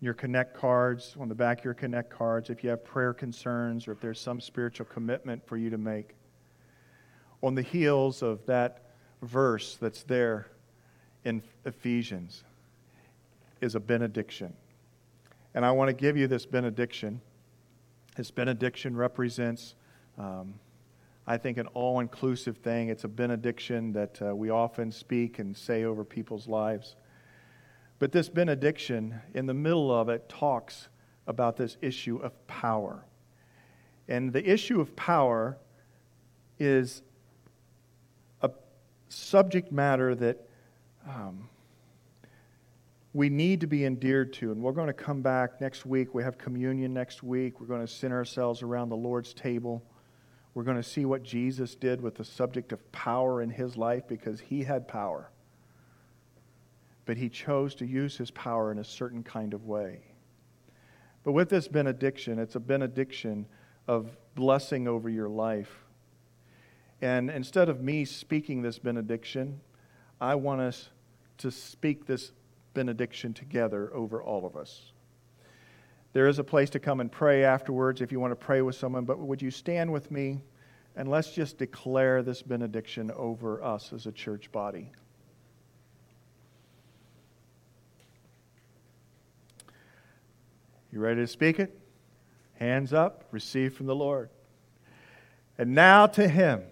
Your 0.00 0.14
Connect 0.14 0.54
cards, 0.54 1.16
on 1.18 1.28
the 1.28 1.34
back 1.34 1.58
of 1.58 1.64
your 1.64 1.74
Connect 1.74 2.10
cards, 2.10 2.50
if 2.50 2.64
you 2.64 2.70
have 2.70 2.84
prayer 2.84 3.12
concerns 3.12 3.86
or 3.86 3.92
if 3.92 4.00
there's 4.00 4.20
some 4.20 4.40
spiritual 4.40 4.86
commitment 4.86 5.46
for 5.46 5.56
you 5.56 5.70
to 5.70 5.78
make. 5.78 6.14
On 7.42 7.54
the 7.54 7.62
heels 7.62 8.22
of 8.22 8.44
that 8.46 8.90
verse 9.22 9.76
that's 9.76 10.02
there 10.02 10.48
in 11.24 11.42
Ephesians 11.64 12.44
is 13.60 13.74
a 13.74 13.80
benediction. 13.80 14.52
And 15.54 15.64
I 15.64 15.70
want 15.72 15.88
to 15.88 15.94
give 15.94 16.16
you 16.16 16.26
this 16.26 16.46
benediction. 16.46 17.20
This 18.16 18.30
benediction 18.30 18.96
represents. 18.96 19.74
Um, 20.18 20.54
I 21.26 21.36
think, 21.36 21.58
an 21.58 21.68
all 21.68 22.00
inclusive 22.00 22.56
thing. 22.56 22.88
It's 22.88 23.04
a 23.04 23.08
benediction 23.08 23.92
that 23.92 24.20
uh, 24.20 24.34
we 24.34 24.50
often 24.50 24.90
speak 24.90 25.38
and 25.38 25.56
say 25.56 25.84
over 25.84 26.04
people's 26.04 26.48
lives. 26.48 26.96
But 28.00 28.10
this 28.10 28.28
benediction, 28.28 29.20
in 29.34 29.46
the 29.46 29.54
middle 29.54 29.94
of 29.94 30.08
it, 30.08 30.28
talks 30.28 30.88
about 31.28 31.56
this 31.56 31.76
issue 31.80 32.16
of 32.16 32.46
power. 32.48 33.04
And 34.08 34.32
the 34.32 34.44
issue 34.44 34.80
of 34.80 34.96
power 34.96 35.56
is 36.58 37.02
a 38.42 38.50
subject 39.08 39.70
matter 39.70 40.16
that 40.16 40.48
um, 41.08 41.48
we 43.12 43.28
need 43.28 43.60
to 43.60 43.66
be 43.66 43.84
endeared 43.84 44.32
to. 44.34 44.52
And 44.52 44.62
we're 44.62 44.72
going 44.72 44.86
to 44.86 44.92
come 44.92 45.20
back 45.22 45.60
next 45.60 45.84
week. 45.84 46.14
We 46.14 46.22
have 46.22 46.38
communion 46.38 46.94
next 46.94 47.22
week. 47.22 47.60
We're 47.60 47.66
going 47.66 47.80
to 47.80 47.92
center 47.92 48.16
ourselves 48.16 48.62
around 48.62 48.88
the 48.88 48.96
Lord's 48.96 49.34
table. 49.34 49.82
We're 50.54 50.64
going 50.64 50.76
to 50.76 50.82
see 50.82 51.04
what 51.04 51.22
Jesus 51.22 51.74
did 51.74 52.00
with 52.00 52.16
the 52.16 52.24
subject 52.24 52.72
of 52.72 52.92
power 52.92 53.42
in 53.42 53.50
his 53.50 53.76
life 53.76 54.06
because 54.08 54.40
he 54.40 54.62
had 54.62 54.86
power. 54.86 55.30
But 57.04 57.16
he 57.16 57.28
chose 57.28 57.74
to 57.76 57.86
use 57.86 58.16
his 58.16 58.30
power 58.30 58.70
in 58.70 58.78
a 58.78 58.84
certain 58.84 59.22
kind 59.22 59.54
of 59.54 59.64
way. 59.66 60.00
But 61.24 61.32
with 61.32 61.48
this 61.48 61.68
benediction, 61.68 62.38
it's 62.38 62.54
a 62.54 62.60
benediction 62.60 63.46
of 63.88 64.16
blessing 64.34 64.86
over 64.86 65.08
your 65.08 65.28
life. 65.28 65.84
And 67.02 67.30
instead 67.30 67.68
of 67.68 67.80
me 67.80 68.04
speaking 68.04 68.62
this 68.62 68.78
benediction, 68.78 69.60
I 70.20 70.34
want 70.34 70.60
us 70.60 70.88
to 71.38 71.50
speak 71.50 72.06
this 72.06 72.32
benediction 72.74 73.32
together 73.32 73.90
over 73.94 74.22
all 74.22 74.46
of 74.46 74.56
us. 74.56 74.92
There 76.12 76.26
is 76.26 76.38
a 76.38 76.44
place 76.44 76.70
to 76.70 76.80
come 76.80 77.00
and 77.00 77.10
pray 77.10 77.44
afterwards 77.44 78.00
if 78.00 78.12
you 78.12 78.20
want 78.20 78.32
to 78.32 78.36
pray 78.36 78.62
with 78.62 78.74
someone, 78.74 79.04
but 79.04 79.18
would 79.18 79.40
you 79.40 79.50
stand 79.50 79.92
with 79.92 80.10
me 80.10 80.42
and 80.96 81.08
let's 81.08 81.32
just 81.32 81.56
declare 81.56 82.22
this 82.22 82.42
benediction 82.42 83.10
over 83.12 83.62
us 83.62 83.92
as 83.92 84.06
a 84.06 84.12
church 84.12 84.50
body? 84.50 84.90
You 90.92 90.98
ready 90.98 91.20
to 91.20 91.26
speak 91.28 91.60
it? 91.60 91.78
Hands 92.54 92.92
up, 92.92 93.24
receive 93.30 93.74
from 93.74 93.86
the 93.86 93.94
Lord. 93.94 94.28
And 95.56 95.74
now 95.74 96.06
to 96.08 96.28
him. 96.28 96.62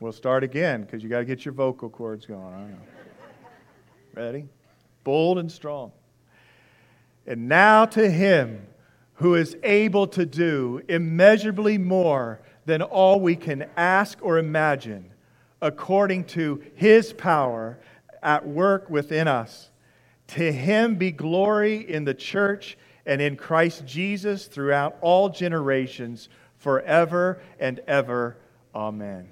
We'll 0.00 0.12
start 0.12 0.42
again 0.42 0.82
because 0.82 1.02
you 1.02 1.10
got 1.10 1.18
to 1.18 1.24
get 1.26 1.44
your 1.44 1.52
vocal 1.52 1.90
cords 1.90 2.24
going. 2.24 2.74
Ready? 4.14 4.48
Bold 5.04 5.38
and 5.38 5.52
strong. 5.52 5.92
And 7.26 7.48
now 7.48 7.84
to 7.84 8.10
him 8.10 8.66
who 9.14 9.34
is 9.34 9.58
able 9.62 10.06
to 10.06 10.24
do 10.24 10.80
immeasurably 10.88 11.76
more 11.76 12.40
than 12.64 12.80
all 12.80 13.20
we 13.20 13.36
can 13.36 13.66
ask 13.76 14.18
or 14.22 14.38
imagine, 14.38 15.12
according 15.60 16.24
to 16.24 16.62
his 16.74 17.12
power 17.12 17.78
at 18.22 18.46
work 18.46 18.88
within 18.88 19.28
us. 19.28 19.70
To 20.28 20.50
him 20.50 20.94
be 20.94 21.10
glory 21.10 21.76
in 21.76 22.04
the 22.04 22.14
church 22.14 22.78
and 23.04 23.20
in 23.20 23.36
Christ 23.36 23.84
Jesus 23.84 24.46
throughout 24.46 24.96
all 25.02 25.28
generations, 25.28 26.30
forever 26.56 27.42
and 27.58 27.80
ever. 27.86 28.38
Amen. 28.74 29.28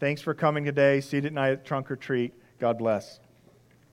Thanks 0.00 0.20
for 0.20 0.34
coming 0.34 0.64
today. 0.64 1.00
See 1.00 1.18
you 1.18 1.22
tonight 1.22 1.50
at 1.50 1.64
Trunk 1.64 1.90
or 1.90 1.96
Treat. 1.96 2.34
God 2.58 2.78
bless. 2.78 3.20